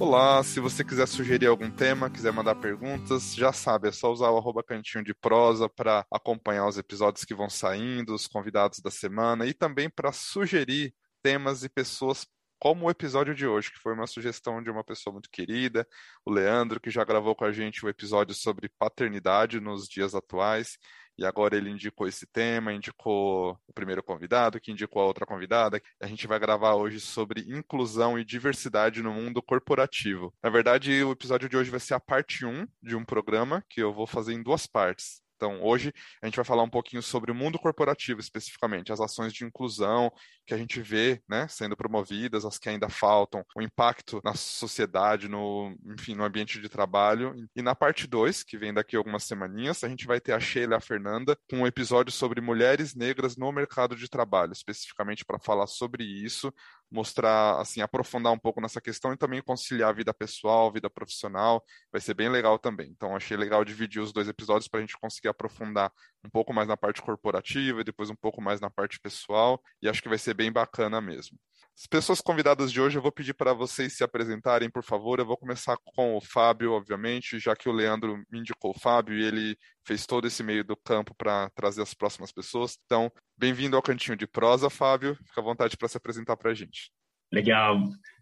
Olá, 0.00 0.44
se 0.44 0.60
você 0.60 0.84
quiser 0.84 1.08
sugerir 1.08 1.48
algum 1.48 1.68
tema, 1.68 2.08
quiser 2.08 2.32
mandar 2.32 2.54
perguntas, 2.54 3.34
já 3.34 3.52
sabe, 3.52 3.88
é 3.88 3.92
só 3.92 4.12
usar 4.12 4.30
o 4.30 4.36
arroba 4.36 4.62
cantinho 4.62 5.02
de 5.02 5.12
prosa 5.12 5.68
para 5.68 6.06
acompanhar 6.08 6.68
os 6.68 6.78
episódios 6.78 7.24
que 7.24 7.34
vão 7.34 7.50
saindo, 7.50 8.14
os 8.14 8.28
convidados 8.28 8.78
da 8.78 8.92
semana 8.92 9.44
e 9.44 9.52
também 9.52 9.90
para 9.90 10.12
sugerir 10.12 10.94
temas 11.20 11.64
e 11.64 11.68
pessoas 11.68 12.24
como 12.60 12.86
o 12.86 12.90
episódio 12.90 13.34
de 13.34 13.44
hoje, 13.44 13.72
que 13.72 13.78
foi 13.80 13.92
uma 13.92 14.06
sugestão 14.06 14.62
de 14.62 14.70
uma 14.70 14.84
pessoa 14.84 15.12
muito 15.12 15.28
querida, 15.30 15.86
o 16.24 16.30
Leandro, 16.30 16.80
que 16.80 16.90
já 16.90 17.02
gravou 17.02 17.34
com 17.34 17.44
a 17.44 17.50
gente 17.50 17.84
o 17.84 17.88
um 17.88 17.90
episódio 17.90 18.36
sobre 18.36 18.68
paternidade 18.78 19.58
nos 19.58 19.88
dias 19.88 20.14
atuais 20.14 20.78
e 21.18 21.26
agora 21.26 21.56
ele 21.56 21.68
indicou 21.68 22.06
esse 22.06 22.26
tema, 22.26 22.72
indicou 22.72 23.58
o 23.66 23.72
primeiro 23.72 24.02
convidado, 24.02 24.60
que 24.60 24.70
indicou 24.70 25.02
a 25.02 25.06
outra 25.06 25.26
convidada. 25.26 25.82
A 26.00 26.06
gente 26.06 26.26
vai 26.26 26.38
gravar 26.38 26.74
hoje 26.74 27.00
sobre 27.00 27.40
inclusão 27.42 28.18
e 28.18 28.24
diversidade 28.24 29.02
no 29.02 29.12
mundo 29.12 29.42
corporativo. 29.42 30.32
Na 30.42 30.48
verdade, 30.48 31.02
o 31.02 31.12
episódio 31.12 31.48
de 31.48 31.56
hoje 31.56 31.70
vai 31.70 31.80
ser 31.80 31.94
a 31.94 32.00
parte 32.00 32.46
1 32.46 32.66
de 32.82 32.94
um 32.94 33.04
programa 33.04 33.64
que 33.68 33.82
eu 33.82 33.92
vou 33.92 34.06
fazer 34.06 34.32
em 34.32 34.42
duas 34.42 34.66
partes. 34.66 35.20
Então, 35.38 35.62
hoje 35.62 35.92
a 36.20 36.26
gente 36.26 36.34
vai 36.34 36.44
falar 36.44 36.64
um 36.64 36.68
pouquinho 36.68 37.00
sobre 37.00 37.30
o 37.30 37.34
mundo 37.34 37.60
corporativo 37.60 38.18
especificamente, 38.18 38.92
as 38.92 39.00
ações 39.00 39.32
de 39.32 39.44
inclusão 39.44 40.12
que 40.44 40.52
a 40.52 40.58
gente 40.58 40.80
vê, 40.80 41.22
né, 41.28 41.46
sendo 41.46 41.76
promovidas, 41.76 42.44
as 42.44 42.58
que 42.58 42.68
ainda 42.68 42.88
faltam, 42.88 43.44
o 43.54 43.62
impacto 43.62 44.20
na 44.24 44.34
sociedade, 44.34 45.28
no, 45.28 45.76
enfim, 45.86 46.16
no 46.16 46.24
ambiente 46.24 46.60
de 46.60 46.68
trabalho. 46.68 47.34
E 47.54 47.62
na 47.62 47.72
parte 47.72 48.08
2, 48.08 48.42
que 48.42 48.58
vem 48.58 48.74
daqui 48.74 48.96
algumas 48.96 49.22
semaninhas, 49.22 49.84
a 49.84 49.88
gente 49.88 50.06
vai 50.06 50.20
ter 50.20 50.32
a 50.32 50.40
Sheila 50.40 50.74
e 50.74 50.76
a 50.76 50.80
Fernanda 50.80 51.38
com 51.48 51.58
um 51.58 51.66
episódio 51.66 52.10
sobre 52.10 52.40
mulheres 52.40 52.96
negras 52.96 53.36
no 53.36 53.52
mercado 53.52 53.94
de 53.94 54.08
trabalho, 54.08 54.52
especificamente 54.52 55.24
para 55.24 55.38
falar 55.38 55.68
sobre 55.68 56.02
isso, 56.02 56.52
mostrar, 56.90 57.60
assim, 57.60 57.80
aprofundar 57.80 58.32
um 58.32 58.38
pouco 58.38 58.60
nessa 58.60 58.80
questão 58.80 59.12
e 59.12 59.16
também 59.16 59.42
conciliar 59.42 59.90
a 59.90 59.92
vida 59.92 60.14
pessoal, 60.14 60.72
vida 60.72 60.88
profissional. 60.88 61.62
Vai 61.92 62.00
ser 62.00 62.14
bem 62.14 62.28
legal 62.28 62.58
também. 62.58 62.88
Então, 62.90 63.14
achei 63.14 63.36
legal 63.36 63.64
dividir 63.64 64.00
os 64.00 64.12
dois 64.12 64.28
episódios 64.28 64.68
para 64.68 64.78
a 64.78 64.80
gente 64.80 64.98
conseguir 64.98 65.28
aprofundar 65.28 65.92
um 66.24 66.30
pouco 66.30 66.52
mais 66.52 66.68
na 66.68 66.76
parte 66.76 67.02
corporativa 67.02 67.80
e 67.80 67.84
depois 67.84 68.10
um 68.10 68.16
pouco 68.16 68.40
mais 68.40 68.60
na 68.60 68.70
parte 68.70 68.98
pessoal. 69.00 69.62
E 69.82 69.88
acho 69.88 70.02
que 70.02 70.08
vai 70.08 70.18
ser 70.18 70.34
bem 70.34 70.52
bacana 70.52 71.00
mesmo. 71.00 71.38
As 71.76 71.86
pessoas 71.86 72.20
convidadas 72.20 72.72
de 72.72 72.80
hoje, 72.80 72.98
eu 72.98 73.02
vou 73.02 73.12
pedir 73.12 73.34
para 73.34 73.52
vocês 73.52 73.96
se 73.96 74.02
apresentarem, 74.02 74.68
por 74.68 74.82
favor. 74.82 75.20
Eu 75.20 75.26
vou 75.26 75.36
começar 75.36 75.76
com 75.84 76.16
o 76.16 76.20
Fábio, 76.20 76.72
obviamente, 76.72 77.38
já 77.38 77.54
que 77.54 77.68
o 77.68 77.72
Leandro 77.72 78.20
me 78.28 78.40
indicou 78.40 78.72
o 78.72 78.78
Fábio 78.80 79.16
e 79.16 79.24
ele 79.24 79.56
fez 79.86 80.04
todo 80.04 80.26
esse 80.26 80.42
meio 80.42 80.64
do 80.64 80.76
campo 80.76 81.14
para 81.14 81.48
trazer 81.50 81.82
as 81.82 81.94
próximas 81.94 82.32
pessoas. 82.32 82.76
Então, 82.84 83.12
bem-vindo 83.36 83.76
ao 83.76 83.82
Cantinho 83.82 84.16
de 84.16 84.26
Prosa, 84.26 84.68
Fábio. 84.68 85.14
Fica 85.24 85.40
à 85.40 85.44
vontade 85.44 85.76
para 85.76 85.86
se 85.86 85.96
apresentar 85.96 86.36
para 86.36 86.50
a 86.50 86.54
gente. 86.54 86.90
Legal, 87.32 87.78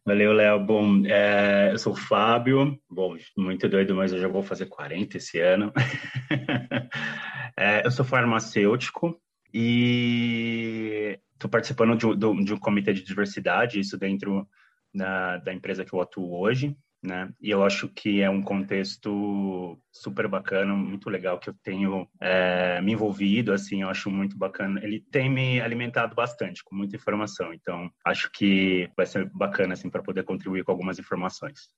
valeu, 0.06 0.32
Léo. 0.32 0.64
Bom, 0.64 1.04
é, 1.04 1.70
eu 1.72 1.78
sou 1.78 1.92
o 1.92 1.96
Fábio. 1.96 2.78
Bom, 2.88 3.16
muito 3.36 3.68
doido, 3.68 3.94
mas 3.94 4.12
eu 4.12 4.20
já 4.20 4.28
vou 4.28 4.42
fazer 4.42 4.66
40 4.66 5.16
esse 5.16 5.40
ano. 5.40 5.72
é, 7.58 7.84
eu 7.84 7.90
sou 7.90 8.04
farmacêutico 8.04 9.20
e 9.52 11.18
estou 11.34 11.50
participando 11.50 11.96
de, 11.96 12.16
de, 12.16 12.44
de, 12.44 12.54
um 12.54 12.58
comitê 12.58 12.92
de 12.92 13.02
diversidade, 13.02 13.80
isso 13.80 13.98
dentro 13.98 14.48
da, 14.94 15.38
da 15.38 15.52
empresa 15.52 15.84
que 15.84 15.92
eu 15.92 16.00
atuo 16.00 16.38
hoje, 16.38 16.76
né? 17.02 17.30
E 17.40 17.50
eu 17.50 17.64
acho 17.64 17.88
que 17.88 18.20
é 18.20 18.30
um 18.30 18.42
contexto 18.42 19.78
super 19.92 20.28
bacana, 20.28 20.74
muito 20.74 21.08
legal 21.08 21.38
que 21.38 21.50
eu 21.50 21.54
tenho 21.62 22.08
é, 22.20 22.80
me 22.80 22.92
envolvido, 22.92 23.52
assim, 23.52 23.82
eu 23.82 23.88
acho 23.88 24.10
muito 24.10 24.36
bacana. 24.36 24.80
Ele 24.82 25.00
tem 25.10 25.30
me 25.30 25.60
alimentado 25.60 26.14
bastante 26.14 26.62
com 26.64 26.74
muita 26.74 26.96
informação, 26.96 27.52
então 27.52 27.90
acho 28.04 28.30
que 28.32 28.90
vai 28.96 29.06
ser 29.06 29.30
bacana 29.32 29.74
assim 29.74 29.90
para 29.90 30.02
poder 30.02 30.24
contribuir 30.24 30.64
com 30.64 30.72
algumas 30.72 30.98
informações. 30.98 31.70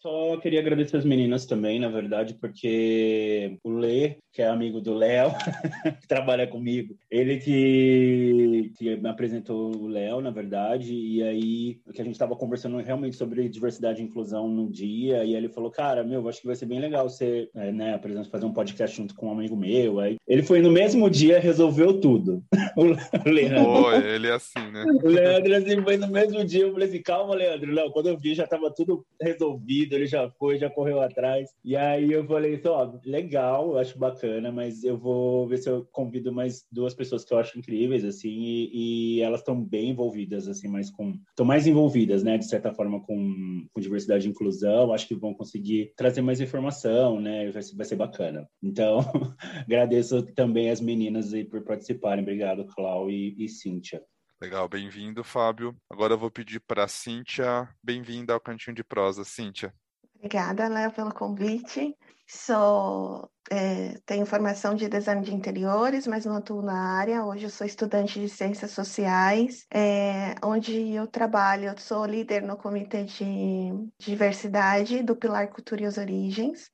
Só 0.00 0.36
queria 0.36 0.60
agradecer 0.60 0.98
as 0.98 1.04
meninas 1.04 1.46
também, 1.46 1.80
na 1.80 1.88
verdade, 1.88 2.34
porque 2.34 3.56
o 3.64 3.70
Lê, 3.70 4.16
que 4.32 4.42
é 4.42 4.48
amigo 4.48 4.80
do 4.80 4.94
Léo, 4.94 5.30
que 6.00 6.06
trabalha 6.06 6.46
comigo, 6.46 6.94
ele 7.10 7.38
que, 7.38 8.72
que 8.76 8.96
me 8.96 9.08
apresentou 9.08 9.74
o 9.74 9.88
Léo, 9.88 10.20
na 10.20 10.30
verdade, 10.30 10.94
e 10.94 11.22
aí 11.22 11.80
que 11.92 12.00
a 12.00 12.04
gente 12.04 12.14
estava 12.14 12.36
conversando 12.36 12.76
realmente 12.78 13.16
sobre 13.16 13.48
diversidade 13.48 14.02
e 14.02 14.04
inclusão 14.04 14.48
no 14.48 14.70
dia, 14.70 15.24
e 15.24 15.34
ele 15.34 15.48
falou, 15.48 15.70
cara, 15.70 16.04
meu, 16.04 16.28
acho 16.28 16.40
que 16.40 16.46
vai 16.46 16.56
ser 16.56 16.66
bem 16.66 16.78
legal 16.78 17.08
você, 17.08 17.48
é, 17.54 17.72
né, 17.72 17.96
por 17.98 18.10
exemplo, 18.10 18.30
fazer 18.30 18.46
um 18.46 18.52
podcast 18.52 18.96
junto 18.96 19.14
com 19.14 19.28
um 19.28 19.32
amigo 19.32 19.56
meu. 19.56 19.98
Aí 19.98 20.16
ele 20.28 20.42
foi 20.42 20.60
no 20.60 20.70
mesmo 20.70 21.08
dia, 21.08 21.40
resolveu 21.40 22.00
tudo. 22.00 22.44
o 22.76 23.30
Leandro. 23.30 23.66
Oh, 23.66 23.92
ele 23.92 24.28
é 24.28 24.32
assim, 24.32 24.70
né? 24.70 24.84
o 25.02 25.08
Leandro, 25.08 25.54
assim, 25.54 25.82
foi 25.82 25.96
no 25.96 26.08
mesmo 26.08 26.44
dia, 26.44 26.62
eu 26.62 26.72
falei 26.72 26.88
assim, 26.88 27.02
calma, 27.02 27.34
Leandro, 27.34 27.72
Léo, 27.72 27.90
quando 27.90 28.08
eu 28.08 28.18
vi 28.18 28.34
já 28.34 28.44
estava 28.44 28.70
tudo 28.70 29.04
resolvido, 29.20 29.95
ele 29.96 30.06
já 30.06 30.30
foi, 30.30 30.58
já 30.58 30.70
correu 30.70 31.00
atrás. 31.00 31.50
E 31.64 31.76
aí 31.76 32.12
eu 32.12 32.26
falei 32.26 32.60
ó, 32.66 32.92
legal, 33.04 33.70
eu 33.70 33.78
acho 33.78 33.98
bacana, 33.98 34.52
mas 34.52 34.84
eu 34.84 34.96
vou 34.96 35.46
ver 35.48 35.58
se 35.58 35.68
eu 35.68 35.86
convido 35.92 36.32
mais 36.32 36.64
duas 36.70 36.94
pessoas 36.94 37.24
que 37.24 37.32
eu 37.32 37.38
acho 37.38 37.58
incríveis, 37.58 38.04
assim, 38.04 38.28
e, 38.30 39.16
e 39.18 39.20
elas 39.22 39.40
estão 39.40 39.60
bem 39.62 39.90
envolvidas, 39.90 40.48
assim, 40.48 40.68
mais 40.68 40.90
com... 40.90 41.18
Estão 41.30 41.46
mais 41.46 41.66
envolvidas, 41.66 42.22
né, 42.22 42.38
de 42.38 42.48
certa 42.48 42.72
forma, 42.72 43.00
com, 43.00 43.66
com 43.72 43.80
diversidade 43.80 44.26
e 44.26 44.30
inclusão, 44.30 44.92
acho 44.92 45.08
que 45.08 45.14
vão 45.14 45.34
conseguir 45.34 45.92
trazer 45.96 46.22
mais 46.22 46.40
informação, 46.40 47.20
né, 47.20 47.50
vai 47.50 47.62
ser, 47.62 47.76
vai 47.76 47.86
ser 47.86 47.96
bacana. 47.96 48.48
Então, 48.62 49.00
agradeço 49.64 50.22
também 50.34 50.70
as 50.70 50.80
meninas 50.80 51.32
aí 51.32 51.44
por 51.44 51.62
participarem. 51.64 52.22
Obrigado, 52.22 52.66
Clau 52.66 53.10
e, 53.10 53.34
e 53.38 53.48
Cíntia. 53.48 54.02
Legal, 54.40 54.68
bem-vindo, 54.68 55.24
Fábio. 55.24 55.74
Agora 55.90 56.12
eu 56.12 56.18
vou 56.18 56.30
pedir 56.30 56.60
para 56.60 56.84
a 56.84 56.88
Cíntia, 56.88 57.66
bem-vinda 57.82 58.34
ao 58.34 58.40
Cantinho 58.40 58.76
de 58.76 58.84
Prosa. 58.84 59.24
Cíntia. 59.24 59.74
Obrigada, 60.18 60.68
Léo, 60.68 60.92
pelo 60.92 61.12
convite. 61.12 61.96
Sou, 62.28 63.30
é, 63.50 63.98
tenho 64.04 64.26
formação 64.26 64.74
de 64.74 64.88
design 64.88 65.22
de 65.22 65.32
interiores, 65.34 66.06
mas 66.06 66.24
não 66.24 66.36
atuo 66.36 66.62
na 66.62 66.98
área. 66.98 67.24
Hoje 67.24 67.44
eu 67.44 67.50
sou 67.50 67.66
estudante 67.66 68.18
de 68.20 68.28
ciências 68.28 68.72
sociais, 68.72 69.66
é, 69.72 70.34
onde 70.42 70.92
eu 70.92 71.06
trabalho, 71.06 71.68
eu 71.68 71.78
sou 71.78 72.04
líder 72.04 72.42
no 72.42 72.56
comitê 72.56 73.04
de 73.04 73.70
diversidade 73.98 75.02
do 75.02 75.14
Pilar 75.14 75.48
Cultura 75.48 75.82
e 75.82 75.86
as 75.86 75.98
Origens, 75.98 76.70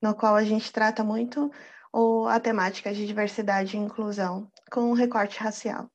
no 0.00 0.14
qual 0.14 0.36
a 0.36 0.44
gente 0.44 0.72
trata 0.72 1.02
muito 1.02 1.50
o, 1.92 2.26
a 2.28 2.38
temática 2.38 2.92
de 2.92 3.06
diversidade 3.06 3.76
e 3.76 3.80
inclusão 3.80 4.50
com 4.70 4.92
recorte 4.92 5.38
racial. 5.40 5.91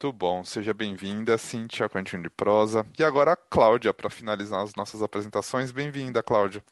Muito 0.00 0.16
bom, 0.16 0.44
seja 0.44 0.72
bem-vinda, 0.72 1.36
Cintia 1.36 1.88
Cantinho 1.88 2.22
de 2.22 2.30
Prosa. 2.30 2.86
E 2.96 3.02
agora 3.02 3.32
a 3.32 3.36
Cláudia, 3.36 3.92
para 3.92 4.08
finalizar 4.08 4.62
as 4.62 4.72
nossas 4.76 5.02
apresentações. 5.02 5.72
Bem-vinda, 5.72 6.22
Cláudia. 6.22 6.62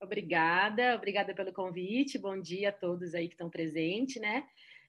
Obrigada, 0.00 0.94
obrigada 0.94 1.34
pelo 1.34 1.52
convite. 1.52 2.16
Bom 2.16 2.40
dia 2.40 2.70
a 2.70 2.72
todos 2.72 3.14
aí 3.14 3.28
que 3.28 3.34
estão 3.34 3.50
presentes, 3.50 4.18
né? 4.18 4.44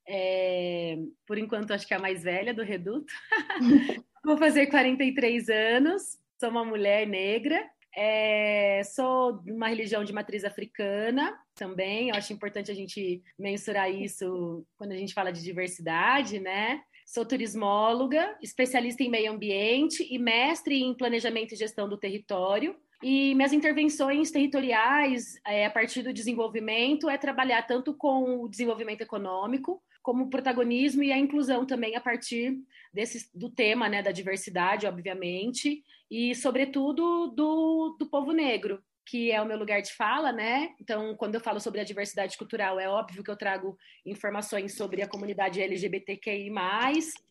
É, 0.08 0.98
por 1.28 1.38
enquanto, 1.38 1.72
acho 1.72 1.86
que 1.86 1.94
é 1.94 1.98
a 1.98 2.00
mais 2.00 2.24
velha 2.24 2.54
do 2.54 2.64
Reduto. 2.64 3.14
Vou 4.24 4.38
fazer 4.38 4.68
43 4.68 5.50
anos, 5.50 6.18
sou 6.40 6.52
uma 6.52 6.64
mulher 6.64 7.06
negra, 7.06 7.62
é, 7.94 8.84
sou 8.86 9.34
de 9.44 9.52
uma 9.52 9.68
religião 9.68 10.06
de 10.06 10.14
matriz 10.14 10.46
africana 10.46 11.38
também. 11.54 12.08
Eu 12.08 12.16
acho 12.16 12.32
importante 12.32 12.72
a 12.72 12.76
gente 12.76 13.22
mensurar 13.38 13.92
isso 13.92 14.66
quando 14.78 14.94
a 14.94 14.98
gente 14.98 15.14
fala 15.14 15.30
de 15.30 15.44
diversidade, 15.44 16.40
né? 16.40 16.82
Sou 17.06 17.24
turismóloga, 17.24 18.36
especialista 18.42 19.04
em 19.04 19.10
meio 19.10 19.32
ambiente 19.32 20.06
e 20.10 20.18
mestre 20.18 20.82
em 20.82 20.94
planejamento 20.94 21.54
e 21.54 21.58
gestão 21.58 21.88
do 21.88 21.98
território. 21.98 22.76
E 23.04 23.36
minhas 23.36 23.54
intervenções 23.54 24.32
territoriais, 24.32 25.40
é, 25.46 25.68
a 25.68 25.70
partir 25.70 26.02
do 26.02 26.12
desenvolvimento, 26.12 27.08
é 27.08 27.18
trabalhar 27.18 27.62
tanto 27.64 27.94
com 27.94 28.42
o 28.42 28.50
desenvolvimento 28.50 29.02
econômico, 29.02 29.82
como 30.02 30.24
o 30.24 30.30
protagonismo 30.30 31.04
e 31.04 31.12
a 31.12 31.18
inclusão 31.18 31.66
também 31.66 31.96
a 31.96 32.02
partir 32.02 32.58
desse, 32.92 33.30
do 33.38 33.50
tema 33.50 33.88
né, 33.88 34.02
da 34.02 34.12
diversidade, 34.12 34.88
obviamente, 34.88 35.84
e, 36.10 36.34
sobretudo, 36.34 37.28
do, 37.28 37.96
do 38.00 38.06
povo 38.08 38.32
negro, 38.32 38.82
que 39.06 39.32
é 39.32 39.42
o 39.42 39.46
meu 39.46 39.58
lugar 39.58 39.82
de 39.82 39.94
fala, 39.94 40.32
né? 40.32 40.74
Então, 40.82 41.16
quando 41.16 41.36
eu 41.36 41.42
falo 41.42 41.60
sobre 41.60 41.80
a 41.80 41.84
diversidade 41.84 42.38
cultural, 42.38 42.80
é 42.80 42.90
óbvio 42.90 43.24
que 43.24 43.30
eu 43.30 43.38
trago 43.38 43.78
informações 44.06 44.76
sobre 44.76 45.02
a 45.02 45.08
comunidade 45.08 45.62
LGBTQI+, 45.62 46.50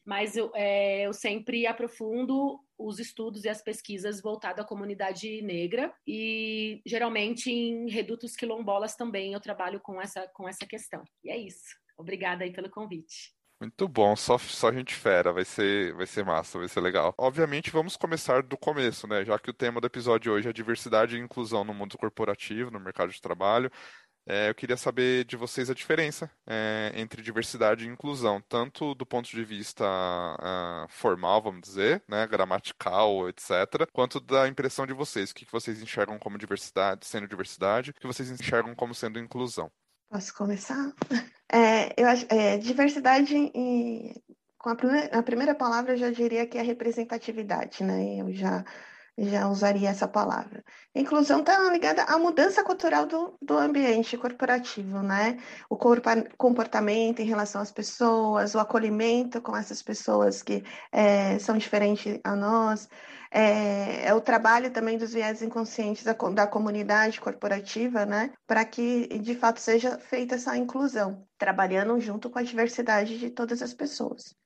mas 0.05 0.37
eu, 0.37 0.53
é, 0.55 1.07
eu 1.07 1.13
sempre 1.13 1.67
aprofundo 1.67 2.61
os 2.79 2.99
estudos 2.99 3.45
e 3.45 3.49
as 3.49 3.63
pesquisas 3.63 4.21
voltadas 4.21 4.65
à 4.65 4.69
comunidade 4.69 5.43
negra 5.43 5.93
e 6.07 6.81
geralmente 6.87 7.51
em 7.51 7.89
redutos 7.89 8.37
quilombolas 8.37 8.97
também 8.97 9.33
eu 9.33 9.41
trabalho 9.41 9.81
com 9.81 10.01
essa, 10.01 10.29
com 10.29 10.49
essa 10.49 10.67
questão. 10.67 11.03
E 11.23 11.31
é 11.31 11.37
isso. 11.37 11.77
Obrigada 11.97 12.45
aí 12.45 12.53
pelo 12.53 12.71
convite. 12.71 13.34
Muito 13.61 13.89
bom, 13.89 14.15
só, 14.17 14.37
só 14.37 14.73
gente 14.73 14.95
fera, 14.95 15.33
vai 15.33 15.45
ser, 15.45 15.95
vai 15.95 16.07
ser 16.07 16.25
massa, 16.25 16.59
vai 16.59 16.69
ser 16.69 16.81
legal. 16.81 17.15
Obviamente, 17.17 17.71
vamos 17.71 17.97
começar 17.97 18.43
do 18.43 18.59
começo, 18.59 19.07
né? 19.07 19.25
Já 19.25 19.39
que 19.39 19.49
o 19.49 19.55
tema 19.55 19.81
do 19.81 19.87
episódio 19.87 20.33
hoje 20.33 20.49
é 20.49 20.53
diversidade 20.53 21.17
e 21.17 21.21
inclusão 21.21 21.65
no 21.65 21.73
mundo 21.73 21.97
corporativo, 21.97 22.71
no 22.71 22.81
mercado 22.81 23.11
de 23.13 23.21
trabalho. 23.21 23.71
é, 24.27 24.49
eu 24.51 24.55
queria 24.55 24.77
saber 24.77 25.25
de 25.27 25.37
vocês 25.37 25.71
a 25.71 25.75
diferença 25.75 26.31
é, 26.47 26.93
entre 26.97 27.23
diversidade 27.23 27.85
e 27.85 27.89
inclusão, 27.89 28.41
tanto 28.49 28.95
do 28.95 29.07
ponto 29.07 29.29
de 29.29 29.45
vista 29.45 29.85
uh, 29.85 30.89
formal, 30.89 31.43
vamos 31.43 31.61
dizer, 31.63 32.03
né, 32.09 32.27
gramatical, 32.27 33.29
etc., 33.29 33.87
quanto 33.93 34.21
da 34.21 34.49
impressão 34.49 34.87
de 34.87 34.95
vocês. 34.95 35.31
O 35.31 35.35
que 35.35 35.47
vocês 35.53 35.83
enxergam 35.83 36.19
como 36.19 36.39
diversidade, 36.39 37.07
sendo 37.07 37.29
diversidade, 37.29 37.91
o 37.91 37.95
que 37.95 38.07
vocês 38.07 38.31
enxergam 38.31 38.75
como 38.75 38.95
sendo 38.95 39.19
inclusão. 39.19 39.71
Posso 40.11 40.35
começar? 40.35 40.93
É, 41.55 41.95
eu 42.03 42.07
acho, 42.09 42.27
é, 42.31 42.59
diversidade 42.59 43.33
e 43.55 44.13
com 44.59 44.71
a 44.71 44.77
primeira, 44.77 45.19
a 45.19 45.23
primeira 45.23 45.55
palavra 45.55 45.93
eu 45.93 45.97
já 45.97 46.11
diria 46.11 46.47
que 46.49 46.59
é 46.59 46.63
representatividade, 46.63 47.85
né? 47.85 48.17
Eu 48.21 48.33
já 48.33 48.65
já 49.17 49.49
usaria 49.49 49.89
essa 49.89 50.09
palavra. 50.09 50.65
Inclusão 50.95 51.41
está 51.41 51.59
ligada 51.71 52.03
à 52.05 52.19
mudança 52.19 52.65
cultural 52.65 53.07
do, 53.07 53.37
do 53.41 53.57
ambiente 53.57 54.17
corporativo, 54.17 55.03
né? 55.03 55.39
O 55.71 55.77
comportamento 56.37 57.21
em 57.21 57.27
relação 57.27 57.61
às 57.61 57.71
pessoas, 57.71 58.55
o 58.55 58.59
acolhimento 58.59 59.41
com 59.41 59.57
essas 59.57 59.83
pessoas 59.83 60.43
que 60.43 60.65
é, 60.91 61.39
são 61.39 61.57
diferentes 61.57 62.19
a 62.25 62.35
nós, 62.35 62.89
é, 63.31 64.07
é, 64.07 64.15
o 64.15 64.21
trabalho 64.21 64.73
também 64.73 64.97
dos 64.97 65.13
viés 65.13 65.43
inconscientes 65.43 66.05
da, 66.05 66.13
da 66.13 66.47
comunidade 66.47 67.21
corporativa, 67.21 68.07
né? 68.07 68.33
Para 68.47 68.65
que 68.65 69.07
de 69.19 69.35
fato 69.35 69.59
seja 69.59 69.99
feita 69.99 70.37
essa 70.37 70.57
inclusão, 70.57 71.27
trabalhando 71.39 71.99
junto 72.01 72.31
com 72.31 72.39
a 72.39 72.45
diversidade 72.45 73.19
de 73.19 73.31
todas 73.31 73.61
as 73.63 73.75
pessoas. 73.75 74.37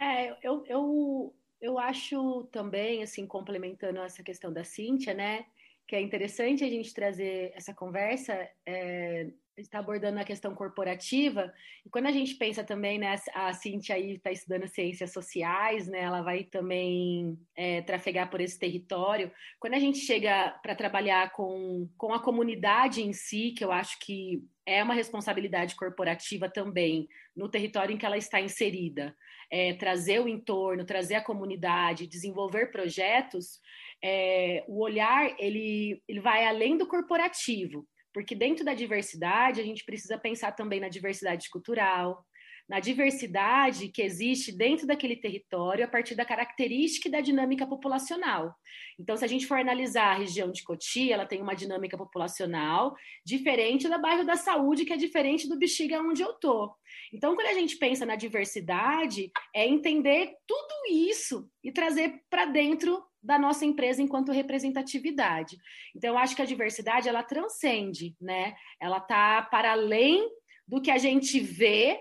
É, 0.00 0.30
eu, 0.46 0.64
eu 0.66 1.34
eu 1.60 1.78
acho 1.78 2.44
também, 2.52 3.02
assim, 3.02 3.26
complementando 3.26 4.00
essa 4.00 4.22
questão 4.22 4.52
da 4.52 4.64
Cíntia, 4.64 5.14
né, 5.14 5.44
que 5.86 5.96
é 5.96 6.00
interessante 6.00 6.62
a 6.62 6.68
gente 6.68 6.92
trazer 6.92 7.52
essa 7.54 7.74
conversa, 7.74 8.48
é, 8.66 9.28
está 9.56 9.80
abordando 9.80 10.20
a 10.20 10.24
questão 10.24 10.54
corporativa, 10.54 11.52
e 11.84 11.90
quando 11.90 12.06
a 12.06 12.12
gente 12.12 12.34
pensa 12.34 12.62
também, 12.62 12.98
né, 12.98 13.16
a 13.34 13.52
Cíntia 13.52 13.96
aí 13.96 14.14
está 14.14 14.30
estudando 14.30 14.68
ciências 14.68 15.12
sociais, 15.12 15.88
né, 15.88 16.00
ela 16.00 16.22
vai 16.22 16.44
também 16.44 17.38
é, 17.56 17.82
trafegar 17.82 18.30
por 18.30 18.40
esse 18.40 18.58
território, 18.58 19.32
quando 19.58 19.74
a 19.74 19.78
gente 19.78 19.98
chega 19.98 20.50
para 20.62 20.74
trabalhar 20.74 21.32
com, 21.32 21.88
com 21.96 22.12
a 22.12 22.22
comunidade 22.22 23.02
em 23.02 23.12
si, 23.12 23.52
que 23.52 23.64
eu 23.64 23.72
acho 23.72 23.98
que 23.98 24.44
é 24.64 24.82
uma 24.82 24.94
responsabilidade 24.94 25.74
corporativa 25.74 26.48
também, 26.48 27.08
no 27.34 27.48
território 27.48 27.94
em 27.94 27.98
que 27.98 28.06
ela 28.06 28.18
está 28.18 28.40
inserida, 28.40 29.16
é, 29.50 29.74
trazer 29.74 30.20
o 30.20 30.28
entorno, 30.28 30.84
trazer 30.84 31.16
a 31.16 31.24
comunidade, 31.24 32.06
desenvolver 32.06 32.70
projetos, 32.70 33.58
é, 34.02 34.64
o 34.68 34.82
olhar 34.82 35.34
ele, 35.38 36.02
ele 36.08 36.20
vai 36.20 36.46
além 36.46 36.76
do 36.76 36.86
corporativo, 36.86 37.86
porque 38.12 38.34
dentro 38.34 38.64
da 38.64 38.74
diversidade 38.74 39.60
a 39.60 39.64
gente 39.64 39.84
precisa 39.84 40.18
pensar 40.18 40.52
também 40.52 40.80
na 40.80 40.88
diversidade 40.88 41.48
cultural, 41.50 42.24
na 42.68 42.80
diversidade 42.80 43.88
que 43.88 44.02
existe 44.02 44.52
dentro 44.52 44.86
daquele 44.86 45.16
território 45.16 45.84
a 45.84 45.88
partir 45.88 46.14
da 46.14 46.24
característica 46.24 47.08
e 47.08 47.10
da 47.10 47.20
dinâmica 47.20 47.66
populacional. 47.66 48.54
Então, 48.98 49.16
se 49.16 49.24
a 49.24 49.28
gente 49.28 49.46
for 49.46 49.58
analisar 49.58 50.14
a 50.14 50.18
região 50.18 50.52
de 50.52 50.62
Cotia, 50.62 51.14
ela 51.14 51.24
tem 51.24 51.40
uma 51.40 51.54
dinâmica 51.54 51.96
populacional 51.96 52.94
diferente 53.24 53.88
do 53.88 54.00
bairro 54.00 54.24
da 54.24 54.36
Saúde, 54.36 54.84
que 54.84 54.92
é 54.92 54.96
diferente 54.96 55.48
do 55.48 55.58
Bexiga 55.58 56.00
onde 56.00 56.20
eu 56.20 56.34
tô. 56.34 56.74
Então, 57.12 57.34
quando 57.34 57.46
a 57.46 57.54
gente 57.54 57.76
pensa 57.76 58.04
na 58.04 58.16
diversidade, 58.16 59.30
é 59.54 59.66
entender 59.66 60.34
tudo 60.46 60.92
isso 60.92 61.48
e 61.64 61.72
trazer 61.72 62.20
para 62.28 62.44
dentro 62.44 63.02
da 63.22 63.38
nossa 63.38 63.64
empresa 63.64 64.02
enquanto 64.02 64.30
representatividade. 64.30 65.56
Então, 65.96 66.10
eu 66.10 66.18
acho 66.18 66.36
que 66.36 66.42
a 66.42 66.46
diversidade 66.46 67.08
ela 67.08 67.22
transcende, 67.22 68.14
né? 68.20 68.54
Ela 68.80 68.98
está 68.98 69.42
para 69.42 69.72
além 69.72 70.28
do 70.66 70.82
que 70.82 70.90
a 70.90 70.98
gente 70.98 71.40
vê 71.40 71.98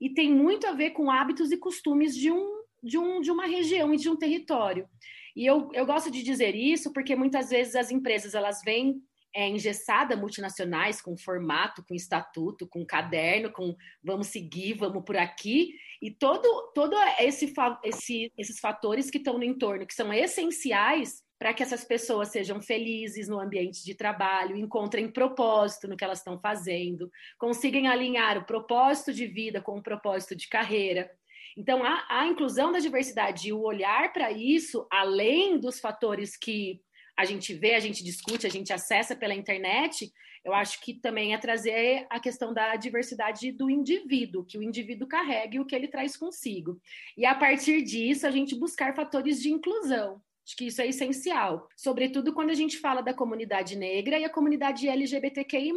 e 0.00 0.10
tem 0.10 0.32
muito 0.32 0.66
a 0.66 0.72
ver 0.72 0.90
com 0.90 1.10
hábitos 1.10 1.52
e 1.52 1.56
costumes 1.56 2.16
de, 2.16 2.30
um, 2.30 2.62
de, 2.82 2.96
um, 2.96 3.20
de 3.20 3.30
uma 3.30 3.46
região 3.46 3.92
e 3.92 3.96
de 3.96 4.08
um 4.08 4.16
território. 4.16 4.88
E 5.36 5.46
eu, 5.46 5.68
eu 5.72 5.86
gosto 5.86 6.10
de 6.10 6.22
dizer 6.22 6.54
isso 6.54 6.92
porque 6.92 7.14
muitas 7.14 7.50
vezes 7.50 7.76
as 7.76 7.90
empresas 7.90 8.34
elas 8.34 8.62
vêm 8.64 9.02
é, 9.34 9.48
engessada 9.48 10.16
multinacionais 10.16 11.00
com 11.00 11.16
formato, 11.16 11.84
com 11.86 11.94
estatuto, 11.94 12.66
com 12.66 12.84
caderno, 12.84 13.52
com 13.52 13.76
vamos 14.02 14.28
seguir, 14.28 14.74
vamos 14.74 15.04
por 15.04 15.16
aqui, 15.16 15.74
e 16.02 16.10
todo, 16.10 16.72
todo 16.74 16.96
esse, 17.20 17.52
esse, 17.84 18.32
esses 18.36 18.58
fatores 18.58 19.10
que 19.10 19.18
estão 19.18 19.38
no 19.38 19.44
entorno, 19.44 19.86
que 19.86 19.94
são 19.94 20.12
essenciais 20.12 21.22
para 21.40 21.54
que 21.54 21.62
essas 21.62 21.82
pessoas 21.82 22.28
sejam 22.28 22.60
felizes 22.60 23.26
no 23.26 23.40
ambiente 23.40 23.82
de 23.82 23.94
trabalho, 23.94 24.58
encontrem 24.58 25.10
propósito 25.10 25.88
no 25.88 25.96
que 25.96 26.04
elas 26.04 26.18
estão 26.18 26.38
fazendo, 26.38 27.10
consigam 27.38 27.86
alinhar 27.86 28.36
o 28.36 28.44
propósito 28.44 29.10
de 29.10 29.26
vida 29.26 29.58
com 29.58 29.78
o 29.78 29.82
propósito 29.82 30.36
de 30.36 30.46
carreira. 30.46 31.10
Então, 31.56 31.82
a, 31.82 32.06
a 32.10 32.26
inclusão 32.26 32.70
da 32.70 32.78
diversidade 32.78 33.48
e 33.48 33.52
o 33.54 33.62
olhar 33.62 34.12
para 34.12 34.30
isso, 34.30 34.86
além 34.92 35.58
dos 35.58 35.80
fatores 35.80 36.36
que 36.36 36.82
a 37.16 37.24
gente 37.24 37.54
vê, 37.54 37.74
a 37.74 37.80
gente 37.80 38.04
discute, 38.04 38.46
a 38.46 38.50
gente 38.50 38.70
acessa 38.70 39.16
pela 39.16 39.34
internet, 39.34 40.12
eu 40.44 40.52
acho 40.52 40.78
que 40.82 40.92
também 40.92 41.32
é 41.32 41.38
trazer 41.38 42.06
a 42.10 42.20
questão 42.20 42.52
da 42.52 42.76
diversidade 42.76 43.50
do 43.50 43.70
indivíduo, 43.70 44.44
que 44.44 44.58
o 44.58 44.62
indivíduo 44.62 45.08
carregue 45.08 45.58
o 45.58 45.64
que 45.64 45.74
ele 45.74 45.88
traz 45.88 46.18
consigo. 46.18 46.78
E 47.16 47.24
a 47.24 47.34
partir 47.34 47.80
disso, 47.80 48.26
a 48.26 48.30
gente 48.30 48.54
buscar 48.54 48.94
fatores 48.94 49.40
de 49.40 49.50
inclusão. 49.50 50.20
Acho 50.50 50.56
que 50.56 50.66
isso 50.66 50.82
é 50.82 50.88
essencial, 50.88 51.68
sobretudo 51.76 52.32
quando 52.32 52.50
a 52.50 52.54
gente 52.54 52.78
fala 52.78 53.00
da 53.00 53.14
comunidade 53.14 53.76
negra 53.76 54.18
e 54.18 54.24
a 54.24 54.28
comunidade 54.28 54.88
LGBTQI, 54.88 55.72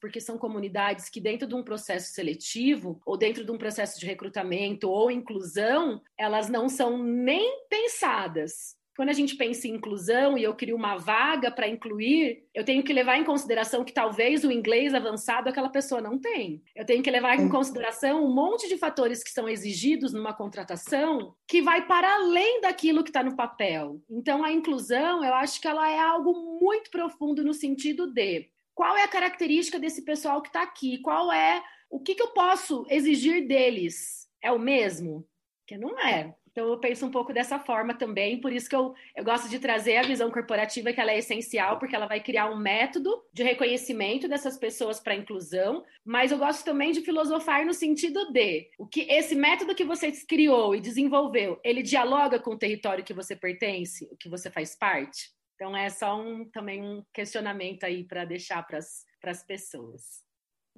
porque 0.00 0.20
são 0.20 0.36
comunidades 0.36 1.08
que, 1.08 1.20
dentro 1.20 1.46
de 1.46 1.54
um 1.54 1.62
processo 1.62 2.12
seletivo, 2.12 3.00
ou 3.06 3.16
dentro 3.16 3.44
de 3.44 3.52
um 3.52 3.56
processo 3.56 4.00
de 4.00 4.04
recrutamento 4.04 4.90
ou 4.90 5.12
inclusão, 5.12 6.02
elas 6.18 6.48
não 6.48 6.68
são 6.68 7.00
nem 7.00 7.66
pensadas 7.70 8.76
quando 8.96 9.10
a 9.10 9.12
gente 9.12 9.36
pensa 9.36 9.68
em 9.68 9.72
inclusão 9.72 10.38
e 10.38 10.42
eu 10.42 10.54
crio 10.54 10.74
uma 10.74 10.96
vaga 10.96 11.50
para 11.50 11.68
incluir, 11.68 12.48
eu 12.54 12.64
tenho 12.64 12.82
que 12.82 12.92
levar 12.92 13.18
em 13.18 13.24
consideração 13.24 13.84
que 13.84 13.92
talvez 13.92 14.42
o 14.42 14.50
inglês 14.50 14.94
avançado 14.94 15.48
aquela 15.48 15.68
pessoa 15.68 16.00
não 16.00 16.18
tem. 16.18 16.62
Eu 16.74 16.86
tenho 16.86 17.02
que 17.02 17.10
levar 17.10 17.38
em 17.38 17.48
consideração 17.48 18.24
um 18.24 18.34
monte 18.34 18.68
de 18.68 18.78
fatores 18.78 19.22
que 19.22 19.30
são 19.30 19.48
exigidos 19.48 20.14
numa 20.14 20.32
contratação 20.32 21.34
que 21.46 21.60
vai 21.60 21.86
para 21.86 22.14
além 22.14 22.62
daquilo 22.62 23.04
que 23.04 23.10
está 23.10 23.22
no 23.22 23.36
papel. 23.36 24.00
Então, 24.08 24.42
a 24.42 24.50
inclusão, 24.50 25.22
eu 25.22 25.34
acho 25.34 25.60
que 25.60 25.68
ela 25.68 25.90
é 25.90 25.98
algo 25.98 26.58
muito 26.58 26.90
profundo 26.90 27.44
no 27.44 27.52
sentido 27.52 28.06
de 28.06 28.48
qual 28.74 28.96
é 28.96 29.04
a 29.04 29.08
característica 29.08 29.78
desse 29.78 30.02
pessoal 30.02 30.40
que 30.40 30.48
está 30.48 30.62
aqui, 30.62 30.98
qual 30.98 31.30
é 31.30 31.62
o 31.90 32.00
que, 32.00 32.14
que 32.14 32.22
eu 32.22 32.28
posso 32.28 32.86
exigir 32.88 33.46
deles. 33.46 34.26
É 34.42 34.50
o 34.50 34.58
mesmo? 34.58 35.26
Que 35.66 35.76
não 35.76 35.98
é. 35.98 36.34
Então, 36.56 36.68
eu 36.70 36.78
penso 36.78 37.04
um 37.04 37.10
pouco 37.10 37.34
dessa 37.34 37.58
forma 37.58 37.92
também, 37.92 38.40
por 38.40 38.50
isso 38.50 38.66
que 38.66 38.74
eu, 38.74 38.94
eu 39.14 39.22
gosto 39.22 39.46
de 39.46 39.58
trazer 39.58 39.98
a 39.98 40.02
visão 40.02 40.30
corporativa, 40.30 40.90
que 40.90 40.98
ela 40.98 41.12
é 41.12 41.18
essencial, 41.18 41.78
porque 41.78 41.94
ela 41.94 42.06
vai 42.06 42.18
criar 42.18 42.50
um 42.50 42.56
método 42.56 43.22
de 43.30 43.42
reconhecimento 43.42 44.26
dessas 44.26 44.56
pessoas 44.56 44.98
para 44.98 45.14
inclusão, 45.14 45.84
mas 46.02 46.32
eu 46.32 46.38
gosto 46.38 46.64
também 46.64 46.92
de 46.92 47.02
filosofar 47.02 47.66
no 47.66 47.74
sentido 47.74 48.32
de 48.32 48.70
o 48.78 48.86
que 48.86 49.02
esse 49.02 49.34
método 49.34 49.74
que 49.74 49.84
você 49.84 50.10
criou 50.26 50.74
e 50.74 50.80
desenvolveu, 50.80 51.60
ele 51.62 51.82
dialoga 51.82 52.40
com 52.40 52.52
o 52.52 52.58
território 52.58 53.04
que 53.04 53.12
você 53.12 53.36
pertence, 53.36 54.08
o 54.10 54.16
que 54.16 54.30
você 54.30 54.50
faz 54.50 54.74
parte? 54.74 55.28
Então, 55.56 55.76
é 55.76 55.90
só 55.90 56.18
um, 56.18 56.48
também 56.48 56.82
um 56.82 57.04
questionamento 57.12 57.84
aí 57.84 58.02
para 58.02 58.24
deixar 58.24 58.66
para 58.66 58.78
as 58.78 59.44
pessoas. 59.46 60.25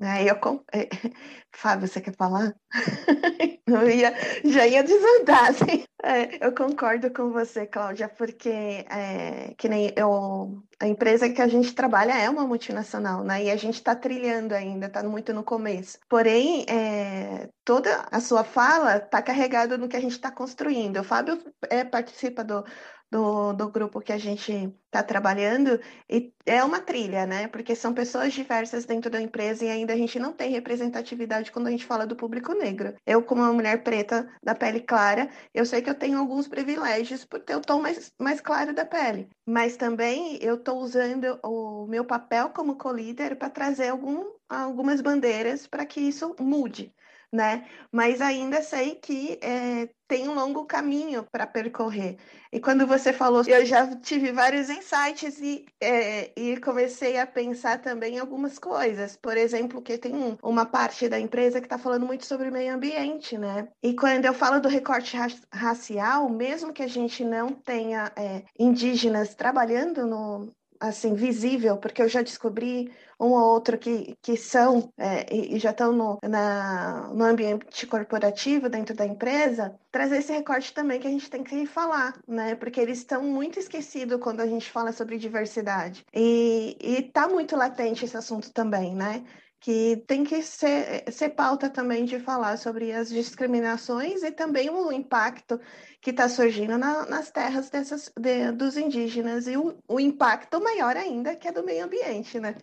Aí 0.01 0.29
eu. 0.29 0.37
É, 0.73 0.89
Fábio, 1.53 1.89
você 1.89 2.01
quer 2.01 2.15
falar? 2.15 2.55
Eu 3.69 3.89
ia, 3.91 4.15
já 4.45 4.67
ia 4.67 4.83
desandar, 4.83 5.51
assim. 5.51 5.85
É, 6.03 6.47
eu 6.47 6.55
concordo 6.55 7.13
com 7.13 7.31
você, 7.31 7.67
Cláudia, 7.67 8.09
porque 8.09 8.49
é, 8.49 9.53
que 9.59 9.69
nem 9.69 9.93
eu, 9.97 10.63
a 10.81 10.87
empresa 10.87 11.29
que 11.29 11.43
a 11.43 11.49
gente 11.49 11.75
trabalha 11.75 12.13
é 12.17 12.31
uma 12.31 12.47
multinacional, 12.47 13.25
né? 13.25 13.45
E 13.45 13.51
a 13.51 13.57
gente 13.57 13.75
está 13.75 13.95
trilhando 13.95 14.55
ainda, 14.55 14.87
está 14.87 15.03
muito 15.03 15.35
no 15.35 15.43
começo. 15.43 15.99
Porém, 16.09 16.65
é, 16.69 17.51
toda 17.65 18.07
a 18.11 18.21
sua 18.21 18.45
fala 18.45 18.97
está 18.99 19.21
carregada 19.21 19.77
no 19.77 19.89
que 19.89 19.97
a 19.97 20.01
gente 20.01 20.13
está 20.13 20.31
construindo. 20.31 21.01
O 21.01 21.05
Fábio 21.05 21.43
é, 21.69 21.85
participa 21.85 22.43
do, 22.45 22.65
do, 23.11 23.53
do 23.53 23.71
grupo 23.71 24.01
que 24.01 24.13
a 24.13 24.19
gente 24.19 24.73
está 24.87 25.03
trabalhando, 25.03 25.81
e 26.09 26.33
é 26.47 26.63
uma 26.65 26.81
trilha, 26.81 27.27
né? 27.27 27.49
Porque 27.49 27.75
são 27.75 27.93
pessoas 27.93 28.33
diversas 28.33 28.85
dentro 28.85 29.11
da 29.11 29.21
empresa 29.21 29.65
e 29.65 29.69
ainda 29.69 29.93
a 29.93 29.97
gente 29.97 30.19
não 30.19 30.33
tem 30.33 30.51
representatividade 30.51 31.53
quando 31.53 31.67
a 31.67 31.71
gente 31.71 31.85
fala 31.85 32.07
do 32.07 32.17
público 32.17 32.55
negro. 32.55 32.95
Eu, 33.07 33.23
como 33.23 33.43
uma 33.43 33.53
mulher 33.53 33.83
preta 33.83 34.29
da 34.43 34.55
pele 34.55 34.81
clara, 34.81 35.29
eu 35.55 35.65
sei 35.67 35.83
que 35.83 35.91
eu 35.91 35.95
tenho 35.95 36.19
alguns 36.19 36.49
privilégios 36.49 37.25
por 37.25 37.41
ter 37.41 37.57
o 37.57 37.61
tom 37.61 37.81
mais, 37.81 38.13
mais 38.19 38.41
claro 38.41 38.75
da 38.75 38.85
pele, 38.85 39.29
mas 39.47 39.77
também 39.77 40.39
eu 40.43 40.57
estou 40.57 40.79
usando 40.79 41.39
o 41.45 41.87
meu 41.87 42.05
papel 42.05 42.51
como 42.51 42.77
co-líder 42.77 43.37
para 43.37 43.51
trazer 43.51 43.89
algum, 43.89 44.25
algumas 44.49 45.01
bandeiras 45.01 45.67
para 45.67 45.87
que 45.87 46.01
isso 46.01 46.35
mude 46.41 46.95
né? 47.33 47.67
Mas 47.93 48.21
ainda 48.21 48.63
sei 48.63 48.95
que 48.95 49.39
é, 49.43 49.89
tem 50.07 50.29
um 50.29 50.35
longo 50.35 50.65
caminho 50.65 51.27
para 51.31 51.47
percorrer. 51.47 52.17
E 52.51 52.59
quando 52.59 52.87
você 52.87 53.13
falou, 53.13 53.43
eu 53.47 53.67
já 53.67 53.95
tive 53.97 54.33
vários 54.33 54.71
insights 54.71 55.39
e, 55.39 55.67
é, 55.81 56.33
e 56.35 56.57
comecei 56.59 57.19
a 57.19 57.27
pensar 57.27 57.81
também 57.81 58.15
em 58.17 58.19
algumas 58.19 58.59
coisas. 58.59 59.17
Por 59.17 59.37
exemplo, 59.37 59.83
que 59.83 59.99
tem 59.99 60.39
uma 60.43 60.65
parte 60.65 61.09
da 61.09 61.21
empresa 61.21 61.61
que 61.61 61.67
está 61.67 61.77
falando 61.77 62.07
muito 62.07 62.25
sobre 62.25 62.51
meio 62.51 62.75
ambiente, 62.75 63.37
né? 63.37 63.69
E 63.83 63.95
quando 63.95 64.25
eu 64.25 64.33
falo 64.33 64.61
do 64.61 64.69
recorte 64.69 65.17
racial, 65.53 66.29
mesmo 66.31 66.73
que 66.73 66.83
a 66.83 66.89
gente 66.89 67.23
não 67.23 67.49
tenha 67.49 68.11
é, 68.17 68.43
indígenas 68.59 69.35
trabalhando 69.35 70.07
no, 70.07 70.51
assim 70.81 71.15
visível, 71.15 71.77
porque 71.77 72.03
eu 72.03 72.09
já 72.09 72.23
descobri 72.23 72.91
um 73.21 73.31
ou 73.31 73.53
outro 73.55 73.77
que, 73.77 74.17
que 74.23 74.37
são 74.37 74.93
é, 74.97 75.27
e, 75.35 75.57
e, 75.57 75.59
já 75.59 75.71
estão 75.71 75.93
no, 75.93 76.19
na, 76.23 77.09
no 77.13 77.25
ambiente 77.25 77.87
corporativo 77.87 78.69
dentro 78.69 78.95
da 78.95 79.05
empresa, 79.05 79.79
trazer 79.91 80.19
esse 80.19 80.33
recorte 80.33 80.73
também 80.73 81.01
que 81.01 81.07
a 81.07 81.11
gente 81.11 81.29
tem 81.29 81.43
que 81.43 81.67
falar, 81.67 82.19
né? 82.27 82.55
Porque 82.55 82.81
eles 82.81 82.99
estão 82.99 83.23
muito 83.23 83.59
esquecidos 83.59 84.21
quando 84.21 84.41
a 84.41 84.47
gente 84.47 84.71
fala 84.71 84.93
sobre 84.93 85.19
diversidade. 85.19 86.05
E 86.15 86.77
está 86.81 87.29
muito 87.29 87.57
latente 87.57 88.05
esse 88.05 88.17
assunto 88.17 88.53
também, 88.53 88.95
né? 88.95 89.25
que 89.61 89.97
tem 90.07 90.23
que 90.23 90.41
ser, 90.43 91.05
ser 91.11 91.31
pauta 91.31 91.69
também 91.69 92.05
de 92.05 92.21
falar 92.21 92.57
sobre 92.57 92.93
as 92.93 93.09
discriminações 93.09 94.23
e 94.23 94.31
também 94.31 94.71
o 94.71 94.93
impacto 94.93 95.61
que 96.01 96.11
está 96.11 96.29
surgindo 96.29 96.79
na, 96.79 97.05
nas 97.07 97.31
terras 97.31 97.69
dessas, 97.69 98.11
de, 98.17 98.53
dos 98.53 98.77
indígenas 98.77 99.49
e 99.49 99.57
o, 99.57 99.77
o 99.89 99.99
impacto 99.99 100.61
maior 100.63 100.97
ainda 100.97 101.35
que 101.35 101.49
é 101.49 101.53
do 101.53 101.65
meio 101.65 101.85
ambiente, 101.85 102.39
né? 102.39 102.55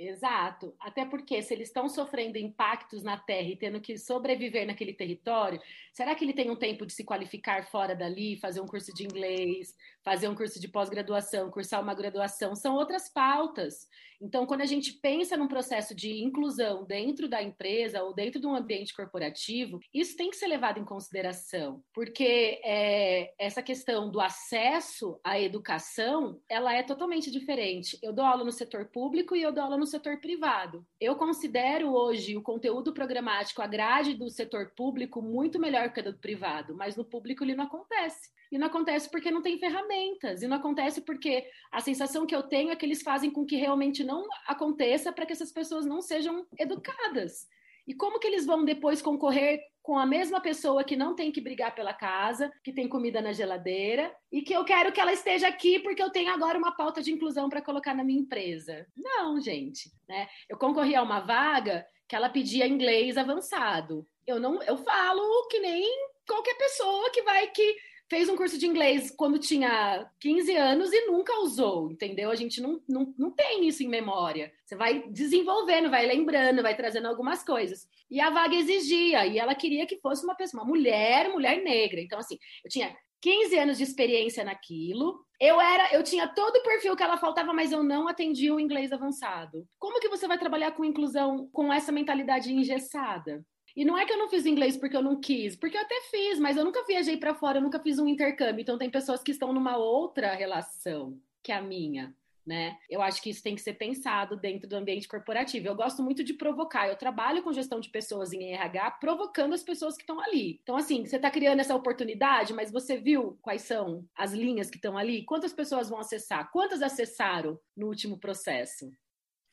Exato. 0.00 0.76
Até 0.78 1.04
porque 1.04 1.42
se 1.42 1.52
eles 1.52 1.66
estão 1.68 1.88
sofrendo 1.88 2.38
impactos 2.38 3.02
na 3.02 3.16
terra 3.18 3.48
e 3.48 3.56
tendo 3.56 3.80
que 3.80 3.98
sobreviver 3.98 4.64
naquele 4.64 4.94
território, 4.94 5.60
será 5.92 6.14
que 6.14 6.24
ele 6.24 6.32
tem 6.32 6.48
um 6.52 6.56
tempo 6.56 6.86
de 6.86 6.92
se 6.92 7.02
qualificar 7.02 7.64
fora 7.66 7.96
dali, 7.96 8.36
fazer 8.38 8.60
um 8.60 8.66
curso 8.66 8.94
de 8.94 9.02
inglês, 9.02 9.74
fazer 10.04 10.28
um 10.28 10.36
curso 10.36 10.60
de 10.60 10.68
pós-graduação, 10.68 11.50
cursar 11.50 11.82
uma 11.82 11.94
graduação? 11.94 12.54
São 12.54 12.76
outras 12.76 13.08
pautas. 13.08 13.88
Então, 14.20 14.46
quando 14.46 14.62
a 14.62 14.66
gente 14.66 14.92
pensa 14.94 15.36
num 15.36 15.48
processo 15.48 15.94
de 15.94 16.22
inclusão 16.22 16.84
dentro 16.84 17.28
da 17.28 17.42
empresa 17.42 18.02
ou 18.02 18.12
dentro 18.12 18.40
de 18.40 18.46
um 18.46 18.54
ambiente 18.54 18.94
corporativo, 18.94 19.78
isso 19.94 20.16
tem 20.16 20.30
que 20.30 20.36
ser 20.36 20.48
levado 20.48 20.78
em 20.78 20.84
consideração, 20.84 21.82
porque 21.94 22.60
é, 22.64 23.32
essa 23.38 23.62
questão 23.62 24.10
do 24.10 24.20
acesso 24.20 25.20
à 25.22 25.38
educação, 25.38 26.40
ela 26.48 26.74
é 26.74 26.82
totalmente 26.82 27.30
diferente. 27.30 27.98
Eu 28.02 28.12
dou 28.12 28.24
aula 28.24 28.44
no 28.44 28.52
setor 28.52 28.86
público 28.86 29.36
e 29.36 29.42
eu 29.42 29.52
dou 29.52 29.64
aula 29.64 29.76
no 29.76 29.86
setor 29.86 30.20
privado. 30.20 30.84
Eu 31.00 31.14
considero 31.16 31.94
hoje 31.94 32.36
o 32.36 32.42
conteúdo 32.42 32.92
programático, 32.92 33.62
a 33.62 33.66
grade 33.66 34.14
do 34.14 34.28
setor 34.28 34.72
público 34.76 35.22
muito 35.22 35.58
melhor 35.58 35.92
que 35.92 36.00
a 36.00 36.02
do 36.02 36.18
privado, 36.18 36.74
mas 36.74 36.96
no 36.96 37.04
público 37.04 37.44
ele 37.44 37.54
não 37.54 37.64
acontece. 37.64 38.30
E 38.50 38.58
não 38.58 38.66
acontece 38.66 39.10
porque 39.10 39.30
não 39.30 39.42
tem 39.42 39.58
ferramentas. 39.58 40.42
E 40.42 40.48
não 40.48 40.56
acontece 40.56 41.02
porque 41.02 41.46
a 41.70 41.80
sensação 41.80 42.26
que 42.26 42.34
eu 42.34 42.42
tenho 42.42 42.70
é 42.70 42.76
que 42.76 42.84
eles 42.84 43.02
fazem 43.02 43.30
com 43.30 43.44
que 43.44 43.56
realmente 43.56 44.02
não 44.08 44.26
aconteça 44.46 45.12
para 45.12 45.26
que 45.26 45.32
essas 45.34 45.52
pessoas 45.52 45.84
não 45.84 46.00
sejam 46.00 46.46
educadas. 46.58 47.46
E 47.86 47.94
como 47.94 48.18
que 48.18 48.26
eles 48.26 48.46
vão 48.46 48.64
depois 48.64 49.02
concorrer 49.02 49.60
com 49.82 49.98
a 49.98 50.04
mesma 50.04 50.40
pessoa 50.40 50.84
que 50.84 50.96
não 50.96 51.14
tem 51.14 51.30
que 51.30 51.40
brigar 51.40 51.74
pela 51.74 51.94
casa, 51.94 52.52
que 52.62 52.72
tem 52.72 52.88
comida 52.88 53.22
na 53.22 53.32
geladeira 53.32 54.14
e 54.30 54.42
que 54.42 54.52
eu 54.52 54.64
quero 54.64 54.92
que 54.92 55.00
ela 55.00 55.12
esteja 55.12 55.48
aqui 55.48 55.78
porque 55.78 56.02
eu 56.02 56.10
tenho 56.10 56.30
agora 56.30 56.58
uma 56.58 56.76
pauta 56.76 57.02
de 57.02 57.12
inclusão 57.12 57.48
para 57.48 57.62
colocar 57.62 57.94
na 57.94 58.04
minha 58.04 58.20
empresa? 58.20 58.86
Não, 58.96 59.40
gente, 59.40 59.90
né? 60.08 60.28
Eu 60.48 60.58
concorri 60.58 60.94
a 60.94 61.02
uma 61.02 61.20
vaga 61.20 61.86
que 62.06 62.16
ela 62.16 62.28
pedia 62.28 62.66
inglês 62.66 63.16
avançado. 63.16 64.06
Eu 64.26 64.38
não, 64.38 64.62
eu 64.62 64.76
falo 64.76 65.48
que 65.48 65.58
nem 65.58 65.86
qualquer 66.26 66.56
pessoa 66.56 67.10
que 67.10 67.22
vai 67.22 67.46
que 67.48 67.76
fez 68.08 68.28
um 68.28 68.36
curso 68.36 68.58
de 68.58 68.66
inglês 68.66 69.10
quando 69.10 69.38
tinha 69.38 70.10
15 70.20 70.56
anos 70.56 70.92
e 70.92 71.06
nunca 71.06 71.40
usou, 71.40 71.90
entendeu? 71.90 72.30
A 72.30 72.34
gente 72.34 72.60
não, 72.60 72.80
não, 72.88 73.14
não 73.18 73.30
tem 73.30 73.68
isso 73.68 73.82
em 73.82 73.88
memória. 73.88 74.52
Você 74.64 74.74
vai 74.74 75.06
desenvolvendo, 75.08 75.90
vai 75.90 76.06
lembrando, 76.06 76.62
vai 76.62 76.74
trazendo 76.74 77.06
algumas 77.06 77.44
coisas. 77.44 77.86
E 78.10 78.20
a 78.20 78.30
vaga 78.30 78.54
exigia, 78.54 79.26
e 79.26 79.38
ela 79.38 79.54
queria 79.54 79.86
que 79.86 80.00
fosse 80.00 80.24
uma 80.24 80.34
pessoa, 80.34 80.62
uma 80.62 80.68
mulher, 80.68 81.28
mulher 81.28 81.62
negra. 81.62 82.00
Então, 82.00 82.18
assim, 82.18 82.38
eu 82.64 82.70
tinha 82.70 82.96
15 83.20 83.58
anos 83.58 83.76
de 83.76 83.84
experiência 83.84 84.44
naquilo. 84.44 85.24
Eu 85.40 85.60
era, 85.60 85.92
eu 85.94 86.02
tinha 86.02 86.26
todo 86.26 86.56
o 86.56 86.62
perfil 86.62 86.96
que 86.96 87.02
ela 87.02 87.16
faltava, 87.16 87.52
mas 87.52 87.72
eu 87.72 87.82
não 87.82 88.08
atendia 88.08 88.54
o 88.54 88.60
inglês 88.60 88.92
avançado. 88.92 89.66
Como 89.78 90.00
que 90.00 90.08
você 90.08 90.26
vai 90.26 90.38
trabalhar 90.38 90.72
com 90.72 90.84
inclusão 90.84 91.48
com 91.52 91.72
essa 91.72 91.92
mentalidade 91.92 92.52
engessada? 92.52 93.44
E 93.78 93.84
não 93.84 93.96
é 93.96 94.04
que 94.04 94.12
eu 94.12 94.18
não 94.18 94.28
fiz 94.28 94.44
inglês 94.44 94.76
porque 94.76 94.96
eu 94.96 95.02
não 95.02 95.20
quis, 95.20 95.54
porque 95.54 95.76
eu 95.76 95.82
até 95.82 96.00
fiz, 96.10 96.40
mas 96.40 96.56
eu 96.56 96.64
nunca 96.64 96.84
viajei 96.84 97.16
para 97.16 97.32
fora, 97.32 97.58
eu 97.58 97.62
nunca 97.62 97.78
fiz 97.78 97.96
um 98.00 98.08
intercâmbio. 98.08 98.60
Então 98.60 98.76
tem 98.76 98.90
pessoas 98.90 99.22
que 99.22 99.30
estão 99.30 99.52
numa 99.52 99.76
outra 99.76 100.34
relação 100.34 101.16
que 101.44 101.52
a 101.52 101.62
minha. 101.62 102.12
Né? 102.44 102.76
Eu 102.90 103.00
acho 103.00 103.22
que 103.22 103.30
isso 103.30 103.40
tem 103.40 103.54
que 103.54 103.60
ser 103.60 103.74
pensado 103.74 104.36
dentro 104.36 104.68
do 104.68 104.74
ambiente 104.74 105.06
corporativo. 105.06 105.68
Eu 105.68 105.76
gosto 105.76 106.02
muito 106.02 106.24
de 106.24 106.34
provocar. 106.34 106.88
Eu 106.88 106.96
trabalho 106.96 107.40
com 107.40 107.52
gestão 107.52 107.78
de 107.78 107.88
pessoas 107.88 108.32
em 108.32 108.52
RH, 108.52 108.90
provocando 108.92 109.54
as 109.54 109.62
pessoas 109.62 109.94
que 109.94 110.02
estão 110.02 110.18
ali. 110.18 110.58
Então, 110.60 110.74
assim, 110.74 111.06
você 111.06 111.14
está 111.14 111.30
criando 111.30 111.60
essa 111.60 111.76
oportunidade, 111.76 112.52
mas 112.52 112.72
você 112.72 112.96
viu 112.96 113.38
quais 113.40 113.62
são 113.62 114.04
as 114.16 114.32
linhas 114.32 114.68
que 114.68 114.76
estão 114.76 114.98
ali? 114.98 115.24
Quantas 115.24 115.52
pessoas 115.52 115.88
vão 115.88 116.00
acessar? 116.00 116.50
Quantas 116.50 116.82
acessaram 116.82 117.60
no 117.76 117.86
último 117.86 118.18
processo? 118.18 118.90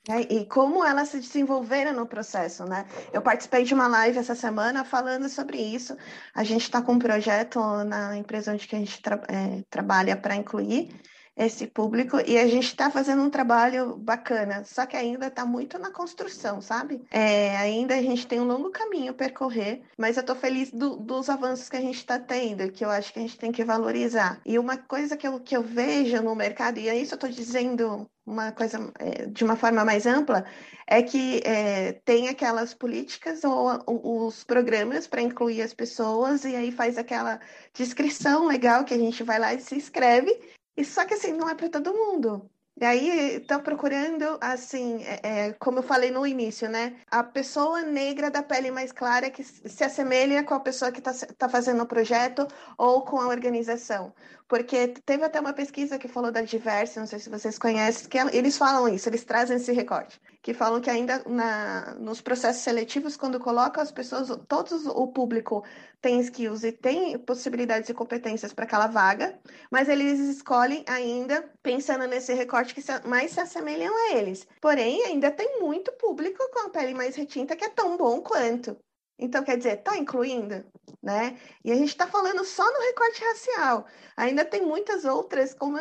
É, 0.08 0.22
e 0.34 0.46
como 0.46 0.86
elas 0.86 1.10
se 1.10 1.20
desenvolveram 1.20 1.94
no 1.94 2.06
processo, 2.06 2.64
né? 2.66 2.86
Eu 3.12 3.22
participei 3.22 3.64
de 3.64 3.74
uma 3.74 3.88
live 3.88 4.20
essa 4.20 4.36
semana 4.36 4.86
falando 4.86 5.28
sobre 5.28 5.58
isso. 5.58 5.98
A 6.34 6.44
gente 6.44 6.62
está 6.62 6.82
com 6.82 6.94
um 6.94 7.00
projeto 7.00 7.60
na 7.84 8.16
empresa 8.16 8.54
onde 8.54 8.68
a 8.72 8.76
gente 8.78 9.02
tra 9.02 9.22
é, 9.28 9.64
trabalha 9.70 10.16
para 10.16 10.36
incluir 10.36 10.90
esse 11.36 11.68
público 11.68 12.18
e 12.26 12.38
a 12.38 12.48
gente 12.48 12.68
está 12.68 12.90
fazendo 12.90 13.22
um 13.22 13.30
trabalho 13.30 13.98
bacana, 13.98 14.64
só 14.64 14.86
que 14.86 14.96
ainda 14.96 15.28
está 15.28 15.46
muito 15.46 15.78
na 15.78 15.92
construção, 15.92 16.62
sabe? 16.62 17.04
É, 17.12 17.58
ainda 17.58 17.96
a 17.96 18.02
gente 18.02 18.26
tem 18.26 18.40
um 18.40 18.48
longo 18.48 18.70
caminho 18.70 19.12
a 19.12 19.14
percorrer, 19.14 19.82
mas 19.98 20.16
eu 20.16 20.22
estou 20.22 20.36
feliz 20.36 20.72
do, 20.72 20.96
dos 20.96 21.30
avanços 21.30 21.68
que 21.68 21.76
a 21.76 21.82
gente 21.82 21.98
está 21.98 22.18
tendo, 22.18 22.72
que 22.72 22.86
eu 22.86 22.90
acho 22.90 23.12
que 23.12 23.20
a 23.20 23.22
gente 23.22 23.38
tem 23.38 23.52
que 23.52 23.66
valorizar. 23.66 24.40
E 24.46 24.58
uma 24.58 24.78
coisa 24.78 25.18
que 25.18 25.28
eu, 25.28 25.40
que 25.42 25.58
eu 25.58 25.62
vejo 25.62 26.22
no 26.22 26.36
mercado, 26.36 26.80
e 26.80 26.88
é 26.88 26.96
isso 26.96 27.14
eu 27.14 27.18
estou 27.18 27.30
dizendo 27.30 28.10
uma 28.25 28.51
coisa 28.51 28.91
é, 29.00 29.25
de 29.27 29.44
uma 29.44 29.55
forma 29.55 29.86
mais 29.86 30.05
ampla, 30.05 30.46
é 30.88 31.01
que 31.01 31.41
é, 31.46 31.94
tem 32.03 32.27
aquelas 32.27 32.74
políticas 32.74 33.44
ou, 33.44 33.84
ou 33.86 34.27
os 34.27 34.44
programas 34.44 35.08
para 35.08 35.22
incluir 35.22 35.62
as 35.62 35.74
pessoas, 35.74 36.44
e 36.44 36.55
aí 36.55 36.72
faz 36.72 36.98
aquela 36.98 37.39
descrição 37.74 38.48
legal 38.48 38.84
que 38.84 38.94
a 38.94 38.98
gente 38.98 39.24
vai 39.24 39.39
lá 39.39 39.53
e 39.53 39.60
se 39.62 39.75
inscreve, 39.75 40.38
e 40.77 40.84
só 40.84 41.05
que 41.05 41.13
assim, 41.13 41.34
não 41.34 41.50
é 41.50 41.55
para 41.55 41.70
todo 41.70 41.94
mundo. 41.94 42.50
E 42.77 42.84
aí 42.84 43.38
estão 43.38 43.62
procurando, 43.62 44.38
assim, 44.41 45.01
é, 45.03 45.48
é, 45.48 45.53
como 45.53 45.79
eu 45.79 45.84
falei 45.84 46.12
no 46.12 46.27
início, 46.27 46.70
né? 46.70 46.98
A 47.10 47.24
pessoa 47.24 47.82
negra 47.84 48.29
da 48.29 48.44
pele 48.44 48.70
mais 48.70 48.91
clara 48.91 49.29
que 49.29 49.46
se 49.46 49.82
assemelha 49.82 50.44
com 50.44 50.53
a 50.53 50.60
pessoa 50.60 50.91
que 50.91 51.00
está 51.00 51.13
tá 51.38 51.48
fazendo 51.48 51.84
o 51.84 51.88
projeto 51.88 52.46
ou 52.77 53.03
com 53.05 53.17
a 53.22 53.27
organização. 53.29 54.13
Porque 54.48 54.90
teve 55.06 55.24
até 55.24 55.40
uma 55.40 55.54
pesquisa 55.54 55.98
que 55.98 56.08
falou 56.08 56.32
da 56.32 56.42
Diverse, 56.42 57.00
não 57.00 57.08
sei 57.08 57.18
se 57.18 57.30
vocês 57.30 57.58
conhecem, 57.58 58.08
que 58.08 58.18
eles 58.18 58.58
falam 58.58 58.88
isso, 58.88 59.10
eles 59.10 59.24
trazem 59.24 59.58
esse 59.58 59.72
recorte, 59.72 60.22
que 60.44 60.54
falam 60.54 60.80
que 60.80 60.90
ainda 60.90 61.24
na, 61.25 61.96
nos 61.96 62.22
processos 62.22 62.62
seletivos, 62.62 63.18
quando 63.18 63.40
colocam 63.40 63.82
as 63.82 63.92
pessoas, 63.92 64.30
todos 64.48 64.86
o 64.86 65.08
público 65.08 65.64
tem 66.00 66.20
skills 66.20 66.64
e 66.64 66.72
tem 66.72 67.18
possibilidades 67.18 67.90
e 67.90 67.94
competências 67.94 68.54
para 68.54 68.66
aquela 68.66 68.86
vaga, 68.86 69.40
mas 69.72 69.90
eles 69.90 70.20
escolhem 70.20 70.86
ainda 70.88 71.44
pensando 71.64 72.06
nesse 72.06 72.32
recorte 72.36 72.75
que 72.75 72.82
mais 73.08 73.32
se 73.32 73.40
assemelham 73.40 73.94
a 73.96 74.16
eles. 74.16 74.48
Porém, 74.62 75.04
ainda 75.06 75.32
tem 75.32 75.60
muito 75.60 75.92
público 75.94 76.48
com 76.52 76.68
a 76.68 76.70
pele 76.70 76.94
mais 76.94 77.16
retinta 77.16 77.56
que 77.56 77.66
é 77.66 77.70
tão 77.70 77.98
bom 77.98 78.22
quanto. 78.22 78.78
Então, 79.17 79.43
quer 79.43 79.57
dizer, 79.57 79.79
está 79.79 79.98
incluindo, 79.98 80.65
né? 81.01 81.38
E 81.63 81.72
a 81.72 81.75
gente 81.75 81.89
está 81.89 82.05
falando 82.07 82.43
só 82.43 82.63
no 82.63 82.79
recorte 82.81 83.24
racial. 83.24 83.86
Ainda 84.17 84.43
tem 84.43 84.62
muitas 84.65 85.05
outras, 85.05 85.53
como 85.53 85.77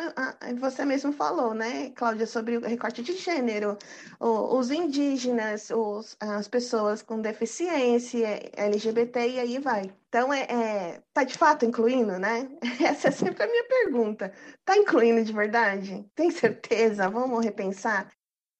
você 0.57 0.85
mesmo 0.85 1.11
falou, 1.11 1.53
né, 1.53 1.89
Cláudia, 1.91 2.25
sobre 2.27 2.57
o 2.57 2.61
recorte 2.61 3.01
de 3.01 3.13
gênero, 3.13 3.77
os 4.19 4.71
indígenas, 4.71 5.69
os, 5.69 6.15
as 6.19 6.47
pessoas 6.47 7.01
com 7.01 7.19
deficiência, 7.21 8.51
LGBT 8.55 9.27
e 9.29 9.39
aí 9.39 9.59
vai. 9.59 9.93
Então, 10.07 10.31
é, 10.33 10.41
é, 10.43 11.03
tá 11.13 11.23
de 11.25 11.37
fato 11.37 11.65
incluindo, 11.65 12.17
né? 12.17 12.49
Essa 12.81 13.09
é 13.09 13.11
sempre 13.11 13.43
a 13.43 13.47
minha 13.47 13.67
pergunta. 13.67 14.31
Tá 14.63 14.77
incluindo 14.77 15.23
de 15.23 15.33
verdade? 15.33 16.09
Tem 16.15 16.31
certeza? 16.31 17.09
Vamos 17.09 17.43
repensar? 17.43 18.14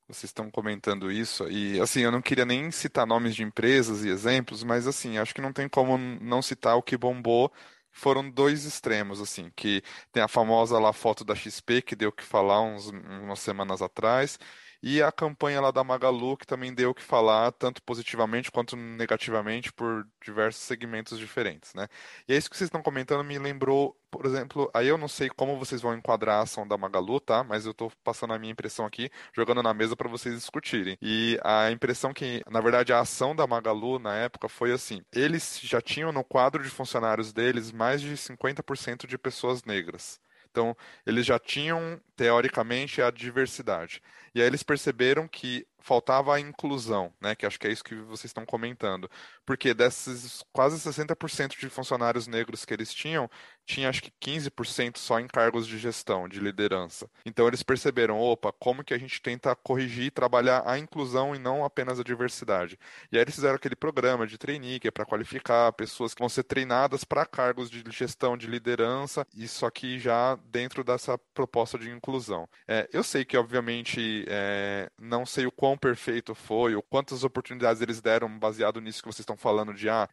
Vocês 0.08 0.26
estão 0.26 0.52
comentando 0.52 1.12
isso 1.12 1.50
e 1.50 1.80
assim, 1.82 2.02
eu 2.02 2.12
não 2.12 2.22
queria 2.22 2.46
nem 2.46 2.70
citar 2.70 3.08
nomes 3.08 3.36
de 3.36 3.42
empresas 3.44 4.04
e 4.06 4.10
exemplos, 4.10 4.64
mas 4.64 4.86
assim, 4.86 5.18
acho 5.18 5.34
que 5.34 5.42
não 5.42 5.52
tem 5.52 5.68
como 5.68 5.98
não 5.98 6.42
citar 6.44 6.76
o 6.78 6.84
que 6.84 6.96
bombou. 6.98 7.52
Foram 7.92 8.30
dois 8.30 8.66
extremos, 8.66 9.22
assim, 9.22 9.50
que 9.56 9.82
tem 10.12 10.22
a 10.22 10.28
famosa 10.28 10.78
lá 10.78 10.92
foto 10.94 11.24
da 11.26 11.34
XP 11.34 11.82
que 11.82 11.96
deu 11.96 12.10
o 12.10 12.12
que 12.12 12.24
falar 12.24 12.62
uns, 12.62 12.90
umas 12.90 13.40
semanas 13.40 13.82
atrás, 13.82 14.38
e 14.88 15.02
a 15.02 15.12
campanha 15.12 15.60
lá 15.60 15.72
da 15.72 15.84
Magalu, 15.84 16.38
que 16.38 16.46
também 16.46 16.72
deu 16.72 16.92
o 16.92 16.94
que 16.94 17.02
falar, 17.02 17.52
tanto 17.54 17.82
positivamente 17.82 18.52
quanto 18.52 18.76
negativamente, 18.78 19.74
por 19.74 20.08
diversos 20.24 20.62
segmentos 20.62 21.18
diferentes, 21.18 21.74
né? 21.74 21.88
E 22.28 22.34
é 22.34 22.38
isso 22.38 22.48
que 22.48 22.56
vocês 22.56 22.68
estão 22.68 22.84
comentando 22.84 23.24
me 23.24 23.40
lembrou, 23.40 23.98
por 24.12 24.28
exemplo, 24.28 24.70
aí 24.76 24.88
eu 24.88 24.96
não 24.96 25.08
sei 25.08 25.28
como 25.28 25.58
vocês 25.58 25.82
vão 25.82 25.96
enquadrar 25.96 26.38
a 26.38 26.42
ação 26.44 26.68
da 26.68 26.78
Magalu, 26.78 27.20
tá? 27.20 27.44
Mas 27.44 27.66
eu 27.66 27.74
tô 27.74 27.92
passando 28.04 28.34
a 28.36 28.38
minha 28.38 28.52
impressão 28.52 28.86
aqui, 28.86 29.10
jogando 29.36 29.64
na 29.64 29.74
mesa 29.74 29.96
para 29.96 30.08
vocês 30.08 30.36
discutirem. 30.36 30.96
E 31.02 31.40
a 31.44 31.72
impressão 31.72 32.14
que, 32.14 32.44
na 32.48 32.62
verdade, 32.62 32.94
a 32.94 33.00
ação 33.00 33.36
da 33.36 33.48
Magalu 33.48 33.98
na 33.98 34.16
época 34.16 34.48
foi 34.48 34.72
assim: 34.72 35.02
eles 35.12 35.60
já 35.64 35.82
tinham 35.82 36.12
no 36.12 36.24
quadro 36.24 36.62
de 36.62 36.70
funcionários 36.70 37.34
deles 37.34 37.72
mais 37.72 38.02
de 38.02 38.16
50% 38.16 39.08
de 39.08 39.18
pessoas 39.18 39.64
negras. 39.64 40.20
Então, 40.56 40.74
eles 41.06 41.26
já 41.26 41.38
tinham, 41.38 42.00
teoricamente, 42.16 43.02
a 43.02 43.12
diversidade. 43.12 44.02
E 44.36 44.42
aí 44.42 44.48
eles 44.48 44.62
perceberam 44.62 45.28
que 45.28 45.66
faltava 45.86 46.36
a 46.36 46.40
inclusão, 46.40 47.14
né? 47.22 47.36
Que 47.36 47.46
acho 47.46 47.60
que 47.60 47.68
é 47.68 47.72
isso 47.72 47.84
que 47.84 47.94
vocês 47.94 48.26
estão 48.26 48.44
comentando. 48.44 49.10
Porque 49.46 49.72
desses 49.72 50.44
quase 50.52 50.78
60% 50.78 51.60
de 51.60 51.70
funcionários 51.70 52.26
negros 52.26 52.66
que 52.66 52.74
eles 52.74 52.92
tinham, 52.92 53.30
tinha 53.68 53.88
acho 53.88 54.02
que 54.02 54.12
15% 54.20 54.98
só 54.98 55.20
em 55.20 55.28
cargos 55.28 55.68
de 55.68 55.78
gestão, 55.78 56.28
de 56.28 56.40
liderança. 56.40 57.08
Então 57.24 57.48
eles 57.48 57.62
perceberam, 57.62 58.20
opa, 58.20 58.52
como 58.52 58.84
que 58.84 58.96
a 58.96 58.98
gente 58.98 59.22
tenta 59.22 59.56
corrigir 59.56 60.06
e 60.06 60.12
trabalhar 60.12 60.64
a 60.66 60.80
inclusão 60.80 61.36
e 61.36 61.40
não 61.40 61.64
apenas 61.64 62.00
a 62.00 62.04
diversidade. 62.04 62.80
E 63.12 63.18
aí 63.18 63.22
eles 63.22 63.36
fizeram 63.36 63.56
aquele 63.56 63.76
programa 63.76 64.26
de 64.26 64.40
trainee, 64.40 64.80
que 64.80 64.88
é 64.88 64.92
para 64.92 65.06
qualificar 65.06 65.72
pessoas 65.74 66.16
que 66.16 66.20
vão 66.20 66.30
ser 66.30 66.44
treinadas 66.44 67.04
para 67.04 67.28
cargos 67.28 67.70
de 67.70 67.84
gestão, 67.92 68.36
de 68.36 68.48
liderança, 68.48 69.26
isso 69.36 69.68
aqui 69.68 70.00
já 70.00 70.36
dentro 70.46 70.84
dessa 70.84 71.16
proposta 71.36 71.78
de 71.78 71.92
inclusão. 71.92 72.50
É, 72.68 72.90
eu 72.92 73.04
sei 73.04 73.24
que, 73.24 73.38
obviamente, 73.38 74.25
é, 74.28 74.90
não 75.00 75.26
sei 75.26 75.46
o 75.46 75.52
quão 75.52 75.78
perfeito 75.78 76.34
foi, 76.36 76.76
ou 76.76 76.82
quantas 76.82 77.24
oportunidades 77.24 77.82
eles 77.82 78.02
deram 78.02 78.40
baseado 78.40 78.82
nisso 78.82 79.02
que 79.02 79.08
vocês 79.08 79.20
estão 79.20 79.38
falando 79.38 79.74
de 79.74 79.90
ah, 79.90 80.08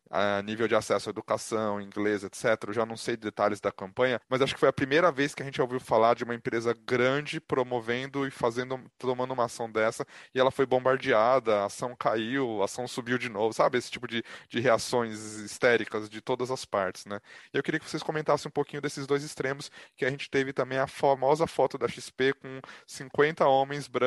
nível 0.44 0.68
de 0.68 0.74
acesso 0.74 1.08
à 1.08 1.10
educação, 1.10 1.80
inglês, 1.80 2.24
etc. 2.24 2.44
Eu 2.68 2.72
já 2.72 2.86
não 2.86 2.96
sei 2.96 3.16
detalhes 3.16 3.60
da 3.60 3.72
campanha, 3.72 4.20
mas 4.28 4.42
acho 4.42 4.54
que 4.54 4.60
foi 4.60 4.68
a 4.68 4.72
primeira 4.72 5.10
vez 5.10 5.34
que 5.34 5.42
a 5.42 5.44
gente 5.44 5.60
ouviu 5.60 5.80
falar 5.80 6.14
de 6.14 6.24
uma 6.24 6.34
empresa 6.34 6.74
grande 6.86 7.40
promovendo 7.40 8.26
e 8.26 8.30
fazendo, 8.30 8.80
tomando 8.98 9.32
uma 9.32 9.44
ação 9.44 9.70
dessa, 9.70 10.06
e 10.34 10.40
ela 10.40 10.50
foi 10.50 10.66
bombardeada, 10.66 11.60
a 11.60 11.64
ação 11.66 11.94
caiu, 11.96 12.62
a 12.62 12.64
ação 12.64 12.86
subiu 12.86 13.18
de 13.18 13.28
novo, 13.28 13.52
sabe? 13.52 13.78
Esse 13.78 13.90
tipo 13.90 14.06
de, 14.06 14.22
de 14.48 14.60
reações 14.60 15.18
histéricas 15.36 16.08
de 16.08 16.20
todas 16.20 16.50
as 16.50 16.64
partes, 16.64 17.06
né? 17.06 17.20
E 17.52 17.56
eu 17.56 17.62
queria 17.62 17.80
que 17.80 17.88
vocês 17.88 18.02
comentassem 18.02 18.48
um 18.48 18.52
pouquinho 18.52 18.82
desses 18.82 19.06
dois 19.06 19.22
extremos, 19.22 19.70
que 19.96 20.04
a 20.04 20.10
gente 20.10 20.30
teve 20.30 20.52
também 20.52 20.78
a 20.78 20.86
famosa 20.86 21.46
foto 21.46 21.78
da 21.78 21.88
XP 21.88 22.34
com 22.34 22.60
50 22.86 23.46
homens 23.46 23.88
brancos, 23.88 24.01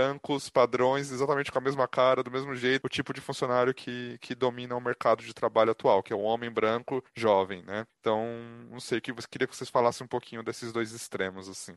padrões, 0.49 1.11
exatamente 1.11 1.35
exatamente 1.35 1.51
com 1.51 1.57
a 1.57 1.61
mesma 1.61 1.87
cara, 1.87 2.23
do 2.23 2.31
mesmo 2.31 2.55
jeito, 2.55 2.85
o 2.85 2.89
tipo 2.89 3.13
de 3.13 3.21
funcionário 3.21 3.73
que, 3.73 4.17
que 4.19 4.35
domina 4.35 4.75
o 4.75 4.81
mercado 4.81 5.23
de 5.23 5.33
trabalho 5.33 5.71
atual, 5.71 6.01
que 6.01 6.13
é 6.13 6.15
o 6.15 6.21
homem 6.21 6.49
branco 6.49 7.03
jovem, 7.15 7.63
né? 7.63 7.85
Então, 7.99 8.25
não 8.69 8.79
sei, 8.79 9.01
que 9.01 9.13
queria 9.29 9.47
que 9.47 9.55
vocês 9.55 9.69
falassem 9.69 10.05
um 10.05 10.07
pouquinho 10.07 10.43
desses 10.43 10.71
dois 10.71 10.91
extremos, 10.91 11.49
assim. 11.49 11.75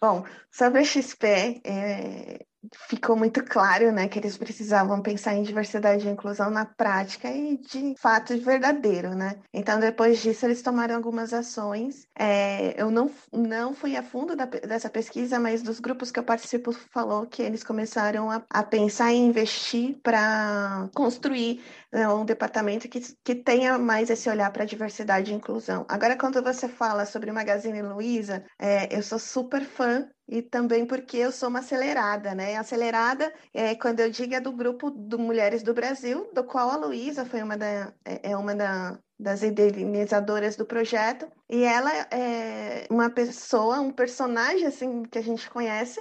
Bom, 0.00 0.24
sobre 0.50 0.80
a 0.80 0.84
XP, 0.84 1.62
é, 1.64 2.46
ficou 2.88 3.16
muito 3.16 3.42
claro, 3.44 3.92
né, 3.92 4.08
que 4.08 4.18
eles 4.18 4.36
precisavam 4.36 5.00
pensar 5.02 5.34
em 5.34 5.42
diversidade 5.42 6.06
e 6.06 6.10
inclusão 6.10 6.50
na 6.50 6.64
prática 6.64 7.28
e 7.30 7.56
de 7.56 7.94
fato 7.98 8.36
verdadeiro, 8.38 9.14
né? 9.14 9.36
Então, 9.52 9.80
depois 9.80 10.20
disso, 10.20 10.46
eles 10.46 10.62
tomaram 10.62 10.94
algumas 10.96 11.32
ações. 11.32 12.06
É, 12.18 12.80
eu 12.80 12.90
não, 12.90 13.10
não 13.32 13.74
fui 13.74 13.96
a 13.96 14.02
fundo 14.02 14.36
da, 14.36 14.44
dessa 14.44 14.88
pesquisa, 14.88 15.38
mas 15.38 15.62
dos 15.62 15.80
grupos 15.80 16.10
que 16.10 16.18
eu 16.18 16.24
participo 16.24 16.72
falou 16.72 17.26
que 17.26 17.42
eles 17.42 17.62
começaram 17.64 18.30
a, 18.30 18.42
a 18.50 18.62
pensar 18.62 19.12
em 19.12 19.26
investir 19.26 19.98
para 20.02 20.88
construir 20.94 21.62
né, 21.96 22.06
um 22.08 22.26
departamento 22.26 22.90
que, 22.90 23.00
que 23.24 23.34
tenha 23.34 23.78
mais 23.78 24.10
esse 24.10 24.28
olhar 24.28 24.52
para 24.52 24.66
diversidade 24.66 25.32
e 25.32 25.34
inclusão. 25.34 25.86
Agora, 25.88 26.14
quando 26.14 26.42
você 26.42 26.68
fala 26.68 27.06
sobre 27.06 27.32
Magazine 27.32 27.80
Luiza, 27.80 28.44
é, 28.58 28.94
eu 28.94 29.02
sou 29.02 29.18
super 29.18 29.64
fã 29.64 30.06
e 30.28 30.42
também 30.42 30.84
porque 30.84 31.16
eu 31.16 31.32
sou 31.32 31.48
uma 31.48 31.60
acelerada, 31.60 32.34
né? 32.34 32.54
Acelerada, 32.56 33.32
é, 33.54 33.74
quando 33.74 34.00
eu 34.00 34.10
digo, 34.10 34.34
é 34.34 34.40
do 34.40 34.52
grupo 34.52 34.90
do 34.90 35.18
Mulheres 35.18 35.62
do 35.62 35.72
Brasil, 35.72 36.30
do 36.34 36.44
qual 36.44 36.68
a 36.68 36.76
Luísa 36.76 37.24
foi 37.24 37.42
uma, 37.42 37.56
da, 37.56 37.94
é, 38.04 38.32
é 38.32 38.36
uma 38.36 38.54
da, 38.54 38.98
das 39.18 39.42
idealizadoras 39.42 40.54
do 40.54 40.66
projeto, 40.66 41.26
e 41.48 41.62
ela 41.64 41.90
é 42.10 42.86
uma 42.90 43.08
pessoa, 43.08 43.80
um 43.80 43.90
personagem 43.90 44.66
assim 44.66 45.02
que 45.04 45.18
a 45.18 45.22
gente 45.22 45.48
conhece, 45.48 45.98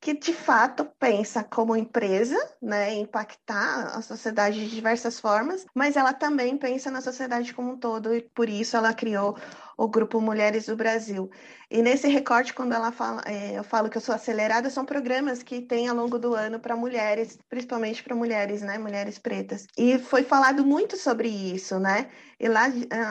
que 0.00 0.14
de 0.14 0.32
fato 0.32 0.84
pensa 0.98 1.42
como 1.42 1.76
empresa, 1.76 2.36
né, 2.62 2.94
impactar 2.94 3.96
a 3.96 4.02
sociedade 4.02 4.60
de 4.60 4.74
diversas 4.74 5.18
formas, 5.18 5.66
mas 5.74 5.96
ela 5.96 6.12
também 6.12 6.56
pensa 6.56 6.90
na 6.90 7.00
sociedade 7.00 7.52
como 7.52 7.72
um 7.72 7.78
todo 7.78 8.14
e 8.14 8.22
por 8.22 8.48
isso 8.48 8.76
ela 8.76 8.94
criou 8.94 9.36
o 9.76 9.88
grupo 9.88 10.20
Mulheres 10.20 10.66
do 10.66 10.76
Brasil. 10.76 11.30
E 11.70 11.82
nesse 11.82 12.08
recorte, 12.08 12.52
quando 12.54 12.72
ela 12.72 12.90
fala, 12.90 13.22
é, 13.26 13.58
eu 13.58 13.62
falo 13.62 13.88
que 13.88 13.96
eu 13.96 14.00
sou 14.00 14.14
acelerada, 14.14 14.70
são 14.70 14.84
programas 14.84 15.42
que 15.42 15.60
tem 15.60 15.88
ao 15.88 15.94
longo 15.94 16.18
do 16.18 16.34
ano 16.34 16.58
para 16.58 16.76
mulheres, 16.76 17.38
principalmente 17.48 18.02
para 18.02 18.16
mulheres, 18.16 18.62
né, 18.62 18.78
mulheres 18.78 19.18
pretas. 19.18 19.66
E 19.76 19.98
foi 19.98 20.24
falado 20.24 20.64
muito 20.64 20.96
sobre 20.96 21.28
isso, 21.28 21.78
né? 21.78 22.10
E 22.40 22.48
lá 22.48 22.66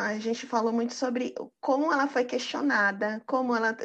a 0.08 0.18
gente 0.20 0.46
falou 0.46 0.74
muito 0.74 0.94
sobre 0.94 1.34
como 1.62 1.92
ela 1.92 2.08
foi 2.08 2.26
questionada, 2.26 3.22
como 3.26 3.56
ela 3.56 3.76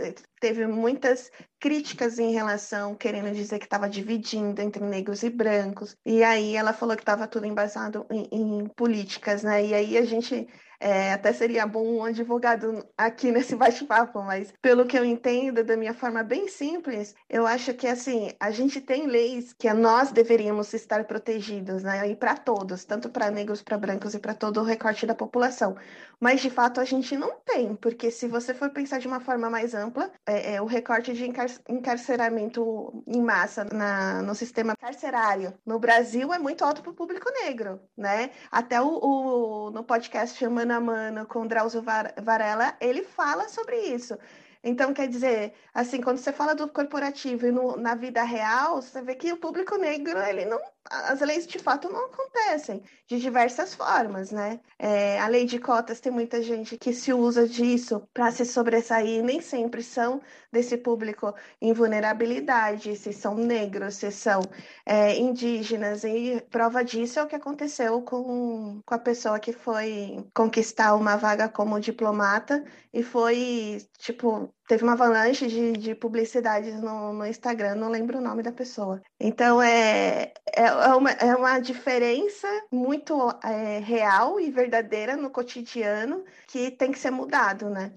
teve 0.43 0.67
muitas 0.67 1.31
críticas 1.61 2.19
em 2.19 2.33
relação, 2.33 2.97
querendo 2.97 3.33
dizer 3.33 3.61
que 3.61 3.65
estava 3.65 3.89
dividindo 3.89 4.61
entre 4.61 4.85
negros 4.85 5.23
e 5.23 5.31
brancos. 5.31 5.97
E 6.05 6.25
aí 6.25 6.57
ela 6.57 6.73
falou 6.73 6.97
que 6.97 7.03
estava 7.03 7.29
tudo 7.29 7.47
embasado 7.47 8.05
em, 8.11 8.29
em 8.33 8.67
políticas, 8.67 9.45
né? 9.45 9.65
E 9.65 9.73
aí 9.73 9.97
a 9.97 10.05
gente 10.05 10.49
é, 10.83 11.13
até 11.13 11.33
seria 11.33 11.65
bom 11.65 11.99
um 11.99 12.05
advogado 12.05 12.85
aqui 12.99 13.31
nesse 13.31 13.55
bate-papo, 13.57 14.21
mas 14.23 14.53
pelo 14.61 14.85
que 14.85 14.99
eu 14.99 15.05
entendo, 15.05 15.63
da 15.63 15.77
minha 15.77 15.95
forma 15.95 16.25
bem 16.25 16.49
simples, 16.49 17.15
eu 17.31 17.47
acho 17.47 17.73
que 17.75 17.87
assim 17.87 18.33
a 18.41 18.51
gente 18.51 18.81
tem 18.81 19.07
leis 19.07 19.53
que 19.53 19.73
nós 19.73 20.11
deveríamos 20.11 20.75
estar 20.75 21.05
protegidos, 21.05 21.85
né? 21.85 22.09
E 22.11 22.17
para 22.17 22.37
todos, 22.37 22.85
tanto 22.85 23.09
para 23.09 23.31
negros, 23.31 23.63
para 23.63 23.79
brancos 23.79 24.15
e 24.15 24.19
para 24.19 24.35
todo 24.35 24.61
o 24.61 24.65
recorte 24.65 25.07
da 25.07 25.15
população. 25.15 25.77
Mas 26.21 26.41
de 26.41 26.51
fato 26.51 26.81
a 26.81 26.85
gente 26.85 27.17
não 27.17 27.37
tem, 27.45 27.75
porque 27.77 28.11
se 28.11 28.27
você 28.27 28.53
for 28.53 28.71
pensar 28.71 28.99
de 28.99 29.07
uma 29.07 29.21
forma 29.21 29.49
mais 29.51 29.75
ampla, 29.75 30.11
é, 30.27 30.55
é 30.55 30.63
o 30.63 30.67
recorte 30.67 31.13
de 31.13 31.27
encar 31.27 31.47
encarceramento 31.69 33.03
em 33.07 33.21
massa 33.23 33.65
na, 33.65 34.23
no 34.23 34.35
sistema 34.35 34.75
carcerário 34.77 35.55
no 35.67 35.79
Brasil 35.79 36.33
é 36.33 36.39
muito 36.39 36.65
alto 36.65 36.83
para 36.83 36.91
o 36.91 36.95
público 36.95 37.31
negro, 37.45 37.81
né? 37.97 38.31
Até 38.51 38.81
o, 38.81 38.99
o 39.03 39.71
no 39.71 39.85
podcast 39.85 40.39
chamando 40.39 40.72
mano 40.81 41.09
a 41.09 41.13
mano 41.13 41.27
com 41.27 41.47
Drauzio 41.47 41.83
Varela, 42.23 42.77
ele 42.81 43.03
fala 43.03 43.49
sobre 43.49 43.77
isso. 43.77 44.17
Então, 44.65 44.95
quer 44.95 45.09
dizer, 45.09 45.55
assim, 45.75 46.01
quando 46.01 46.19
você 46.19 46.33
fala 46.33 46.55
do 46.55 46.69
corporativo 46.69 47.47
e 47.47 47.51
no, 47.51 47.77
na 47.77 47.95
vida 47.97 48.23
real, 48.23 48.81
você 48.81 49.03
vê 49.03 49.15
que 49.17 49.33
o 49.33 49.37
público 49.37 49.77
negro, 49.77 50.19
ele 50.21 50.45
não 50.45 50.61
as 50.91 51.21
leis 51.21 51.47
de 51.47 51.59
fato 51.59 51.89
não 51.89 52.07
acontecem 52.07 52.83
de 53.07 53.21
diversas 53.21 53.75
formas, 53.75 54.31
né? 54.31 54.61
É, 54.79 55.21
a 55.21 55.29
lei 55.29 55.45
de 55.45 55.59
cotas 55.59 56.01
tem 56.01 56.11
muita 56.11 56.43
gente 56.43 56.77
que 56.77 56.93
se 56.93 57.13
usa 57.13 57.47
disso 57.47 58.03
para 58.13 58.31
se 58.31 58.45
sobressair, 58.45 59.23
nem 59.23 59.41
sempre 59.41 59.83
são 59.83 60.21
desse 60.51 60.77
público 60.77 61.35
em 61.61 61.73
vulnerabilidade, 61.73 62.97
se 62.97 63.13
são 63.13 63.35
negros, 63.35 63.97
se 63.97 64.11
são 64.11 64.43
é, 64.85 65.17
indígenas, 65.17 66.05
e 66.05 66.43
prova 66.51 66.85
disso 66.85 67.19
é 67.19 67.23
o 67.23 67.27
que 67.27 67.37
aconteceu 67.37 68.03
com, 68.03 68.81
com 68.85 68.95
a 68.95 68.99
pessoa 68.99 69.41
que 69.41 69.53
foi 69.53 70.25
conquistar 70.35 70.95
uma 70.95 71.17
vaga 71.17 71.49
como 71.49 71.81
diplomata 71.81 72.65
e 72.93 73.03
foi, 73.03 73.79
tipo, 73.99 74.53
teve 74.69 74.85
uma 74.85 74.93
avalanche 74.93 75.47
de, 75.47 75.73
de 75.73 75.95
publicidades 75.95 76.81
no, 76.81 77.13
no 77.13 77.27
Instagram, 77.27 77.75
não 77.75 77.89
lembro 77.91 78.19
o 78.19 78.21
nome 78.23 78.43
da 78.43 78.53
pessoa. 78.53 79.01
Então, 79.19 79.63
é, 79.63 80.33
é, 80.55 80.72
é, 80.81 80.95
uma, 80.95 81.11
é 81.11 81.35
uma 81.37 81.59
diferença 81.59 82.49
muito 82.71 83.15
é, 83.45 83.79
real 83.79 84.41
e 84.41 84.51
verdadeira 84.51 85.17
no 85.17 85.31
cotidiano 85.31 86.25
que 86.49 86.71
tem 86.71 86.93
que 86.93 86.99
ser 86.99 87.11
mudado, 87.11 87.69
né? 87.69 87.93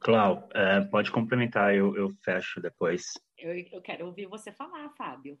Clau, 0.00 0.48
é, 0.54 0.82
pode 0.82 1.10
complementar, 1.10 1.74
eu, 1.74 1.96
eu 1.96 2.10
fecho 2.22 2.60
depois. 2.60 3.12
Eu, 3.38 3.54
eu 3.72 3.80
quero 3.80 4.06
ouvir 4.06 4.26
você 4.26 4.52
falar, 4.52 4.90
Fábio. 4.90 5.38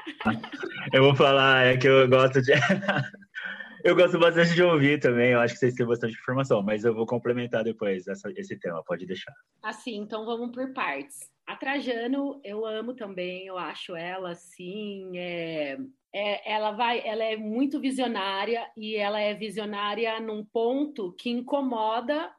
eu 0.92 1.02
vou 1.02 1.14
falar, 1.14 1.64
é 1.64 1.76
que 1.76 1.88
eu 1.88 2.08
gosto 2.08 2.42
de. 2.42 2.52
eu 3.84 3.94
gosto 3.94 4.18
bastante 4.18 4.52
de 4.54 4.62
ouvir 4.62 4.98
também, 4.98 5.30
eu 5.30 5.40
acho 5.40 5.54
que 5.54 5.60
vocês 5.60 5.74
têm 5.74 5.86
bastante 5.86 6.14
informação, 6.14 6.62
mas 6.62 6.84
eu 6.84 6.94
vou 6.94 7.06
complementar 7.06 7.62
depois 7.62 8.06
essa, 8.08 8.30
esse 8.36 8.58
tema, 8.58 8.82
pode 8.84 9.06
deixar. 9.06 9.32
Assim, 9.62 9.96
então 9.96 10.26
vamos 10.26 10.50
por 10.50 10.72
partes. 10.72 11.33
A 11.46 11.56
Trajano, 11.56 12.40
eu 12.42 12.64
amo 12.64 12.94
também, 12.94 13.46
eu 13.46 13.58
acho 13.58 13.94
ela 13.94 14.30
assim, 14.30 15.16
é, 15.16 15.76
é, 16.14 16.52
ela 16.52 16.70
vai, 16.72 17.06
ela 17.06 17.22
é 17.22 17.36
muito 17.36 17.78
visionária 17.78 18.70
e 18.76 18.96
ela 18.96 19.20
é 19.20 19.34
visionária 19.34 20.18
num 20.20 20.44
ponto 20.44 21.12
que 21.12 21.28
incomoda 21.28 22.34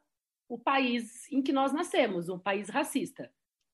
o 0.49 0.57
país 0.57 1.31
em 1.31 1.41
que 1.41 1.51
nós 1.51 1.71
nascemos, 1.71 2.29
um 2.29 2.39
país 2.39 2.69
racista. 2.69 3.31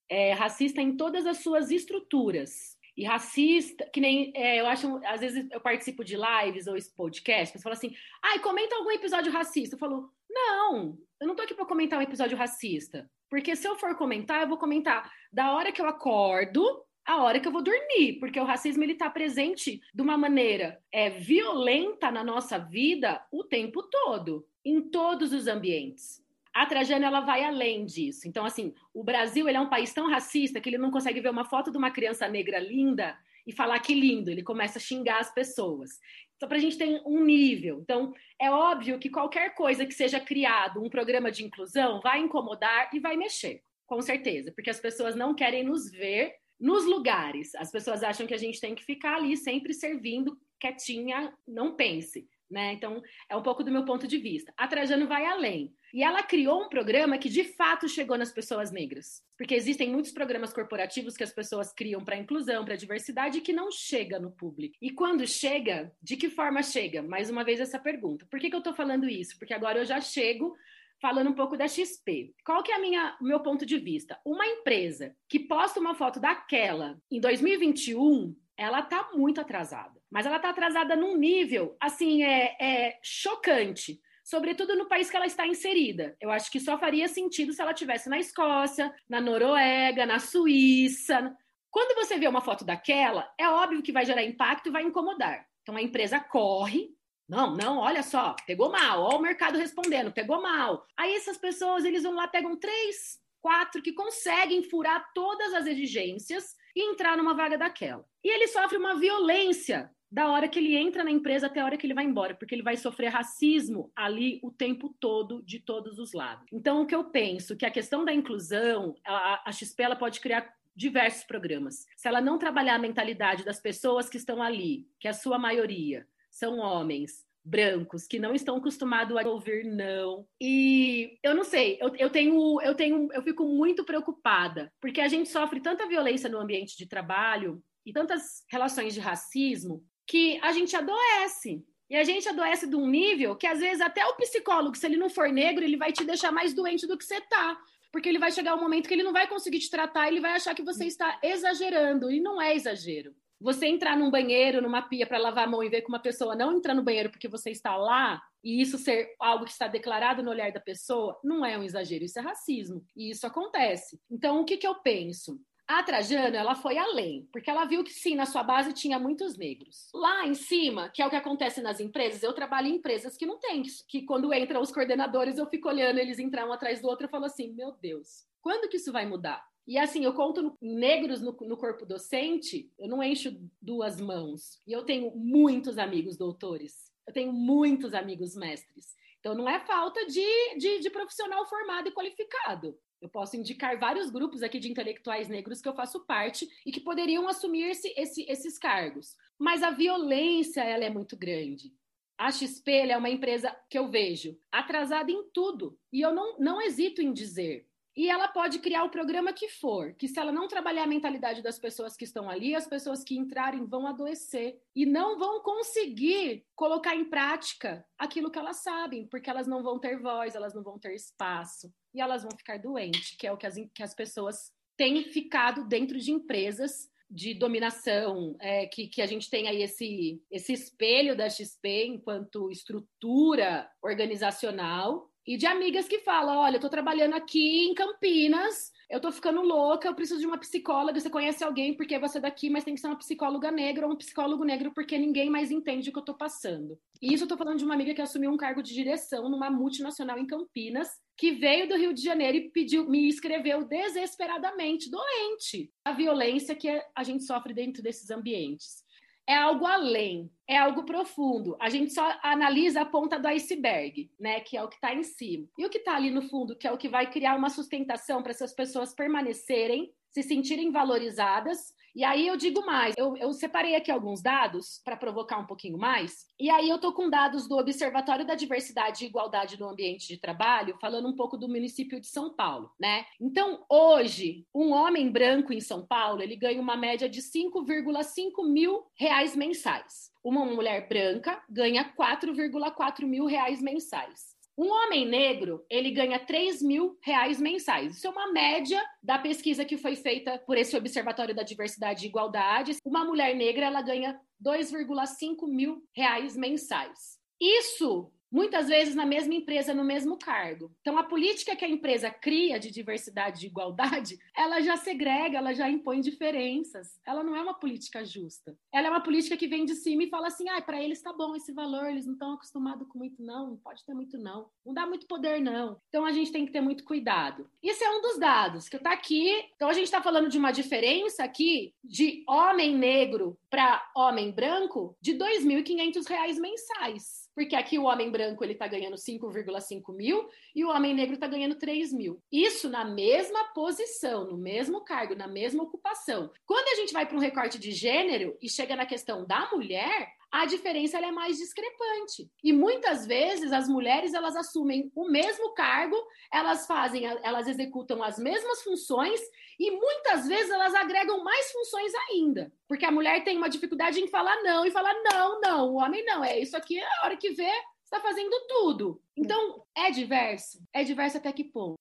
É 0.10 0.34
racista 0.34 0.82
em 0.82 0.98
todas 0.98 1.26
as 1.26 1.38
suas 1.38 1.72
estruturas. 1.72 2.78
e 2.98 3.06
racista, 3.06 3.90
que 3.94 4.02
nem 4.02 4.34
é, 4.36 4.60
eu 4.60 4.68
acho, 4.68 5.00
às 5.06 5.22
vezes 5.22 5.48
eu 5.50 5.62
participo 5.62 6.04
de 6.04 6.18
lives 6.18 6.68
ou 6.68 6.76
podcasts, 6.96 7.58
você 7.58 7.64
fala 7.64 7.76
assim, 7.76 7.96
ai, 8.22 8.40
comenta 8.40 8.76
algum 8.76 8.92
episódio 8.92 9.32
racista. 9.32 9.76
Eu 9.76 9.80
falo, 9.80 10.12
não, 10.30 10.98
eu 11.20 11.28
não 11.28 11.36
tô 11.36 11.42
aqui 11.44 11.54
para 11.54 11.66
comentar 11.66 11.98
um 11.98 12.02
episódio 12.02 12.38
racista. 12.38 13.10
Porque 13.32 13.56
se 13.56 13.66
eu 13.66 13.78
for 13.78 13.96
comentar, 13.96 14.42
eu 14.42 14.48
vou 14.50 14.58
comentar 14.58 15.10
da 15.32 15.54
hora 15.54 15.72
que 15.72 15.82
eu 15.82 15.88
acordo 15.88 16.62
a 17.06 17.24
hora 17.24 17.40
que 17.40 17.48
eu 17.48 17.52
vou 17.52 17.64
dormir, 17.64 18.20
porque 18.20 18.40
o 18.40 18.44
racismo 18.44 18.84
ele 18.84 18.92
está 18.92 19.10
presente 19.10 19.82
de 19.94 20.02
uma 20.02 20.18
maneira 20.18 20.80
é, 20.92 21.10
violenta 21.10 22.12
na 22.12 22.24
nossa 22.24 22.60
vida 22.60 23.26
o 23.32 23.44
tempo 23.44 23.84
todo, 23.84 24.46
em 24.64 24.82
todos 24.82 25.34
os 25.34 25.48
ambientes. 25.48 26.21
A 26.54 26.66
Trajana 26.66 27.08
ela 27.08 27.22
vai 27.22 27.44
além 27.44 27.86
disso. 27.86 28.28
Então, 28.28 28.46
assim, 28.46 28.74
o 28.94 29.04
Brasil 29.04 29.48
ele 29.48 29.58
é 29.58 29.62
um 29.62 29.70
país 29.70 29.94
tão 29.94 30.10
racista 30.10 30.60
que 30.60 30.70
ele 30.70 30.78
não 30.78 30.92
consegue 30.92 31.22
ver 31.22 31.30
uma 31.30 31.46
foto 31.46 31.72
de 31.72 31.78
uma 31.78 31.92
criança 31.92 32.28
negra 32.28 32.60
linda 32.60 33.18
e 33.48 33.52
falar 33.52 33.80
que 33.80 33.94
lindo. 33.94 34.30
Ele 34.30 34.44
começa 34.44 34.78
a 34.78 34.82
xingar 34.82 35.20
as 35.20 35.34
pessoas. 35.34 36.00
Então, 36.36 36.50
para 36.50 36.58
a 36.58 36.62
gente 36.62 36.78
ter 36.78 37.02
um 37.06 37.24
nível. 37.24 37.80
Então, 37.82 38.14
é 38.40 38.50
óbvio 38.50 38.98
que 39.00 39.10
qualquer 39.10 39.54
coisa 39.54 39.86
que 39.86 39.94
seja 39.94 40.20
criado, 40.20 40.84
um 40.84 40.90
programa 40.90 41.32
de 41.32 41.44
inclusão, 41.44 42.02
vai 42.02 42.20
incomodar 42.20 42.90
e 42.94 43.00
vai 43.00 43.16
mexer, 43.16 43.62
com 43.86 44.02
certeza, 44.02 44.52
porque 44.52 44.72
as 44.72 44.80
pessoas 44.80 45.16
não 45.16 45.36
querem 45.36 45.64
nos 45.64 45.92
ver 45.92 46.36
nos 46.60 46.86
lugares. 46.86 47.54
As 47.56 47.72
pessoas 47.72 48.04
acham 48.04 48.26
que 48.26 48.34
a 48.34 48.38
gente 48.38 48.60
tem 48.60 48.74
que 48.74 48.84
ficar 48.84 49.18
ali 49.18 49.38
sempre 49.38 49.74
servindo 49.74 50.36
quietinha, 50.60 51.34
não 51.48 51.76
pense. 51.76 52.28
Né? 52.52 52.74
Então, 52.74 53.02
é 53.30 53.36
um 53.36 53.42
pouco 53.42 53.64
do 53.64 53.72
meu 53.72 53.86
ponto 53.86 54.06
de 54.06 54.18
vista. 54.18 54.54
A 54.58 54.68
Trajano 54.68 55.08
vai 55.08 55.26
além. 55.26 55.74
E 55.94 56.04
ela 56.04 56.22
criou 56.22 56.64
um 56.64 56.70
programa 56.70 57.18
que 57.18 57.30
de 57.30 57.44
fato 57.44 57.88
chegou 57.88 58.18
nas 58.18 58.32
pessoas 58.32 58.72
negras. 58.72 59.24
Porque 59.38 59.56
existem 59.56 59.90
muitos 59.90 60.12
programas 60.12 60.52
corporativos 60.52 61.16
que 61.16 61.24
as 61.24 61.34
pessoas 61.34 61.74
criam 61.74 62.04
para 62.04 62.18
inclusão, 62.18 62.66
para 62.66 62.76
diversidade, 62.76 63.42
que 63.42 63.54
não 63.54 63.72
chega 63.72 64.20
no 64.20 64.32
público. 64.32 64.76
E 64.82 64.92
quando 64.92 65.26
chega, 65.26 65.92
de 66.02 66.18
que 66.18 66.30
forma 66.30 66.62
chega? 66.62 67.02
Mais 67.02 67.30
uma 67.30 67.44
vez 67.44 67.60
essa 67.60 67.80
pergunta. 67.80 68.28
Por 68.30 68.40
que, 68.40 68.50
que 68.50 68.56
eu 68.56 68.60
estou 68.60 68.74
falando 68.74 69.10
isso? 69.10 69.38
Porque 69.40 69.54
agora 69.54 69.80
eu 69.80 69.86
já 69.86 70.02
chego 70.02 70.54
falando 71.02 71.30
um 71.30 71.34
pouco 71.34 71.58
da 71.58 71.68
XP. 71.68 72.34
Qual 72.46 72.62
que 72.62 72.72
é 72.72 72.78
o 72.78 73.24
meu 73.24 73.40
ponto 73.40 73.66
de 73.66 73.78
vista? 73.78 74.20
Uma 74.26 74.46
empresa 74.46 75.16
que 75.30 75.40
posta 75.40 75.80
uma 75.80 75.96
foto 75.96 76.20
daquela 76.20 77.02
em 77.10 77.20
2021, 77.20 78.36
ela 78.58 78.82
está 78.82 79.10
muito 79.14 79.40
atrasada. 79.40 80.01
Mas 80.12 80.26
ela 80.26 80.36
está 80.36 80.50
atrasada 80.50 80.96
num 80.96 81.16
nível, 81.18 81.76
assim, 81.80 82.24
é, 82.24 82.56
é 82.60 83.00
chocante 83.02 84.00
sobretudo 84.24 84.78
no 84.78 84.88
país 84.88 85.10
que 85.10 85.16
ela 85.18 85.26
está 85.26 85.46
inserida. 85.46 86.16
Eu 86.22 86.32
acho 86.32 86.50
que 86.50 86.60
só 86.60 86.78
faria 86.78 87.08
sentido 87.10 87.52
se 87.52 87.62
ela 87.62 87.74
tivesse 87.74 88.08
na 88.08 88.18
Escócia, 88.18 88.94
na 89.10 89.20
Noruega, 89.20 90.06
na 90.06 90.20
Suíça. 90.20 91.36
Quando 91.70 91.96
você 91.96 92.18
vê 92.18 92.28
uma 92.28 92.40
foto 92.40 92.64
daquela, 92.64 93.30
é 93.38 93.50
óbvio 93.50 93.82
que 93.82 93.92
vai 93.92 94.06
gerar 94.06 94.24
impacto 94.24 94.68
e 94.68 94.72
vai 94.72 94.84
incomodar. 94.84 95.46
Então 95.62 95.76
a 95.76 95.82
empresa 95.82 96.20
corre, 96.20 96.96
não, 97.28 97.56
não, 97.56 97.78
olha 97.78 98.04
só, 98.04 98.36
pegou 98.46 98.72
mal, 98.72 99.04
olha 99.04 99.18
o 99.18 99.22
mercado 99.22 99.58
respondendo, 99.58 100.12
pegou 100.12 100.42
mal. 100.42 100.86
Aí 100.98 101.14
essas 101.14 101.38
pessoas, 101.38 101.86
eles 101.86 102.04
vão 102.04 102.14
lá, 102.14 102.28
pegam 102.28 102.58
três, 102.58 103.20
quatro 103.42 103.82
que 103.82 103.94
conseguem 103.94 104.64
furar 104.64 105.12
todas 105.14 105.54
as 105.54 105.66
exigências 105.66 106.56
e 106.76 106.90
entrar 106.90 107.16
numa 107.16 107.34
vaga 107.34 107.58
daquela. 107.58 108.06
E 108.24 108.30
ele 108.30 108.48
sofre 108.48 108.78
uma 108.78 108.96
violência 108.96 109.90
da 110.12 110.30
hora 110.30 110.50
que 110.50 110.60
ele 110.60 110.76
entra 110.76 111.04
na 111.04 111.12
empresa 111.12 111.48
até 111.48 111.62
a 111.62 111.66
hora 111.66 111.78
que 111.78 111.88
ele 111.88 111.94
vai 111.94 112.04
embora, 112.04 112.36
porque 112.36 112.54
ele 112.54 112.62
vai 112.62 112.76
sofrer 112.76 113.08
racismo 113.08 113.90
ali 113.96 114.40
o 114.44 114.52
tempo 114.52 114.94
todo, 115.00 115.42
de 115.44 115.60
todos 115.60 115.98
os 115.98 116.12
lados. 116.12 116.46
Então, 116.52 116.82
o 116.82 116.86
que 116.86 116.94
eu 116.94 117.06
penso 117.06 117.56
que 117.56 117.66
a 117.66 117.72
questão 117.72 118.04
da 118.04 118.14
inclusão, 118.14 118.94
a, 119.06 119.50
a 119.50 119.52
XP 119.52 119.82
ela 119.82 119.96
pode 119.96 120.20
criar 120.20 120.54
diversos 120.76 121.24
programas. 121.24 121.86
Se 121.96 122.08
ela 122.08 122.20
não 122.20 122.38
trabalhar 122.38 122.76
a 122.76 122.80
mentalidade 122.80 123.46
das 123.46 123.60
pessoas 123.60 124.10
que 124.10 124.18
estão 124.18 124.42
ali, 124.42 124.86
que 125.00 125.08
a 125.08 125.14
sua 125.14 125.40
maioria, 125.40 126.06
são 126.30 126.60
homens 126.60 127.26
brancos 127.44 128.06
que 128.06 128.20
não 128.20 128.36
estão 128.36 128.58
acostumados 128.58 129.16
a 129.18 129.28
ouvir 129.28 129.66
não. 129.66 130.28
E 130.40 131.18
eu 131.24 131.34
não 131.34 131.44
sei, 131.44 131.78
eu, 131.82 131.96
eu 131.96 132.10
tenho, 132.10 132.62
eu 132.62 132.76
tenho, 132.76 133.12
eu 133.14 133.22
fico 133.24 133.46
muito 133.46 133.84
preocupada, 133.84 134.72
porque 134.80 135.02
a 135.02 135.08
gente 135.08 135.30
sofre 135.30 135.60
tanta 135.60 135.88
violência 135.88 136.30
no 136.30 136.40
ambiente 136.40 136.78
de 136.78 136.86
trabalho 136.86 137.64
e 137.86 137.92
tantas 137.92 138.44
relações 138.50 138.94
de 138.94 139.00
racismo 139.00 139.84
que 140.08 140.40
a 140.42 140.52
gente 140.52 140.76
adoece. 140.76 141.64
E 141.90 141.96
a 141.96 142.04
gente 142.04 142.28
adoece 142.28 142.68
de 142.68 142.76
um 142.76 142.88
nível 142.88 143.36
que, 143.36 143.46
às 143.46 143.60
vezes, 143.60 143.82
até 143.82 144.06
o 144.06 144.16
psicólogo, 144.16 144.78
se 144.78 144.86
ele 144.86 144.96
não 144.96 145.10
for 145.10 145.28
negro, 145.30 145.64
ele 145.64 145.76
vai 145.76 145.92
te 145.92 146.06
deixar 146.06 146.32
mais 146.32 146.54
doente 146.54 146.88
do 146.88 146.98
que 146.98 147.04
você 147.04 147.20
tá. 147.20 147.58
Porque 147.92 148.08
ele 148.08 148.20
vai 148.20 148.32
chegar 148.32 148.56
um 148.56 148.62
momento 148.62 148.88
que 148.88 148.94
ele 148.94 149.04
não 149.04 149.12
vai 149.12 149.28
conseguir 149.28 149.60
te 149.60 149.70
tratar, 149.70 150.08
ele 150.08 150.22
vai 150.22 150.32
achar 150.32 150.56
que 150.56 150.64
você 150.64 150.86
está 150.86 151.20
exagerando. 151.22 152.10
E 152.10 152.22
não 152.22 152.42
é 152.42 152.56
exagero. 152.56 153.14
Você 153.42 153.66
entrar 153.66 153.98
num 153.98 154.10
banheiro, 154.10 154.62
numa 154.62 154.84
pia 154.84 155.06
para 155.06 155.18
lavar 155.18 155.46
a 155.46 155.50
mão 155.50 155.64
e 155.64 155.68
ver 155.68 155.82
que 155.82 155.90
uma 155.90 156.00
pessoa 156.00 156.36
não 156.36 156.56
entra 156.56 156.74
no 156.74 156.84
banheiro 156.84 157.10
porque 157.10 157.28
você 157.28 157.50
está 157.50 157.76
lá, 157.76 158.22
e 158.44 158.62
isso 158.62 158.78
ser 158.78 159.14
algo 159.20 159.46
que 159.46 159.52
está 159.52 159.68
declarado 159.68 160.24
no 160.24 160.30
olhar 160.30 160.52
da 160.52 160.60
pessoa, 160.60 161.20
não 161.24 161.46
é 161.46 161.58
um 161.58 161.64
exagero, 161.64 162.06
isso 162.06 162.20
é 162.20 162.22
racismo. 162.22 162.86
E 162.96 163.10
isso 163.10 163.26
acontece. 163.28 164.00
Então, 164.10 164.40
o 164.40 164.46
que, 164.46 164.58
que 164.58 164.68
eu 164.68 164.76
penso? 164.76 165.42
A 165.72 165.84
Trajano, 165.84 166.36
ela 166.36 166.54
foi 166.54 166.78
além, 166.78 167.30
porque 167.32 167.50
ela 167.50 167.64
viu 167.64 167.82
que 167.82 167.94
sim, 167.94 168.14
na 168.14 168.26
sua 168.26 168.44
base 168.44 168.74
tinha 168.74 169.00
muitos 169.00 169.38
negros. 169.38 169.90
Lá 169.94 170.28
em 170.28 170.34
cima, 170.34 170.90
que 170.90 171.02
é 171.02 171.08
o 171.08 171.10
que 171.10 171.16
acontece 171.16 171.62
nas 171.62 171.80
empresas, 171.80 172.22
eu 172.24 172.34
trabalho 172.34 172.68
em 172.68 172.76
empresas 172.76 173.16
que 173.16 173.26
não 173.26 173.40
tem, 173.40 173.64
que 173.88 174.02
quando 174.02 174.34
entram 174.34 174.62
os 174.62 174.70
coordenadores, 174.70 175.38
eu 175.38 175.46
fico 175.46 175.70
olhando 175.70 175.98
eles 175.98 176.20
entrar 176.20 176.46
um 176.46 176.52
atrás 176.52 176.82
do 176.82 176.90
outro 176.90 177.06
e 177.06 177.10
falo 177.10 177.24
assim, 177.24 177.54
meu 177.54 177.72
Deus, 177.72 178.28
quando 178.42 178.68
que 178.68 178.76
isso 178.76 178.92
vai 178.92 179.06
mudar? 179.06 179.48
E 179.66 179.78
assim, 179.78 180.04
eu 180.04 180.14
conto 180.14 180.42
no, 180.42 180.58
negros 180.62 181.22
no, 181.22 181.32
no, 181.32 181.56
corpo 181.56 181.86
docente, 181.86 182.70
eu 182.78 182.90
não 182.90 183.02
encho 183.02 183.34
duas 183.62 184.02
mãos. 184.02 184.60
E 184.68 184.74
eu 184.74 184.84
tenho 184.84 185.16
muitos 185.16 185.78
amigos 185.78 186.18
doutores, 186.18 186.92
eu 187.08 187.14
tenho 187.14 187.32
muitos 187.32 187.94
amigos 187.94 188.36
mestres. 188.36 188.94
Então, 189.22 189.34
não 189.36 189.48
é 189.48 189.60
falta 189.60 190.06
de, 190.06 190.58
de, 190.58 190.80
de 190.80 190.90
profissional 190.90 191.46
formado 191.46 191.88
e 191.88 191.94
qualificado. 191.94 192.78
Eu 193.02 193.10
posso 193.10 193.36
indicar 193.36 193.80
vários 193.80 194.12
grupos 194.12 194.44
aqui 194.44 194.60
de 194.60 194.70
intelectuais 194.70 195.28
negros 195.28 195.60
que 195.60 195.68
eu 195.68 195.74
faço 195.74 196.06
parte 196.06 196.48
e 196.64 196.72
que 196.72 196.80
poderiam 196.80 197.28
assumir 197.28 197.64
esse, 197.64 197.92
esse, 197.98 198.24
esses 198.30 198.60
cargos. 198.60 199.18
Mas 199.40 199.64
a 199.64 199.72
violência 199.72 200.62
ela 200.62 200.86
é 200.86 200.90
muito 200.90 201.18
grande. 201.18 201.74
A 202.16 202.32
XP 202.32 202.72
é 202.72 202.96
uma 202.96 203.10
empresa 203.10 203.56
que 203.68 203.78
eu 203.80 203.90
vejo 203.90 204.38
atrasada 204.52 205.12
em 205.12 205.24
tudo. 205.34 205.76
E 205.92 206.02
eu 206.02 206.14
não, 206.14 206.38
não 206.38 206.62
hesito 206.62 207.02
em 207.02 207.12
dizer 207.12 207.68
e 207.96 208.10
ela 208.10 208.28
pode 208.28 208.60
criar 208.60 208.84
o 208.84 208.90
programa 208.90 209.34
que 209.34 209.50
for, 209.50 209.94
que 209.94 210.08
se 210.08 210.20
ela 210.20 210.32
não 210.32 210.48
trabalhar 210.48 210.84
a 210.84 210.88
mentalidade 210.88 211.42
das 211.42 211.60
pessoas 211.60 211.98
que 211.98 212.06
estão 212.06 212.30
ali, 212.30 212.56
as 212.56 212.68
pessoas 212.68 213.04
que 213.04 213.18
entrarem 213.18 213.66
vão 213.66 213.86
adoecer 213.86 214.60
e 214.76 214.86
não 214.86 215.20
vão 215.20 215.42
conseguir 215.42 216.46
colocar 216.56 216.96
em 216.96 217.06
prática 217.06 217.86
aquilo 217.98 218.32
que 218.32 218.40
elas 218.40 218.58
sabem, 218.58 219.06
porque 219.08 219.30
elas 219.30 219.48
não 219.48 219.62
vão 219.62 219.78
ter 219.78 220.00
voz, 220.00 220.36
elas 220.36 220.54
não 220.54 220.64
vão 220.64 220.80
ter 220.80 220.96
espaço 220.96 221.72
e 221.94 222.00
elas 222.00 222.24
vão 222.24 222.32
ficar 222.38 222.58
doentes, 222.58 223.16
que 223.18 223.28
é 223.28 223.32
o 223.32 223.38
que 223.38 223.46
as, 223.46 223.56
que 223.74 223.84
as 223.84 223.94
pessoas 223.94 224.54
têm 224.78 225.04
ficado 225.04 225.68
dentro 225.68 226.00
de 226.00 226.12
empresas 226.12 226.90
de 227.10 227.34
dominação, 227.34 228.38
é, 228.40 228.66
que, 228.68 228.88
que 228.88 229.02
a 229.02 229.06
gente 229.06 229.30
tem 229.30 229.50
aí 229.50 229.62
esse, 229.62 230.24
esse 230.32 230.54
espelho 230.54 231.14
da 231.14 231.30
XP 231.30 231.88
enquanto 231.88 232.50
estrutura 232.50 233.70
organizacional 233.82 235.11
e 235.26 235.38
de 235.38 235.46
amigas 235.46 235.88
que 235.88 236.00
falam: 236.00 236.38
olha, 236.38 236.58
eu 236.58 236.60
tô 236.62 236.70
trabalhando 236.70 237.14
aqui 237.14 237.68
em 237.68 237.74
Campinas, 237.74 238.72
eu 238.90 239.00
tô 239.00 239.12
ficando 239.12 239.42
louca, 239.42 239.88
eu 239.88 239.96
preciso 239.96 240.20
de 240.20 240.26
uma 240.26 240.38
psicóloga. 240.38 241.00
Você 241.00 241.10
conhece 241.10 241.44
alguém 241.44 241.76
porque 241.76 241.98
você 242.00 242.18
é 242.18 242.22
daqui, 242.22 242.50
mas 242.50 242.64
tem 242.64 242.74
que 242.74 242.82
ser 242.82 242.88
uma 242.88 242.98
psicóloga 242.98 243.52
negra 243.52 243.86
ou 243.86 243.94
um 243.94 243.98
psicólogo 243.98 244.44
negro 244.44 244.72
porque 244.74 244.98
ninguém 244.98 245.30
mais 245.30 245.52
entende 245.52 245.90
o 245.90 245.94
que 245.94 246.00
eu 246.00 246.06
tô 246.06 246.14
passando. 246.14 246.78
E 247.02 247.14
isso 247.14 247.24
eu 247.24 247.28
tô 247.28 247.38
falando 247.38 247.58
de 247.58 247.66
uma 247.66 247.74
amiga 247.74 247.94
que 247.94 248.02
assumiu 248.02 248.32
um 248.32 248.38
cargo 248.38 248.62
de 248.62 248.74
direção 248.74 249.30
numa 249.30 249.50
multinacional 249.50 250.18
em 250.18 250.28
Campinas, 250.28 250.90
que 251.18 251.32
veio 251.32 251.68
do 251.68 251.78
Rio 251.78 251.94
de 251.94 252.02
Janeiro 252.02 252.38
e 252.38 252.50
pediu, 252.50 252.90
me 252.90 253.08
escreveu 253.08 253.64
desesperadamente, 253.64 254.90
doente, 254.90 255.72
a 255.86 255.94
violência 255.94 256.56
que 256.56 256.68
a 256.96 257.04
gente 257.04 257.24
sofre 257.24 257.54
dentro 257.54 257.82
desses 257.82 258.10
ambientes 258.10 258.84
é 259.28 259.36
algo 259.36 259.66
além, 259.66 260.32
é 260.48 260.58
algo 260.58 260.84
profundo. 260.84 261.56
A 261.60 261.70
gente 261.70 261.94
só 261.94 262.18
analisa 262.22 262.82
a 262.82 262.86
ponta 262.86 263.18
do 263.20 263.28
iceberg, 263.28 264.12
né, 264.20 264.40
que 264.42 264.58
é 264.58 264.64
o 264.64 264.68
que 264.68 264.76
está 264.76 264.94
em 264.94 265.04
cima. 265.04 265.48
E 265.58 265.66
o 265.66 265.70
que 265.70 265.78
está 265.78 265.96
ali 265.96 266.10
no 266.10 266.24
fundo, 266.24 266.56
que 266.56 266.68
é 266.68 266.72
o 266.72 266.78
que 266.78 266.90
vai 266.90 267.10
criar 267.10 267.36
uma 267.36 267.50
sustentação 267.50 268.22
para 268.22 268.32
essas 268.32 268.54
pessoas 268.54 268.94
permanecerem, 268.94 269.94
se 270.12 270.24
sentirem 270.24 270.72
valorizadas 270.72 271.74
e 271.96 272.04
aí 272.04 272.28
eu 272.28 272.38
digo 272.38 272.66
mais, 272.66 272.96
eu, 272.98 273.16
eu 273.18 273.34
separei 273.34 273.76
aqui 273.76 273.92
alguns 273.92 274.22
dados 274.22 274.82
para 274.84 274.98
provocar 274.98 275.38
um 275.38 275.46
pouquinho 275.46 275.78
mais. 275.78 276.26
E 276.40 276.50
aí 276.50 276.70
eu 276.70 276.80
tô 276.80 276.94
com 276.94 277.10
dados 277.10 277.48
do 277.48 277.58
Observatório 277.58 278.26
da 278.26 278.36
Diversidade 278.36 279.04
e 279.04 279.08
Igualdade 279.08 279.60
no 279.60 279.70
Ambiente 279.70 280.08
de 280.08 280.18
Trabalho, 280.18 280.78
falando 280.80 281.08
um 281.08 281.16
pouco 281.16 281.38
do 281.38 281.50
município 281.50 282.00
de 282.00 282.08
São 282.08 282.34
Paulo, 282.34 282.72
né? 282.80 283.06
Então, 283.20 283.64
hoje, 283.70 284.46
um 284.54 284.72
homem 284.72 285.12
branco 285.12 285.54
em 285.54 285.60
São 285.60 285.86
Paulo, 285.86 286.22
ele 286.22 286.36
ganha 286.36 286.62
uma 286.62 286.78
média 286.78 287.10
de 287.10 287.22
5,5 287.22 288.48
mil 288.48 288.86
reais 288.96 289.36
mensais. 289.36 290.12
Uma 290.24 290.46
mulher 290.46 290.88
branca 290.88 291.42
ganha 291.50 291.94
4,4 291.98 293.06
mil 293.06 293.26
reais 293.26 293.62
mensais. 293.62 294.31
Um 294.58 294.70
homem 294.70 295.06
negro, 295.06 295.66
ele 295.70 295.92
ganha 295.92 296.20
3 296.20 296.62
mil 296.62 296.98
reais 297.02 297.40
mensais. 297.40 297.98
Isso 297.98 298.08
é 298.08 298.10
uma 298.10 298.32
média 298.32 298.82
da 299.02 299.18
pesquisa 299.18 299.66
que 299.66 299.78
foi 299.78 299.96
feita 299.96 300.38
por 300.46 300.58
esse 300.58 300.76
Observatório 300.76 301.34
da 301.34 301.44
Diversidade 301.44 302.06
e 302.06 302.10
Igualdade. 302.10 302.76
Uma 302.86 303.06
mulher 303.06 303.36
negra, 303.36 303.66
ela 303.66 303.82
ganha 303.82 304.20
2,5 304.44 305.48
mil 305.48 305.84
reais 305.96 306.36
mensais. 306.36 307.18
Isso 307.40 308.12
muitas 308.32 308.68
vezes 308.68 308.96
na 308.96 309.06
mesma 309.06 309.34
empresa, 309.34 309.74
no 309.74 309.84
mesmo 309.84 310.18
cargo. 310.18 310.72
Então, 310.82 310.98
a 310.98 311.04
política 311.04 311.56
que 311.56 311.66
a 311.66 311.70
empresa 311.70 312.10
cria 312.10 312.60
de 312.60 312.72
diversidade 312.72 313.46
e 313.46 313.50
igualdade, 313.50 314.18
ela 314.36 314.62
já 314.62 314.78
segrega, 314.78 315.38
ela 315.38 315.54
já 315.54 315.70
impõe 315.70 316.00
diferenças. 316.00 317.00
Ela 317.06 317.24
não 317.24 317.36
é 317.36 317.42
uma 317.42 317.54
política 317.54 318.06
justa. 318.06 318.58
Ela 318.74 318.88
é 318.88 318.90
uma 318.90 319.04
política 319.04 319.36
que 319.36 319.48
vem 319.48 319.66
de 319.66 319.76
cima 319.76 320.04
e 320.04 320.10
fala 320.10 320.28
assim: 320.28 320.48
ah, 320.50 320.62
para 320.62 320.82
eles 320.82 321.00
está 321.00 321.12
bom 321.12 321.36
esse 321.36 321.52
valor, 321.52 321.90
eles 321.90 322.06
não 322.06 322.14
estão 322.14 322.34
acostumados 322.34 322.88
com 322.88 322.98
muito, 322.98 323.22
não, 323.22 323.52
não 323.52 323.58
pode 323.58 323.86
ter 323.86 323.94
muito, 323.94 324.18
não. 324.18 324.50
Não 324.66 324.74
dá 324.74 324.86
muito 324.86 325.08
poder, 325.08 325.42
não. 325.42 325.80
Então, 325.90 326.06
a 326.06 326.12
gente 326.12 326.32
tem 326.32 326.46
que 326.46 326.52
ter 326.52 326.62
muito 326.62 326.84
cuidado. 326.84 327.50
Isso 327.62 327.84
é 327.84 327.90
um 327.90 328.02
dos 328.02 328.18
dados 328.18 328.70
que 328.70 328.78
está 328.78 328.94
aqui. 328.94 329.30
Então, 329.56 329.70
a 329.70 329.74
gente 329.74 329.86
está 329.86 330.02
falando 330.02 330.30
de 330.30 330.38
uma 330.38 330.52
diferença 330.52 331.24
aqui 331.24 331.74
de 331.84 332.24
homem 332.28 332.78
negro 332.78 333.38
para 333.50 333.92
homem 333.96 334.32
branco 334.32 334.96
de 335.02 335.12
R$ 335.12 335.20
2.500 335.20 336.40
mensais. 336.40 337.31
Porque 337.36 337.56
aqui 337.56 337.80
o 337.80 337.84
homem 337.84 338.12
branco 338.12 338.44
ele 338.44 338.54
está 338.54 338.68
ganhando 338.68 338.96
5,5 338.96 339.96
mil 339.96 340.30
e 340.56 340.66
o 340.66 340.70
homem 340.70 340.94
negro 340.94 341.16
está 341.16 341.28
ganhando 341.28 341.56
3 341.56 341.94
mil. 341.94 342.22
Isso 342.32 342.70
na 342.70 342.84
mesma 342.84 343.54
posição, 343.54 344.26
no 344.26 344.38
mesmo 344.38 344.84
cargo, 344.84 345.16
na 345.16 345.28
mesma 345.28 345.64
ocupação. 345.64 346.32
Quando 346.46 346.68
a 346.68 346.76
gente 346.76 346.94
vai 346.94 347.06
para 347.06 347.16
um 347.16 347.22
recorte 347.22 347.58
de 347.58 347.72
gênero 347.72 348.38
e 348.42 348.50
chega 348.50 348.76
na 348.76 348.86
questão 348.86 349.26
da 349.26 349.50
mulher, 349.52 350.14
a 350.32 350.46
diferença 350.46 350.98
é 350.98 351.12
mais 351.12 351.38
discrepante. 351.38 352.30
E 352.44 352.54
muitas 352.54 353.06
vezes 353.06 353.52
as 353.52 353.68
mulheres 353.68 354.14
elas 354.14 354.36
assumem 354.36 354.90
o 354.96 355.10
mesmo 355.10 355.54
cargo, 355.54 355.98
elas 356.32 356.66
fazem, 356.66 357.06
elas 357.06 357.48
executam 357.48 358.02
as 358.02 358.18
mesmas 358.18 358.64
funções 358.64 359.20
e 359.60 359.72
muitas 359.72 360.28
vezes 360.28 360.50
elas 360.50 360.74
agregam 360.74 361.24
mais 361.24 361.52
funções 361.52 361.92
ainda. 362.10 362.52
Porque 362.68 362.86
a 362.86 362.92
mulher 362.92 363.24
tem 363.24 363.36
uma 363.36 363.50
dificuldade 363.50 364.00
em 364.00 364.08
falar 364.08 364.42
não 364.42 364.66
e 364.66 364.72
falar 364.72 364.94
não, 365.04 365.42
não, 365.42 365.70
o 365.72 365.76
homem 365.76 366.06
não, 366.06 366.24
é 366.24 366.40
isso 366.40 366.56
aqui, 366.56 366.80
a 366.80 367.06
hora 367.06 367.18
que 367.18 367.32
vê, 367.32 367.52
está 367.84 368.00
fazendo 368.00 368.34
tudo. 368.48 369.02
Então, 369.18 369.66
é 369.76 369.92
diverso. 369.92 370.60
É 370.74 370.82
diverso 370.84 371.18
até 371.18 371.32
que 371.34 371.44
ponto? 371.44 371.81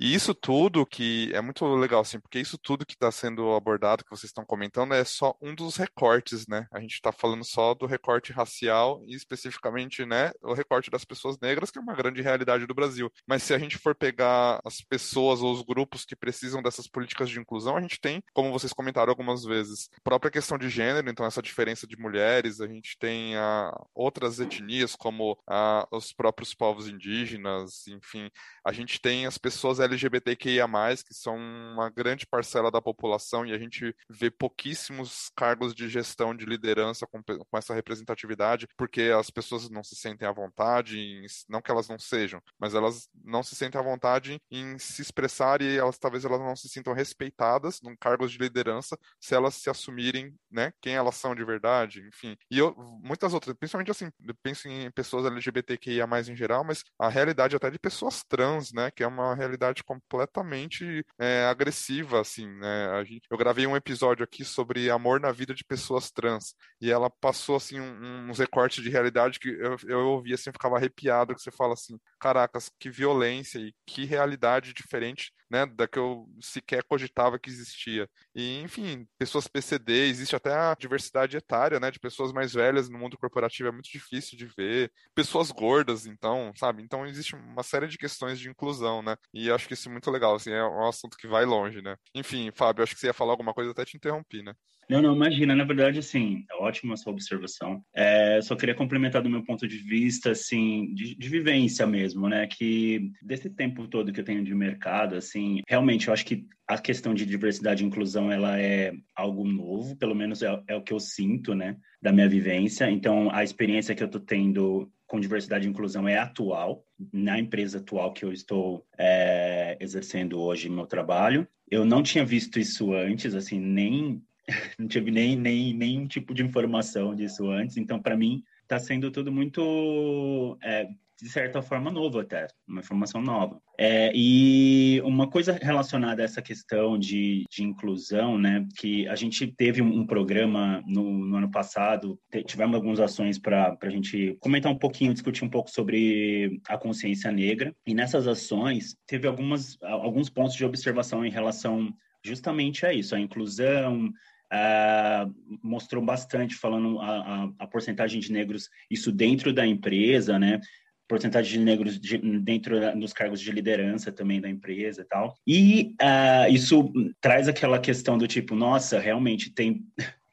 E 0.00 0.14
isso 0.14 0.34
tudo 0.34 0.86
que 0.86 1.30
é 1.34 1.42
muito 1.42 1.66
legal, 1.74 2.00
assim, 2.00 2.18
porque 2.18 2.40
isso 2.40 2.56
tudo 2.56 2.86
que 2.86 2.94
está 2.94 3.12
sendo 3.12 3.52
abordado, 3.52 4.02
que 4.02 4.08
vocês 4.08 4.30
estão 4.30 4.46
comentando, 4.46 4.94
é 4.94 5.04
só 5.04 5.36
um 5.42 5.54
dos 5.54 5.76
recortes, 5.76 6.46
né? 6.48 6.66
A 6.72 6.80
gente 6.80 6.94
está 6.94 7.12
falando 7.12 7.44
só 7.44 7.74
do 7.74 7.84
recorte 7.84 8.32
racial 8.32 9.02
e 9.06 9.14
especificamente, 9.14 10.06
né, 10.06 10.32
o 10.42 10.54
recorte 10.54 10.90
das 10.90 11.04
pessoas 11.04 11.38
negras, 11.38 11.70
que 11.70 11.78
é 11.78 11.82
uma 11.82 11.94
grande 11.94 12.22
realidade 12.22 12.66
do 12.66 12.72
Brasil. 12.74 13.12
Mas 13.26 13.42
se 13.42 13.52
a 13.52 13.58
gente 13.58 13.76
for 13.76 13.94
pegar 13.94 14.58
as 14.64 14.80
pessoas 14.80 15.42
ou 15.42 15.52
os 15.52 15.60
grupos 15.60 16.06
que 16.06 16.16
precisam 16.16 16.62
dessas 16.62 16.88
políticas 16.88 17.28
de 17.28 17.38
inclusão, 17.38 17.76
a 17.76 17.80
gente 17.82 18.00
tem, 18.00 18.22
como 18.32 18.52
vocês 18.52 18.72
comentaram 18.72 19.10
algumas 19.10 19.44
vezes, 19.44 19.90
a 19.98 20.00
própria 20.02 20.30
questão 20.30 20.56
de 20.56 20.70
gênero, 20.70 21.10
então 21.10 21.26
essa 21.26 21.42
diferença 21.42 21.86
de 21.86 21.98
mulheres, 21.98 22.62
a 22.62 22.66
gente 22.66 22.96
tem 22.98 23.36
a, 23.36 23.68
ah, 23.68 23.86
outras 23.94 24.40
etnias, 24.40 24.96
como 24.96 25.38
a, 25.46 25.82
ah, 25.82 25.88
os 25.92 26.10
próprios 26.10 26.54
povos 26.54 26.88
indígenas, 26.88 27.86
enfim, 27.86 28.30
a 28.64 28.72
gente 28.72 28.98
tem 28.98 29.26
as 29.26 29.36
pessoas 29.36 29.78
LGBTQIA+, 29.90 30.66
que 31.06 31.14
são 31.14 31.36
uma 31.36 31.90
grande 31.90 32.26
parcela 32.26 32.70
da 32.70 32.80
população 32.80 33.44
e 33.44 33.52
a 33.52 33.58
gente 33.58 33.94
vê 34.08 34.30
pouquíssimos 34.30 35.30
cargos 35.36 35.74
de 35.74 35.88
gestão, 35.88 36.34
de 36.34 36.44
liderança 36.44 37.06
com, 37.06 37.22
com 37.22 37.58
essa 37.58 37.74
representatividade, 37.74 38.66
porque 38.76 39.12
as 39.16 39.30
pessoas 39.30 39.68
não 39.68 39.82
se 39.82 39.96
sentem 39.96 40.26
à 40.26 40.32
vontade, 40.32 40.98
em, 40.98 41.26
não 41.48 41.60
que 41.60 41.70
elas 41.70 41.88
não 41.88 41.98
sejam, 41.98 42.40
mas 42.58 42.74
elas 42.74 43.08
não 43.24 43.42
se 43.42 43.54
sentem 43.54 43.80
à 43.80 43.84
vontade 43.84 44.40
em 44.50 44.78
se 44.78 45.02
expressar 45.02 45.60
e 45.60 45.76
elas 45.76 45.98
talvez 45.98 46.24
elas 46.24 46.40
não 46.40 46.56
se 46.56 46.68
sintam 46.68 46.92
respeitadas 46.92 47.80
em 47.82 47.96
cargos 47.96 48.32
de 48.32 48.38
liderança 48.38 48.98
se 49.20 49.34
elas 49.34 49.54
se 49.54 49.68
assumirem, 49.68 50.34
né, 50.50 50.72
quem 50.80 50.94
elas 50.94 51.16
são 51.16 51.34
de 51.34 51.44
verdade, 51.44 52.06
enfim. 52.06 52.36
E 52.50 52.58
eu, 52.58 52.74
muitas 53.02 53.34
outras, 53.34 53.56
principalmente 53.56 53.90
assim, 53.90 54.10
penso 54.42 54.68
em 54.68 54.90
pessoas 54.90 55.26
LGBTQIA+, 55.26 56.06
em 56.28 56.36
geral, 56.36 56.64
mas 56.64 56.84
a 56.98 57.08
realidade 57.08 57.56
até 57.56 57.70
de 57.70 57.78
pessoas 57.78 58.22
trans, 58.24 58.72
né, 58.72 58.90
que 58.90 59.02
é 59.02 59.06
uma 59.06 59.34
realidade 59.34 59.79
completamente 59.82 61.04
é, 61.18 61.44
agressiva, 61.46 62.20
assim, 62.20 62.46
né? 62.46 63.04
Gente, 63.04 63.26
eu 63.30 63.38
gravei 63.38 63.66
um 63.66 63.76
episódio 63.76 64.24
aqui 64.24 64.44
sobre 64.44 64.90
amor 64.90 65.20
na 65.20 65.32
vida 65.32 65.54
de 65.54 65.64
pessoas 65.64 66.10
trans 66.10 66.54
e 66.80 66.90
ela 66.90 67.10
passou 67.10 67.56
assim 67.56 67.80
um, 67.80 68.28
uns 68.30 68.38
recortes 68.38 68.82
de 68.82 68.90
realidade 68.90 69.38
que 69.38 69.48
eu, 69.48 69.76
eu 69.86 69.98
ouvia 70.08 70.34
assim, 70.34 70.52
ficava 70.52 70.76
arrepiado, 70.76 71.34
que 71.34 71.42
você 71.42 71.50
fala 71.50 71.74
assim, 71.74 71.98
caracas, 72.18 72.70
que 72.78 72.90
violência 72.90 73.58
e 73.58 73.74
que 73.86 74.04
realidade 74.04 74.72
diferente, 74.72 75.32
né, 75.50 75.66
da 75.66 75.88
que 75.88 75.98
eu 75.98 76.26
sequer 76.40 76.84
cogitava 76.84 77.38
que 77.38 77.50
existia. 77.50 78.08
E 78.34 78.60
enfim, 78.60 79.06
pessoas 79.18 79.48
PCD, 79.48 80.06
existe 80.06 80.36
até 80.36 80.54
a 80.54 80.76
diversidade 80.78 81.36
etária, 81.36 81.80
né, 81.80 81.90
de 81.90 81.98
pessoas 81.98 82.32
mais 82.32 82.52
velhas 82.52 82.88
no 82.88 82.98
mundo 82.98 83.18
corporativo 83.18 83.68
é 83.68 83.72
muito 83.72 83.90
difícil 83.90 84.38
de 84.38 84.46
ver, 84.56 84.92
pessoas 85.14 85.50
gordas, 85.50 86.06
então, 86.06 86.52
sabe? 86.56 86.82
Então 86.82 87.06
existe 87.06 87.34
uma 87.34 87.62
série 87.62 87.88
de 87.88 87.98
questões 87.98 88.38
de 88.38 88.48
inclusão, 88.48 89.02
né? 89.02 89.16
E 89.34 89.50
acho 89.50 89.66
que 89.66 89.74
isso 89.74 89.88
é 89.88 89.92
muito 89.92 90.10
legal, 90.10 90.34
assim, 90.36 90.50
é 90.52 90.64
um 90.64 90.86
assunto 90.88 91.16
que 91.16 91.26
vai 91.26 91.44
longe, 91.44 91.82
né? 91.82 91.96
Enfim, 92.14 92.50
Fábio, 92.54 92.82
acho 92.84 92.94
que 92.94 93.00
você 93.00 93.06
ia 93.08 93.14
falar 93.14 93.32
alguma 93.32 93.52
coisa, 93.54 93.72
até 93.72 93.84
te 93.84 93.96
interrompi, 93.96 94.42
né? 94.42 94.54
Não, 94.90 95.00
não, 95.00 95.14
imagina, 95.14 95.54
na 95.54 95.62
verdade, 95.62 96.00
assim, 96.00 96.44
é 96.50 96.54
ótima 96.56 96.96
sua 96.96 97.12
observação. 97.12 97.80
É, 97.94 98.40
só 98.42 98.56
queria 98.56 98.74
complementar 98.74 99.22
do 99.22 99.30
meu 99.30 99.44
ponto 99.44 99.68
de 99.68 99.76
vista, 99.76 100.32
assim, 100.32 100.92
de, 100.92 101.14
de, 101.14 101.28
vivência 101.28 101.86
mesmo, 101.86 102.28
né? 102.28 102.48
Que 102.48 103.12
desse 103.22 103.48
tempo 103.48 103.86
todo 103.86 104.12
que 104.12 104.18
eu 104.18 104.24
tenho 104.24 104.42
de 104.42 104.52
mercado, 104.52 105.14
assim, 105.14 105.60
realmente 105.68 106.08
eu 106.08 106.12
acho 106.12 106.26
que 106.26 106.44
a 106.66 106.76
questão 106.76 107.14
de 107.14 107.24
diversidade 107.24 107.84
e 107.84 107.86
inclusão, 107.86 108.32
ela 108.32 108.60
é 108.60 108.92
algo 109.14 109.44
novo, 109.44 109.94
pelo 109.94 110.12
menos 110.12 110.42
é, 110.42 110.60
é 110.66 110.74
o 110.74 110.82
que 110.82 110.92
eu 110.92 110.98
sinto, 110.98 111.54
né? 111.54 111.76
Da 112.02 112.12
minha 112.12 112.28
vivência. 112.28 112.90
Então, 112.90 113.30
a 113.32 113.44
experiência 113.44 113.94
que 113.94 114.02
eu 114.02 114.10
tô 114.10 114.18
tendo 114.18 114.90
com 115.06 115.20
diversidade 115.20 115.68
e 115.68 115.70
inclusão 115.70 116.08
é 116.08 116.18
atual, 116.18 116.84
na 117.12 117.38
empresa 117.38 117.78
atual 117.78 118.12
que 118.12 118.24
eu 118.24 118.32
estou 118.32 118.84
é, 118.98 119.76
exercendo 119.78 120.40
hoje 120.40 120.68
meu 120.68 120.86
trabalho. 120.86 121.46
Eu 121.70 121.84
não 121.84 122.02
tinha 122.02 122.24
visto 122.24 122.58
isso 122.58 122.92
antes, 122.92 123.36
assim, 123.36 123.60
nem 123.60 124.20
não 124.78 124.88
tive 124.88 125.10
nem, 125.10 125.36
nem 125.36 125.74
nenhum 125.74 126.06
tipo 126.06 126.34
de 126.34 126.42
informação 126.42 127.14
disso 127.14 127.48
antes, 127.50 127.76
então 127.76 128.00
para 128.00 128.16
mim 128.16 128.42
está 128.62 128.78
sendo 128.78 129.10
tudo 129.10 129.32
muito 129.32 130.56
é, 130.62 130.88
de 131.22 131.28
certa 131.28 131.60
forma 131.60 131.90
novo 131.90 132.18
até, 132.18 132.46
uma 132.66 132.80
informação 132.80 133.20
nova. 133.20 133.60
É, 133.78 134.10
e 134.14 135.00
uma 135.02 135.28
coisa 135.28 135.58
relacionada 135.60 136.22
a 136.22 136.24
essa 136.24 136.40
questão 136.40 136.98
de, 136.98 137.44
de 137.50 137.62
inclusão, 137.62 138.38
né, 138.38 138.66
que 138.78 139.06
a 139.08 139.14
gente 139.14 139.46
teve 139.46 139.82
um, 139.82 140.06
programa 140.06 140.82
no, 140.86 141.26
no, 141.26 141.36
ano 141.36 141.50
passado, 141.50 142.18
tivemos 142.46 142.74
algumas 142.74 143.00
ações 143.00 143.38
para 143.38 143.76
a 143.80 143.90
gente 143.90 144.36
comentar 144.40 144.72
um 144.72 144.78
pouquinho, 144.78 145.12
discutir 145.12 145.44
um 145.44 145.50
pouco 145.50 145.70
sobre 145.70 146.60
a 146.68 146.78
consciência 146.78 147.30
negra, 147.30 147.74
e 147.86 147.94
nessas 147.94 148.26
ações 148.26 148.96
teve 149.06 149.26
algumas, 149.28 149.76
alguns 149.82 150.30
pontos 150.30 150.54
de 150.54 150.64
observação 150.64 151.24
em 151.24 151.30
relação 151.30 151.92
justamente 152.24 152.84
a 152.84 152.92
isso, 152.92 153.14
a 153.14 153.20
inclusão, 153.20 154.10
Uh, 154.52 155.32
mostrou 155.62 156.04
bastante 156.04 156.56
falando 156.56 156.98
a, 156.98 157.06
a, 157.06 157.50
a, 157.60 157.66
porcentagem 157.68 158.20
de 158.20 158.32
negros, 158.32 158.68
isso 158.90 159.12
dentro 159.12 159.52
da 159.52 159.64
empresa, 159.64 160.38
né? 160.40 160.60
Porcentagem 161.08 161.58
de 161.58 161.64
negros 161.64 162.00
de, 162.00 162.18
dentro 162.40 162.76
dos 162.98 163.12
cargos 163.12 163.40
de 163.40 163.52
liderança 163.52 164.10
também 164.10 164.40
da 164.40 164.48
empresa 164.48 165.02
e 165.02 165.04
tal. 165.04 165.34
E 165.46 165.94
uh, 166.02 166.52
isso 166.52 166.92
traz 167.20 167.48
aquela 167.48 167.78
questão 167.78 168.18
do 168.18 168.26
tipo, 168.26 168.56
nossa, 168.56 168.98
realmente 168.98 169.52
tem 169.52 169.84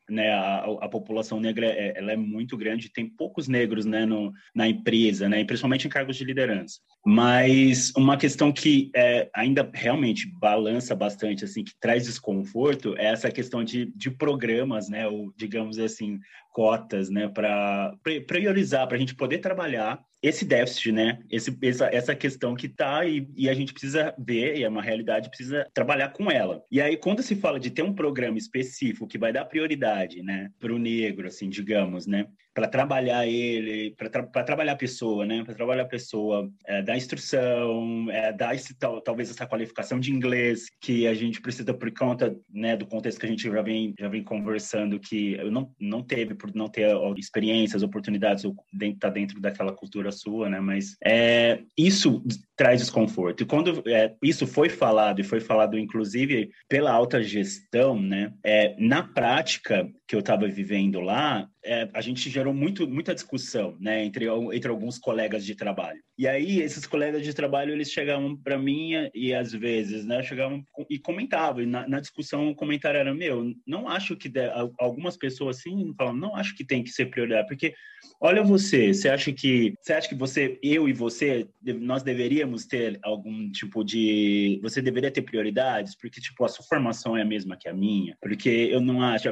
né, 0.10 0.32
a, 0.32 0.65
a, 0.82 0.89
população 0.89 1.39
negra 1.39 1.67
é, 1.67 1.93
ela 1.98 2.12
é 2.12 2.15
muito 2.15 2.56
grande, 2.56 2.91
tem 2.91 3.10
poucos 3.10 3.48
negros 3.48 3.86
né, 3.86 4.06
no, 4.06 4.32
na 4.56 4.67
empresa, 4.67 5.28
né, 5.28 5.43
principalmente 5.43 5.88
em 5.88 5.89
cargos 5.89 6.15
de 6.15 6.24
liderança. 6.24 6.80
Mas 7.06 7.91
uma 7.96 8.17
questão 8.17 8.52
que 8.52 8.89
é, 8.96 9.30
ainda 9.34 9.70
realmente 9.74 10.30
balança 10.39 10.96
bastante, 10.96 11.43
assim, 11.43 11.63
que 11.63 11.74
traz 11.80 12.06
desconforto, 12.06 12.96
é 12.98 13.08
essa 13.08 13.32
questão 13.32 13.63
de, 13.63 13.91
de 13.96 14.10
programas, 14.10 14.89
né, 14.89 15.08
ou 15.08 15.34
digamos 15.38 15.78
assim, 15.80 16.20
cotas, 16.52 17.10
né, 17.10 17.28
para 17.28 17.93
priorizar, 18.28 18.88
para 18.88 18.98
a 18.98 19.00
gente 19.00 19.15
poder 19.15 19.39
trabalhar 19.39 20.02
esse 20.21 20.45
déficit, 20.45 20.91
né? 20.91 21.19
Esse, 21.30 21.56
essa, 21.62 21.86
essa 21.88 22.15
questão 22.15 22.56
que 22.56 22.67
tá 22.67 23.06
e, 23.06 23.27
e, 23.36 23.49
a 23.49 23.53
gente 23.53 23.73
precisa 23.73 24.13
ver, 24.17 24.58
e 24.58 24.63
é 24.63 24.69
uma 24.69 24.82
realidade, 24.82 25.30
precisa 25.30 25.67
trabalhar 25.73 26.10
com 26.10 26.32
ela. 26.32 26.63
E 26.71 26.82
aí, 26.82 26.97
quando 26.97 27.21
se 27.21 27.36
fala 27.36 27.60
de 27.60 27.69
ter 27.69 27.84
um 27.84 27.93
programa 27.93 28.38
específico 28.38 29.08
que 29.08 29.17
vai 29.17 29.32
dar 29.32 29.45
prioridade, 29.45 30.21
né, 30.21 30.49
para 30.60 30.73
o 30.73 30.80
negro, 30.80 31.27
assim, 31.27 31.49
digamos, 31.49 32.08
né? 32.08 32.27
para 32.58 32.67
trabalhar 32.67 33.27
ele, 33.27 33.91
para 33.91 34.10
tra 34.10 34.43
trabalhar 34.43 34.71
a 34.71 34.75
pessoa, 34.75 35.27
né? 35.27 35.43
Para 35.43 35.53
trabalhar 35.53 35.84
a 35.84 35.88
pessoa, 35.88 36.51
é, 36.65 36.82
dar 36.82 36.97
instrução, 36.97 38.10
é, 38.10 38.34
dar 38.34 38.56
esse, 38.56 38.73
tal, 38.73 38.99
talvez 38.99 39.30
essa 39.30 39.45
qualificação 39.45 39.99
de 39.99 40.12
inglês 40.12 40.65
que 40.82 41.06
a 41.06 41.13
gente 41.13 41.39
precisa 41.39 41.71
por 41.71 41.93
conta, 41.93 42.36
né, 42.49 42.75
do 42.75 42.88
contexto 42.88 43.19
que 43.19 43.27
a 43.27 43.30
gente 43.30 43.43
já 43.43 43.62
vem 43.62 43.93
já 43.99 44.08
vem 44.08 44.23
conversando 44.23 44.99
que 44.99 45.38
não 45.51 45.71
não 45.80 46.01
teve 46.01 46.34
por 46.34 46.51
não 46.56 46.67
ter 46.67 46.89
experiências, 47.15 47.84
oportunidades 47.84 48.43
ou 48.43 48.56
dentro 48.73 49.01
tá 49.01 49.10
dentro 49.12 49.39
daquela 49.39 49.71
cultura 49.71 50.07
sua, 50.12 50.50
né? 50.50 50.60
Mas 50.60 50.96
é, 51.04 51.62
isso 51.78 52.24
traz 52.56 52.80
desconforto. 52.80 53.41
E 53.41 53.46
quando 53.46 53.84
é, 53.88 54.13
isso 54.22 54.48
foi 54.48 54.70
falado, 54.70 55.20
e 55.20 55.24
foi 55.24 55.39
falado 55.39 55.78
inclusive 55.78 56.50
pela 56.67 56.91
alta 56.91 57.22
gestão, 57.22 58.00
né? 58.02 58.34
É, 58.43 58.76
na 58.80 59.04
prática 59.04 59.89
que 60.08 60.15
eu 60.15 60.20
estava 60.20 60.48
vivendo 60.48 61.00
lá, 61.00 61.48
é, 61.63 61.89
a 61.93 62.02
gente 62.02 62.30
gerou 62.30 62.54
muito, 62.54 62.88
muita 62.88 63.13
discussão, 63.13 63.76
né? 63.80 64.04
Entre, 64.04 64.26
entre 64.54 64.70
alguns 64.70 64.98
colegas 64.98 65.46
de 65.46 65.56
trabalho. 65.56 66.02
E 66.17 66.27
aí, 66.27 66.62
esses 66.62 66.86
colegas 66.86 67.23
de 67.23 67.34
trabalho, 67.34 67.73
eles 67.73 67.91
chegavam 67.91 68.36
para 68.36 68.58
mim 68.58 68.91
e 69.13 69.34
às 69.34 69.51
vezes, 69.51 70.06
né? 70.06 70.23
Chegavam 70.23 70.63
e 70.89 70.97
comentavam. 70.97 71.62
E 71.62 71.65
na, 71.65 71.88
na 71.88 71.99
discussão, 71.99 72.49
o 72.49 72.56
comentário 72.56 72.99
era, 72.99 73.13
meu, 73.13 73.53
não 73.65 73.88
acho 73.88 74.15
que... 74.15 74.27
De, 74.27 74.47
algumas 74.80 75.17
pessoas, 75.17 75.58
assim, 75.58 75.93
falam, 75.97 76.13
não 76.13 76.36
acho 76.36 76.56
que 76.56 76.65
tem 76.65 76.84
que 76.84 76.89
ser 76.89 77.08
prioridade, 77.08 77.47
porque 77.47 77.73
olha 78.19 78.43
você, 78.43 78.93
você 78.93 79.10
acha 79.10 79.32
que... 79.32 79.73
Você 79.82 79.93
acha 79.93 80.10
que 80.10 80.15
você, 80.15 80.60
eu 80.62 80.88
e 80.88 80.93
você, 80.93 81.47
nós 81.63 82.03
deveríamos 82.03 82.27
deveríamos 82.27 82.65
ter 82.65 82.99
algum 83.03 83.49
tipo 83.51 83.84
de. 83.84 84.60
Você 84.62 84.82
deveria 84.82 85.12
ter 85.12 85.21
prioridades, 85.21 85.95
porque, 85.95 86.19
tipo, 86.19 86.43
a 86.43 86.49
sua 86.49 86.65
formação 86.65 87.15
é 87.15 87.21
a 87.21 87.25
mesma 87.25 87.58
que 87.58 87.69
a 87.69 87.73
minha. 87.73 88.17
Porque 88.21 88.49
eu 88.49 88.82
não 88.82 89.01
acho. 89.01 89.27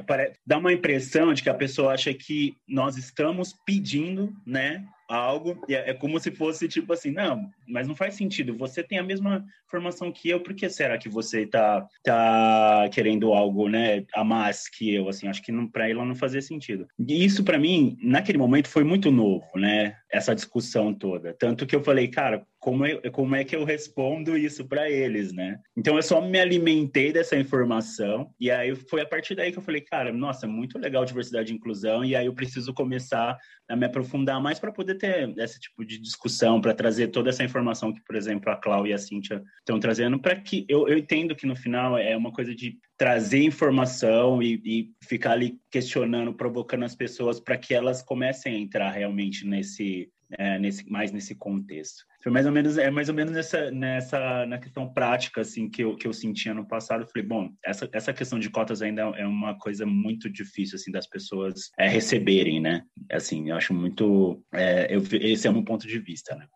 Dá 0.45 0.58
uma 0.58 0.74
impressão 0.74 1.34
de 1.34 1.43
que 1.43 1.50
a 1.50 1.54
pessoa 1.54 1.93
acha 1.93 2.13
que 2.13 2.56
nós 2.67 2.98
estamos 2.98 3.54
pedindo, 3.65 4.34
né, 4.45 4.86
algo, 5.08 5.60
é, 5.70 5.91
é 5.91 5.94
como 5.94 6.20
se 6.20 6.32
fosse 6.32 6.68
tipo 6.68 6.91
assim, 6.94 7.12
não, 7.12 7.50
mas 7.68 7.88
não 7.88 7.96
faz 7.96 8.15
sentido, 8.15 8.58
você 8.58 8.84
tem 8.84 8.98
a 8.98 9.04
mesma 9.04 9.46
formação 9.68 10.12
que 10.12 10.30
eu, 10.30 10.39
por 10.39 10.54
que 10.54 10.70
será 10.70 10.98
que 10.98 11.10
você 11.10 11.46
tá, 11.46 11.88
tá 12.04 12.89
querendo 12.91 13.34
algo, 13.34 13.70
né, 13.70 14.06
a 14.13 14.24
mais 14.24 14.68
que 14.68 14.94
eu, 14.94 15.10
assim, 15.10 15.28
acho 15.28 15.41
que 15.41 15.52
para 15.72 15.89
ela 15.89 16.06
não 16.06 16.15
fazia 16.15 16.41
sentido. 16.41 16.88
E 17.00 17.24
isso 17.24 17.44
para 17.44 17.60
mim, 17.60 17.98
naquele 18.02 18.38
momento, 18.38 18.68
foi 18.68 18.84
muito 18.84 19.12
novo, 19.12 19.46
né, 19.56 19.96
essa 20.15 20.34
discussão 20.34 20.93
toda, 20.93 21.34
tanto 21.34 21.65
que 21.65 21.75
eu 21.75 21.84
falei, 21.84 22.08
cara, 22.08 22.45
como 22.58 22.86
é, 22.86 22.95
como 23.12 23.36
é 23.36 23.43
que 23.43 23.56
eu 23.56 23.63
respondo 23.63 24.38
isso 24.38 24.65
para 24.65 24.89
eles, 24.89 25.34
né? 25.34 25.60
Então 25.75 25.97
eu 25.97 26.01
só 26.01 26.21
me 26.21 26.39
alimentei 26.39 27.12
dessa 27.12 27.36
informação 27.38 28.34
e 28.39 28.49
aí 28.49 28.73
foi 28.75 29.01
a 29.01 29.06
partir 29.06 29.36
daí 29.36 29.51
que 29.51 29.58
eu 29.58 29.62
falei, 29.62 29.82
cara, 29.82 30.12
nossa, 30.13 30.47
muito 30.47 30.80
legal 30.80 31.06
diversidade 31.06 31.51
e 31.51 31.56
inclusão 31.56 32.04
e 32.04 32.15
aí 32.15 32.25
eu 32.25 32.34
preciso 32.34 32.73
começar 32.73 33.38
a 33.67 33.75
me 33.75 33.86
aprofundar 33.86 34.41
mais 34.41 34.58
para 34.58 34.71
poder 34.71 34.95
ter 34.95 35.38
esse 35.38 35.60
tipo 35.60 35.86
de 35.86 35.99
discussão, 35.99 36.62
para 36.62 36.73
trazer 36.73 37.10
toda 37.10 37.30
essa 37.30 37.43
informação 37.43 37.93
que, 37.93 38.01
por 38.04 38.15
exemplo, 38.15 38.49
a 38.51 38.56
Clau 38.56 38.88
e 38.88 38.93
a 38.93 38.97
Cíntia 38.97 39.43
estão 39.60 39.80
trazendo, 39.80 40.19
para 40.19 40.36
que 40.36 40.65
eu, 40.69 40.88
eu 40.88 40.97
entendo 40.97 41.36
que 41.36 41.45
no 41.45 41.56
final 41.56 41.97
é 41.97 42.15
uma 42.15 42.32
coisa 42.32 42.56
de 42.56 42.78
trazer 42.98 43.44
informação 43.44 44.42
e, 44.42 44.62
e 44.66 44.94
ficar 45.04 45.32
ali 45.32 45.60
questionando, 45.70 46.34
provocando 46.34 46.84
as 46.84 46.96
pessoas 46.96 47.40
para 47.40 47.58
que 47.58 47.74
elas 47.74 48.02
comecem 48.02 48.56
a 48.56 48.60
entrar 48.60 48.92
realmente 48.92 49.46
nesse, 49.46 50.10
é, 50.38 50.58
nesse 50.58 50.90
mais 50.90 51.12
nesse 51.12 51.36
contexto. 51.36 52.04
Foi 52.24 52.32
mais 52.32 52.46
ou 52.46 52.52
menos 52.52 52.78
é 52.78 52.90
mais 52.90 53.10
ou 53.10 53.16
menos 53.16 53.34
nessa 53.34 53.70
nessa 53.70 54.46
na 54.46 54.58
questão 54.58 54.92
prática 54.92 55.42
assim 55.42 55.70
que 55.70 55.84
eu, 55.84 55.96
que 55.96 56.08
eu 56.08 56.14
sentia 56.14 56.54
no 56.54 56.68
passado. 56.68 57.02
Eu 57.02 57.08
falei, 57.08 57.28
bom, 57.28 57.52
essa 57.64 57.90
essa 57.92 58.14
questão 58.14 58.40
de 58.40 58.50
cotas 58.50 58.82
ainda 58.82 59.02
é 59.02 59.26
uma 59.26 59.58
coisa 59.58 59.86
muito 59.86 60.30
difícil 60.30 60.76
assim 60.76 60.92
das 60.92 61.08
pessoas 61.08 61.70
é, 61.78 61.88
receberem, 61.88 62.60
né? 62.60 62.84
Assim, 63.12 63.50
eu 63.50 63.56
acho 63.56 63.74
muito 63.74 64.42
é, 64.54 64.88
eu, 64.94 65.02
esse 65.22 65.48
é 65.48 65.52
um 65.52 65.64
ponto 65.64 65.88
de 65.88 66.00
vista, 66.00 66.36
né? 66.36 66.48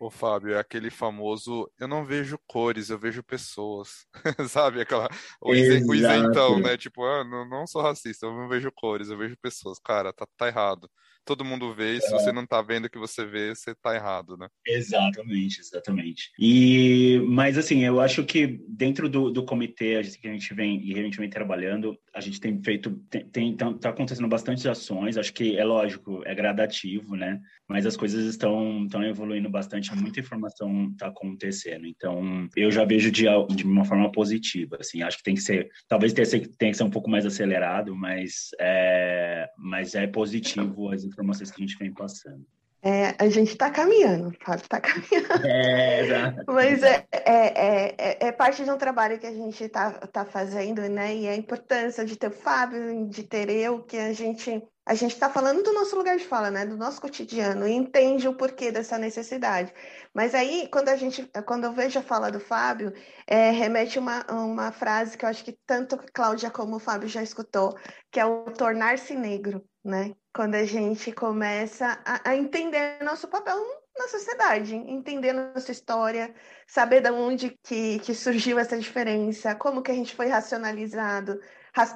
Ô, 0.00 0.10
Fábio, 0.10 0.54
é 0.54 0.58
aquele 0.58 0.90
famoso, 0.90 1.68
eu 1.78 1.88
não 1.88 2.04
vejo 2.04 2.38
cores, 2.46 2.88
eu 2.88 2.98
vejo 2.98 3.22
pessoas, 3.22 4.06
sabe? 4.48 4.80
Aquela, 4.80 5.08
o, 5.40 5.52
Exato. 5.52 5.94
isentão, 5.94 6.60
né? 6.60 6.76
Tipo, 6.76 7.04
ah, 7.04 7.24
não, 7.24 7.48
não 7.48 7.66
sou 7.66 7.82
racista, 7.82 8.26
eu 8.26 8.32
não 8.32 8.48
vejo 8.48 8.70
cores, 8.72 9.08
eu 9.08 9.18
vejo 9.18 9.36
pessoas. 9.38 9.78
Cara, 9.80 10.12
tá, 10.12 10.26
tá 10.36 10.46
errado 10.46 10.88
todo 11.28 11.44
mundo 11.44 11.74
vê, 11.74 11.96
e 11.96 12.00
se 12.00 12.06
é. 12.06 12.18
você 12.18 12.32
não 12.32 12.46
tá 12.46 12.62
vendo 12.62 12.86
o 12.86 12.90
que 12.90 12.98
você 12.98 13.26
vê, 13.26 13.54
você 13.54 13.74
tá 13.74 13.94
errado, 13.94 14.34
né? 14.38 14.48
Exatamente, 14.66 15.60
exatamente. 15.60 16.30
E, 16.38 17.22
mas 17.28 17.58
assim, 17.58 17.84
eu 17.84 18.00
acho 18.00 18.24
que 18.24 18.58
dentro 18.66 19.10
do, 19.10 19.30
do 19.30 19.44
comitê 19.44 19.96
a 19.96 20.02
gente, 20.02 20.18
que 20.18 20.26
a 20.26 20.32
gente 20.32 20.54
vem 20.54 20.82
e 20.82 20.98
a 20.98 21.02
gente 21.02 21.18
vem 21.18 21.28
trabalhando, 21.28 21.94
a 22.14 22.20
gente 22.22 22.40
tem 22.40 22.58
feito, 22.62 22.92
tem, 23.10 23.28
tem 23.28 23.56
tá, 23.56 23.70
tá 23.74 23.90
acontecendo 23.90 24.26
bastante 24.26 24.66
ações, 24.66 25.18
acho 25.18 25.34
que 25.34 25.58
é 25.58 25.64
lógico, 25.64 26.22
é 26.24 26.34
gradativo, 26.34 27.14
né? 27.14 27.38
Mas 27.68 27.84
as 27.84 27.94
coisas 27.94 28.24
estão, 28.24 28.84
estão 28.84 29.04
evoluindo 29.04 29.50
bastante, 29.50 29.94
muita 29.94 30.20
informação 30.20 30.94
tá 30.96 31.08
acontecendo. 31.08 31.86
Então, 31.86 32.48
eu 32.56 32.70
já 32.70 32.86
vejo 32.86 33.10
de, 33.10 33.26
de 33.54 33.64
uma 33.64 33.84
forma 33.84 34.10
positiva, 34.10 34.78
assim, 34.80 35.02
acho 35.02 35.18
que 35.18 35.24
tem 35.24 35.34
que 35.34 35.42
ser, 35.42 35.68
talvez 35.86 36.14
tenha, 36.14 36.26
tenha 36.56 36.72
que 36.72 36.78
ser 36.78 36.84
um 36.84 36.90
pouco 36.90 37.10
mais 37.10 37.26
acelerado, 37.26 37.94
mas 37.94 38.48
é, 38.58 39.46
mas 39.58 39.94
é 39.94 40.06
positivo 40.06 40.90
as 40.90 41.04
informações 41.18 41.50
que 41.50 41.62
a 41.62 41.66
gente 41.66 41.78
vem 41.78 41.92
passando. 41.92 42.46
É, 42.80 43.16
a 43.18 43.28
gente 43.28 43.50
está 43.50 43.70
caminhando, 43.70 44.32
Fábio, 44.40 44.62
está 44.62 44.80
caminhando. 44.80 45.28
É, 45.44 46.00
exato. 46.04 46.44
Mas 46.46 46.82
é, 46.82 47.06
é, 47.10 47.96
é, 47.96 48.28
é, 48.28 48.32
parte 48.32 48.62
de 48.62 48.70
um 48.70 48.78
trabalho 48.78 49.18
que 49.18 49.26
a 49.26 49.34
gente 49.34 49.64
está 49.64 49.90
tá 50.06 50.24
fazendo, 50.24 50.80
né? 50.82 51.14
E 51.16 51.28
a 51.28 51.34
importância 51.34 52.04
de 52.04 52.16
ter 52.16 52.28
o 52.28 52.32
Fábio, 52.32 53.08
de 53.08 53.24
ter 53.24 53.50
eu, 53.50 53.82
que 53.82 53.96
a 53.96 54.12
gente 54.12 54.62
a 54.86 54.94
gente 54.94 55.12
está 55.12 55.28
falando 55.28 55.62
do 55.62 55.74
nosso 55.74 55.94
lugar 55.94 56.16
de 56.16 56.24
fala, 56.24 56.50
né? 56.50 56.64
Do 56.64 56.74
nosso 56.74 56.98
cotidiano, 56.98 57.68
e 57.68 57.72
entende 57.72 58.26
o 58.26 58.34
porquê 58.34 58.72
dessa 58.72 58.96
necessidade. 58.96 59.70
Mas 60.14 60.34
aí, 60.34 60.66
quando 60.72 60.88
a 60.88 60.96
gente, 60.96 61.30
quando 61.44 61.64
eu 61.64 61.74
vejo 61.74 61.98
a 61.98 62.02
fala 62.02 62.30
do 62.30 62.40
Fábio, 62.40 62.94
é, 63.26 63.50
remete 63.50 63.98
uma, 63.98 64.24
uma 64.32 64.72
frase 64.72 65.18
que 65.18 65.26
eu 65.26 65.28
acho 65.28 65.44
que 65.44 65.58
tanto 65.66 65.98
Cláudia 66.14 66.50
como 66.50 66.76
o 66.76 66.80
Fábio 66.80 67.06
já 67.06 67.22
escutou, 67.22 67.76
que 68.10 68.18
é 68.18 68.24
o 68.24 68.44
tornar-se 68.44 69.14
negro, 69.14 69.62
né? 69.88 70.14
Quando 70.34 70.54
a 70.54 70.64
gente 70.64 71.10
começa 71.10 71.98
a, 72.04 72.30
a 72.30 72.36
entender 72.36 73.02
nosso 73.02 73.26
papel 73.26 73.56
na 73.98 74.06
sociedade, 74.06 74.76
entender 74.76 75.32
nossa 75.32 75.72
história, 75.72 76.32
saber 76.66 77.00
de 77.00 77.10
onde 77.10 77.58
que, 77.64 77.98
que 78.00 78.14
surgiu 78.14 78.58
essa 78.58 78.78
diferença, 78.78 79.56
como 79.56 79.82
que 79.82 79.90
a 79.90 79.94
gente 79.94 80.14
foi 80.14 80.28
racionalizado, 80.28 81.40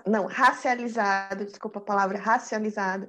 não, 0.06 0.26
racializado, 0.26 1.44
desculpa 1.44 1.78
a 1.78 1.82
palavra, 1.82 2.18
racializado, 2.18 3.08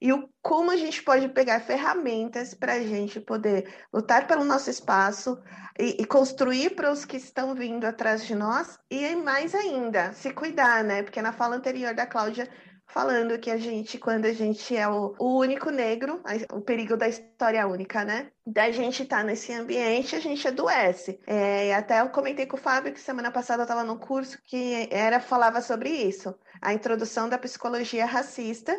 e 0.00 0.12
o, 0.12 0.28
como 0.40 0.70
a 0.70 0.76
gente 0.76 1.02
pode 1.02 1.28
pegar 1.30 1.60
ferramentas 1.60 2.54
para 2.54 2.74
a 2.74 2.80
gente 2.80 3.18
poder 3.18 3.68
lutar 3.92 4.28
pelo 4.28 4.44
nosso 4.44 4.70
espaço 4.70 5.42
e, 5.76 6.00
e 6.00 6.04
construir 6.04 6.76
para 6.76 6.92
os 6.92 7.04
que 7.04 7.16
estão 7.16 7.52
vindo 7.54 7.84
atrás 7.84 8.24
de 8.24 8.34
nós, 8.34 8.78
e 8.88 9.16
mais 9.16 9.56
ainda, 9.56 10.12
se 10.12 10.32
cuidar, 10.32 10.84
né? 10.84 11.02
Porque 11.02 11.20
na 11.20 11.32
fala 11.32 11.56
anterior 11.56 11.94
da 11.94 12.06
Cláudia, 12.06 12.48
falando 12.88 13.38
que 13.38 13.50
a 13.50 13.56
gente, 13.56 13.98
quando 13.98 14.24
a 14.24 14.32
gente 14.32 14.76
é 14.76 14.88
o, 14.88 15.14
o 15.18 15.38
único 15.38 15.70
negro, 15.70 16.22
o 16.52 16.60
perigo 16.60 16.96
da 16.96 17.06
história 17.06 17.66
única, 17.66 18.04
né? 18.04 18.30
Da 18.46 18.70
gente 18.70 19.02
estar 19.02 19.18
tá 19.18 19.24
nesse 19.24 19.52
ambiente, 19.52 20.16
a 20.16 20.20
gente 20.20 20.48
adoece. 20.48 21.20
É, 21.26 21.74
até 21.74 22.00
eu 22.00 22.08
comentei 22.08 22.46
com 22.46 22.56
o 22.56 22.60
Fábio 22.60 22.92
que 22.92 23.00
semana 23.00 23.30
passada 23.30 23.62
eu 23.62 23.64
estava 23.64 23.84
num 23.84 23.98
curso 23.98 24.38
que 24.44 24.88
era 24.90 25.20
falava 25.20 25.60
sobre 25.60 25.90
isso, 25.90 26.34
a 26.62 26.72
introdução 26.72 27.28
da 27.28 27.38
psicologia 27.38 28.06
racista. 28.06 28.74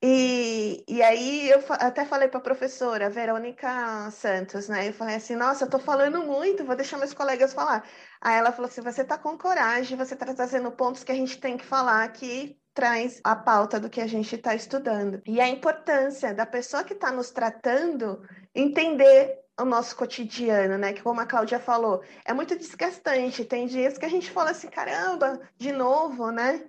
E, 0.00 0.84
e 0.86 1.02
aí 1.02 1.50
eu 1.50 1.60
até 1.70 2.04
falei 2.04 2.28
para 2.28 2.38
a 2.38 2.42
professora 2.42 3.10
Verônica 3.10 4.08
Santos, 4.12 4.68
né? 4.68 4.88
Eu 4.88 4.92
falei 4.92 5.16
assim, 5.16 5.34
nossa, 5.34 5.64
eu 5.64 5.70
tô 5.70 5.80
falando 5.80 6.22
muito, 6.22 6.64
vou 6.64 6.76
deixar 6.76 6.98
meus 6.98 7.12
colegas 7.12 7.52
falar. 7.52 7.84
Aí 8.20 8.36
ela 8.38 8.52
falou 8.52 8.68
assim, 8.68 8.80
você 8.80 9.04
tá 9.04 9.18
com 9.18 9.36
coragem, 9.36 9.98
você 9.98 10.14
tá 10.14 10.32
trazendo 10.32 10.70
pontos 10.70 11.02
que 11.02 11.10
a 11.10 11.16
gente 11.16 11.40
tem 11.40 11.56
que 11.56 11.64
falar 11.66 12.04
aqui 12.04 12.56
traz 12.74 13.20
a 13.24 13.34
pauta 13.34 13.80
do 13.80 13.90
que 13.90 14.00
a 14.00 14.06
gente 14.06 14.34
está 14.34 14.54
estudando. 14.54 15.20
E 15.26 15.40
a 15.40 15.48
importância 15.48 16.32
da 16.32 16.46
pessoa 16.46 16.84
que 16.84 16.92
está 16.92 17.10
nos 17.10 17.30
tratando 17.30 18.22
entender 18.54 19.38
o 19.60 19.64
nosso 19.64 19.96
cotidiano, 19.96 20.78
né? 20.78 20.92
Que 20.92 21.02
como 21.02 21.20
a 21.20 21.26
Cláudia 21.26 21.58
falou, 21.58 22.02
é 22.24 22.32
muito 22.32 22.56
desgastante. 22.56 23.44
Tem 23.44 23.66
dias 23.66 23.98
que 23.98 24.06
a 24.06 24.10
gente 24.10 24.30
fala 24.30 24.50
assim, 24.50 24.68
caramba, 24.68 25.40
de 25.56 25.72
novo, 25.72 26.30
né? 26.30 26.64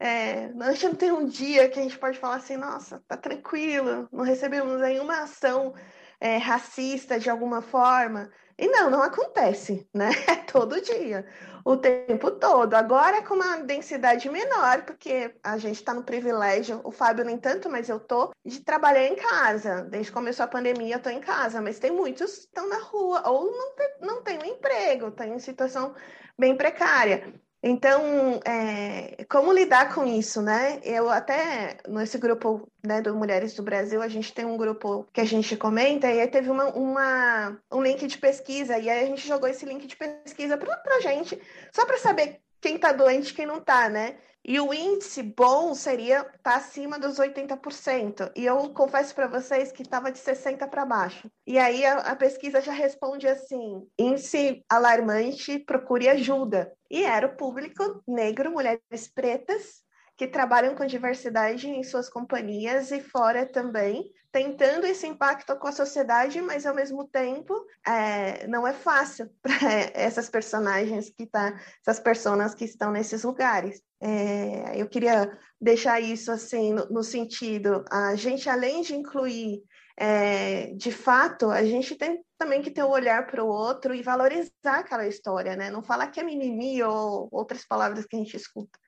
É, 0.00 0.50
a 0.60 0.72
gente 0.72 0.86
não 0.86 0.94
tem 0.94 1.10
um 1.10 1.26
dia 1.26 1.68
que 1.68 1.78
a 1.78 1.82
gente 1.82 1.98
pode 1.98 2.18
falar 2.18 2.36
assim, 2.36 2.56
nossa, 2.56 3.02
tá 3.08 3.16
tranquilo, 3.16 4.08
não 4.12 4.22
recebemos 4.22 4.80
nenhuma 4.80 5.22
ação 5.22 5.74
é, 6.20 6.36
racista 6.36 7.18
de 7.18 7.28
alguma 7.28 7.60
forma. 7.60 8.30
E 8.58 8.66
não, 8.68 8.90
não 8.90 9.02
acontece, 9.02 9.88
né? 9.94 10.10
É 10.28 10.36
todo 10.36 10.80
dia, 10.80 11.26
o 11.64 11.76
tempo 11.76 12.30
todo. 12.32 12.74
Agora 12.74 13.18
é 13.18 13.22
com 13.22 13.34
uma 13.34 13.58
densidade 13.58 14.28
menor, 14.28 14.84
porque 14.84 15.34
a 15.42 15.56
gente 15.58 15.76
está 15.76 15.94
no 15.94 16.02
privilégio, 16.02 16.80
o 16.84 16.90
Fábio 16.90 17.24
nem 17.24 17.38
tanto, 17.38 17.70
mas 17.70 17.88
eu 17.88 18.00
tô, 18.00 18.32
de 18.44 18.60
trabalhar 18.60 19.06
em 19.06 19.14
casa. 19.16 19.82
Desde 19.82 20.10
que 20.10 20.14
começou 20.14 20.44
a 20.44 20.48
pandemia, 20.48 20.96
eu 20.96 21.02
tô 21.02 21.10
em 21.10 21.20
casa, 21.20 21.60
mas 21.60 21.78
tem 21.78 21.90
muitos 21.92 22.32
que 22.32 22.40
estão 22.46 22.68
na 22.68 22.78
rua, 22.78 23.22
ou 23.28 23.50
não, 23.50 23.74
não 24.00 24.22
tem 24.22 24.38
um 24.38 24.46
emprego, 24.46 25.08
estão 25.08 25.26
em 25.26 25.38
situação 25.38 25.94
bem 26.38 26.56
precária. 26.56 27.32
Então, 27.62 28.40
é, 28.46 29.24
como 29.24 29.52
lidar 29.52 29.92
com 29.92 30.04
isso, 30.06 30.40
né? 30.40 30.80
Eu 30.84 31.10
até, 31.10 31.78
nesse 31.88 32.16
grupo 32.16 32.70
né, 32.86 33.02
do 33.02 33.16
Mulheres 33.16 33.54
do 33.54 33.64
Brasil, 33.64 34.00
a 34.00 34.08
gente 34.08 34.32
tem 34.32 34.44
um 34.44 34.56
grupo 34.56 35.04
que 35.12 35.20
a 35.20 35.24
gente 35.24 35.56
comenta, 35.56 36.06
e 36.06 36.20
aí 36.20 36.28
teve 36.28 36.50
uma, 36.50 36.66
uma 36.74 37.60
um 37.72 37.82
link 37.82 38.06
de 38.06 38.16
pesquisa, 38.16 38.78
e 38.78 38.88
aí 38.88 39.02
a 39.04 39.06
gente 39.06 39.26
jogou 39.26 39.48
esse 39.48 39.66
link 39.66 39.86
de 39.86 39.96
pesquisa 39.96 40.56
para 40.56 40.96
a 40.96 41.00
gente, 41.00 41.40
só 41.72 41.84
para 41.84 41.98
saber 41.98 42.40
quem 42.60 42.76
está 42.76 42.92
doente 42.92 43.30
e 43.30 43.34
quem 43.34 43.46
não 43.46 43.58
está, 43.58 43.88
né? 43.88 44.18
E 44.44 44.58
o 44.60 44.72
índice 44.72 45.22
bom 45.22 45.74
seria 45.74 46.24
tá 46.42 46.56
acima 46.56 46.98
dos 46.98 47.18
80%. 47.18 48.32
E 48.34 48.46
eu 48.46 48.70
confesso 48.70 49.14
para 49.14 49.26
vocês 49.26 49.70
que 49.70 49.82
estava 49.82 50.10
de 50.10 50.18
60% 50.18 50.68
para 50.70 50.86
baixo. 50.86 51.30
E 51.46 51.58
aí 51.58 51.84
a, 51.84 51.98
a, 51.98 52.16
pesquisa 52.16 52.60
já 52.62 52.72
responde 52.72 53.26
assim: 53.28 53.86
índice 53.98 54.64
alarmante, 54.68 55.58
procure 55.58 56.08
ajuda. 56.08 56.72
E 56.90 57.04
era 57.04 57.26
o 57.26 57.36
público 57.36 58.02
negro, 58.06 58.50
mulheres 58.50 59.08
pretas, 59.14 59.82
que 60.18 60.26
trabalham 60.26 60.74
com 60.74 60.84
diversidade 60.84 61.68
em 61.68 61.84
suas 61.84 62.10
companhias 62.10 62.90
e 62.90 63.00
fora 63.00 63.46
também, 63.46 64.12
tentando 64.32 64.84
esse 64.84 65.06
impacto 65.06 65.56
com 65.56 65.68
a 65.68 65.72
sociedade, 65.72 66.42
mas 66.42 66.66
ao 66.66 66.74
mesmo 66.74 67.06
tempo 67.06 67.54
é, 67.86 68.44
não 68.48 68.66
é 68.66 68.72
fácil 68.72 69.30
para 69.40 69.56
essas 69.94 70.28
personagens 70.28 71.08
que 71.08 71.24
tá, 71.24 71.56
essas 71.80 72.00
pessoas 72.00 72.52
que 72.52 72.64
estão 72.64 72.90
nesses 72.90 73.22
lugares. 73.22 73.80
É, 74.00 74.72
eu 74.74 74.88
queria 74.88 75.38
deixar 75.60 76.00
isso 76.00 76.32
assim 76.32 76.72
no, 76.72 76.86
no, 76.90 77.04
sentido, 77.04 77.84
a 77.88 78.16
gente 78.16 78.50
além 78.50 78.82
de 78.82 78.96
incluir 78.96 79.62
é, 79.96 80.74
de 80.74 80.90
fato, 80.90 81.50
a 81.50 81.64
gente 81.64 81.94
tem 81.94 82.20
também 82.36 82.60
que 82.60 82.72
ter 82.72 82.82
um 82.82 82.90
olhar 82.90 83.24
para 83.26 83.42
o 83.42 83.48
outro 83.48 83.94
e 83.94 84.02
valorizar 84.02 84.50
aquela 84.64 85.06
história, 85.06 85.56
né? 85.56 85.70
Não 85.70 85.82
falar 85.82 86.08
que 86.08 86.20
é 86.20 86.24
mimimi 86.24 86.82
ou 86.82 87.28
outras 87.32 87.64
palavras 87.64 88.04
que 88.06 88.14
a 88.14 88.18
gente 88.18 88.36
escuta. 88.36 88.78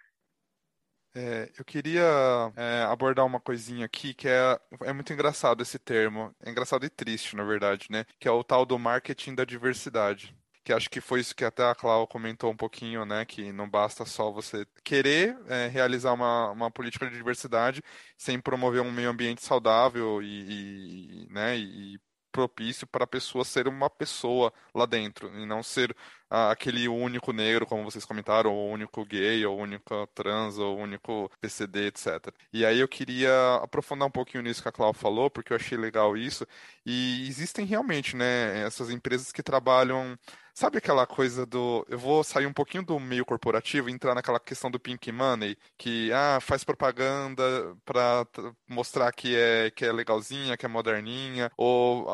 É, 1.15 1.51
eu 1.59 1.65
queria 1.65 2.03
é, 2.57 2.83
abordar 2.85 3.27
uma 3.27 3.41
coisinha 3.41 3.85
aqui 3.87 4.15
que 4.15 4.29
é, 4.29 4.61
é 4.83 4.93
muito 4.93 5.13
engraçado 5.13 5.63
esse 5.63 5.79
termo. 5.79 6.35
É 6.41 6.51
engraçado 6.51 6.85
e 6.87 6.91
triste, 6.91 7.35
na 7.35 7.43
verdade, 7.45 7.89
né? 7.91 8.05
Que 8.19 8.29
é 8.29 8.31
o 8.31 8.45
tal 8.45 8.65
do 8.65 8.79
marketing 8.79 9.35
da 9.35 9.45
diversidade. 9.45 10.37
Que 10.63 10.73
acho 10.73 10.89
que 10.91 11.01
foi 11.01 11.21
isso 11.21 11.35
que 11.35 11.45
até 11.45 11.65
a 11.65 11.75
Clau 11.75 12.07
comentou 12.07 12.51
um 12.53 12.57
pouquinho, 12.57 13.05
né? 13.05 13.25
Que 13.25 13.53
não 13.53 13.69
basta 13.69 14.05
só 14.05 14.31
você 14.31 14.65
querer 14.85 15.37
é, 15.49 15.67
realizar 15.67 16.13
uma, 16.13 16.51
uma 16.51 16.71
política 16.71 17.09
de 17.09 17.17
diversidade 17.17 17.83
sem 18.17 18.41
promover 18.41 18.81
um 18.83 18.93
meio 18.93 19.11
ambiente 19.11 19.43
saudável 19.43 20.23
e, 20.23 21.25
e 21.27 21.29
né, 21.31 21.57
e 21.59 21.99
propício 22.31 22.87
para 22.87 23.05
a 23.05 23.07
pessoa 23.07 23.45
ser 23.45 23.69
uma 23.69 23.91
pessoa 23.91 24.53
lá 24.75 24.87
dentro 24.87 25.29
e 25.39 25.47
não 25.47 25.63
ser 25.63 25.95
ah, 26.31 26.51
aquele 26.51 26.87
único 26.89 27.33
negro, 27.33 27.67
como 27.67 27.85
vocês 27.85 28.05
comentaram, 28.05 28.53
ou 28.53 28.71
único 28.71 29.05
gay, 29.05 29.45
ou 29.45 29.59
único 29.59 30.07
trans, 30.15 30.59
ou 30.59 30.79
único 30.79 31.31
PCD, 31.41 31.89
etc. 31.89 32.33
E 32.53 32.65
aí 32.65 32.79
eu 32.79 32.89
queria 32.89 33.57
aprofundar 33.63 34.07
um 34.07 34.11
pouquinho 34.11 34.43
nisso 34.43 34.63
que 34.63 34.69
a 34.69 34.73
Cláudia 34.73 35.01
falou, 35.01 35.29
porque 35.31 35.53
eu 35.53 35.57
achei 35.57 35.77
legal 35.77 36.17
isso. 36.17 36.47
E 36.87 37.27
existem 37.29 37.67
realmente, 37.67 38.17
né, 38.17 38.63
essas 38.65 38.91
empresas 38.91 39.33
que 39.33 39.43
trabalham 39.43 40.17
Sabe 40.61 40.77
aquela 40.77 41.07
coisa 41.07 41.47
do. 41.47 41.87
Eu 41.89 41.99
vou 41.99 42.23
sair 42.23 42.45
um 42.45 42.53
pouquinho 42.53 42.85
do 42.85 43.01
meio 43.01 43.25
corporativo 43.25 43.89
e 43.89 43.93
entrar 43.95 44.15
naquela 44.15 44.39
questão 44.39 44.71
do 44.71 44.79
pink 44.79 45.11
money, 45.11 45.57
que 45.79 46.13
ah, 46.13 46.39
faz 46.39 46.63
propaganda 46.65 47.75
para 47.83 48.27
mostrar 48.69 49.11
que 49.11 49.35
é, 49.35 49.71
que 49.71 49.87
é 49.87 49.91
legalzinha, 49.91 50.59
que 50.59 50.67
é 50.67 50.69
moderninha, 50.69 51.51
ou 51.57 52.07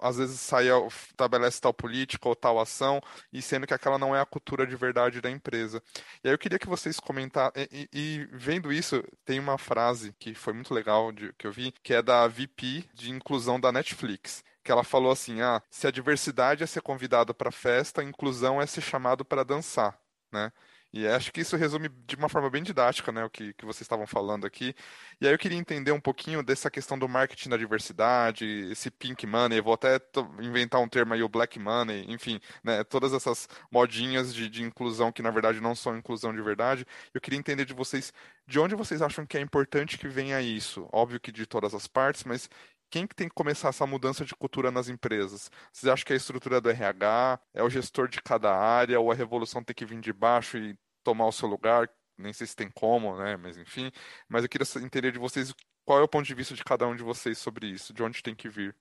às 0.00 0.16
vezes 0.16 0.40
sai, 0.40 0.66
estabelece 0.88 1.60
tal 1.60 1.72
política 1.72 2.28
ou 2.28 2.34
tal 2.34 2.58
ação, 2.58 3.00
e 3.32 3.40
sendo 3.40 3.68
que 3.68 3.74
aquela 3.74 3.98
não 3.98 4.16
é 4.16 4.20
a 4.20 4.26
cultura 4.26 4.66
de 4.66 4.74
verdade 4.74 5.20
da 5.20 5.30
empresa. 5.30 5.80
E 6.24 6.28
aí 6.28 6.34
eu 6.34 6.38
queria 6.38 6.58
que 6.58 6.66
vocês 6.66 6.98
comentassem. 6.98 7.68
E, 7.70 7.88
e, 7.92 8.28
vendo 8.32 8.72
isso, 8.72 9.00
tem 9.24 9.38
uma 9.38 9.56
frase 9.58 10.12
que 10.18 10.34
foi 10.34 10.52
muito 10.52 10.74
legal 10.74 11.12
de, 11.12 11.32
que 11.34 11.46
eu 11.46 11.52
vi, 11.52 11.72
que 11.84 11.94
é 11.94 12.02
da 12.02 12.26
VP 12.26 12.84
de 12.94 13.12
inclusão 13.12 13.60
da 13.60 13.70
Netflix 13.70 14.42
que 14.62 14.72
ela 14.72 14.84
falou 14.84 15.12
assim: 15.12 15.40
ah, 15.40 15.62
se 15.70 15.86
a 15.86 15.90
diversidade 15.90 16.62
é 16.62 16.66
ser 16.66 16.82
convidado 16.82 17.34
para 17.34 17.50
festa, 17.50 18.00
a 18.00 18.04
inclusão 18.04 18.60
é 18.60 18.66
ser 18.66 18.82
chamado 18.82 19.24
para 19.24 19.44
dançar, 19.44 19.98
né? 20.32 20.52
E 20.94 21.06
acho 21.08 21.32
que 21.32 21.40
isso 21.40 21.56
resume 21.56 21.88
de 22.06 22.16
uma 22.16 22.28
forma 22.28 22.50
bem 22.50 22.62
didática, 22.62 23.10
né, 23.10 23.24
o 23.24 23.30
que, 23.30 23.54
que 23.54 23.64
vocês 23.64 23.80
estavam 23.80 24.06
falando 24.06 24.46
aqui. 24.46 24.74
E 25.18 25.26
aí 25.26 25.32
eu 25.32 25.38
queria 25.38 25.56
entender 25.56 25.90
um 25.90 26.00
pouquinho 26.00 26.42
dessa 26.42 26.70
questão 26.70 26.98
do 26.98 27.08
marketing 27.08 27.48
da 27.48 27.56
diversidade, 27.56 28.44
esse 28.70 28.90
pink 28.90 29.26
money, 29.26 29.58
vou 29.62 29.72
até 29.72 29.98
inventar 30.42 30.82
um 30.82 30.88
termo 30.88 31.14
aí, 31.14 31.22
o 31.22 31.30
black 31.30 31.58
money, 31.58 32.04
enfim, 32.12 32.38
né, 32.62 32.84
todas 32.84 33.14
essas 33.14 33.48
modinhas 33.70 34.34
de, 34.34 34.50
de 34.50 34.62
inclusão 34.62 35.10
que 35.10 35.22
na 35.22 35.30
verdade 35.30 35.62
não 35.62 35.74
são 35.74 35.96
inclusão 35.96 36.34
de 36.34 36.42
verdade. 36.42 36.86
Eu 37.14 37.22
queria 37.22 37.38
entender 37.38 37.64
de 37.64 37.72
vocês, 37.72 38.12
de 38.46 38.58
onde 38.60 38.74
vocês 38.74 39.00
acham 39.00 39.24
que 39.24 39.38
é 39.38 39.40
importante 39.40 39.96
que 39.96 40.08
venha 40.08 40.42
isso? 40.42 40.86
Óbvio 40.92 41.18
que 41.18 41.32
de 41.32 41.46
todas 41.46 41.74
as 41.74 41.86
partes, 41.86 42.24
mas 42.24 42.50
quem 42.92 43.06
que 43.06 43.14
tem 43.14 43.26
que 43.26 43.34
começar 43.34 43.70
essa 43.70 43.86
mudança 43.86 44.22
de 44.22 44.34
cultura 44.34 44.70
nas 44.70 44.90
empresas? 44.90 45.50
Vocês 45.72 45.90
acham 45.90 46.04
que 46.04 46.12
é 46.12 46.14
a 46.14 46.18
estrutura 46.18 46.60
do 46.60 46.68
RH, 46.68 47.40
é 47.54 47.62
o 47.62 47.70
gestor 47.70 48.06
de 48.06 48.20
cada 48.20 48.54
área, 48.54 49.00
ou 49.00 49.10
a 49.10 49.14
revolução 49.14 49.64
tem 49.64 49.74
que 49.74 49.86
vir 49.86 49.98
de 49.98 50.12
baixo 50.12 50.58
e 50.58 50.78
tomar 51.02 51.26
o 51.26 51.32
seu 51.32 51.48
lugar? 51.48 51.88
Nem 52.18 52.34
sei 52.34 52.46
se 52.46 52.54
tem 52.54 52.70
como, 52.70 53.16
né? 53.16 53.34
Mas 53.38 53.56
enfim. 53.56 53.90
Mas 54.28 54.42
eu 54.42 54.48
queria 54.48 54.66
entender 54.84 55.10
de 55.10 55.18
vocês 55.18 55.54
qual 55.86 56.00
é 56.00 56.02
o 56.02 56.08
ponto 56.08 56.26
de 56.26 56.34
vista 56.34 56.54
de 56.54 56.62
cada 56.62 56.86
um 56.86 56.94
de 56.94 57.02
vocês 57.02 57.38
sobre 57.38 57.66
isso, 57.66 57.94
de 57.94 58.02
onde 58.02 58.22
tem 58.22 58.34
que 58.34 58.50
vir. 58.50 58.76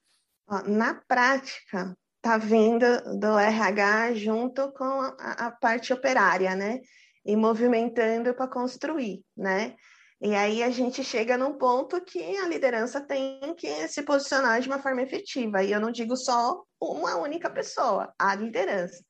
Na 0.68 0.93
prática, 1.07 1.97
tá 2.22 2.38
vindo 2.38 2.86
do 3.18 3.39
RH 3.39 4.16
junto 4.16 4.74
com 4.74 4.84
a, 4.84 5.47
a 5.47 5.51
parte 5.51 5.93
operária, 5.93 6.53
né? 6.53 6.82
E 7.24 7.34
movimentando 7.38 8.34
para 8.34 8.49
construir, 8.49 9.24
né? 9.38 9.78
E 10.22 10.36
aí 10.36 10.61
a 10.61 10.69
gente 10.69 11.03
chega 11.03 11.36
num 11.36 11.57
ponto 11.57 11.99
que 11.99 12.38
a 12.38 12.47
liderança 12.47 13.01
tem 13.01 13.39
que 13.55 13.88
se 13.88 14.03
posicionar 14.03 14.61
de 14.61 14.67
uma 14.67 14.78
forma 14.78 15.01
efetiva. 15.01 15.63
E 15.63 15.72
eu 15.72 15.80
não 15.80 15.91
digo 15.91 16.15
só 16.15 16.63
uma 16.80 17.15
única 17.15 17.49
pessoa, 17.49 18.13
a 18.19 18.36
liderança. 18.36 19.03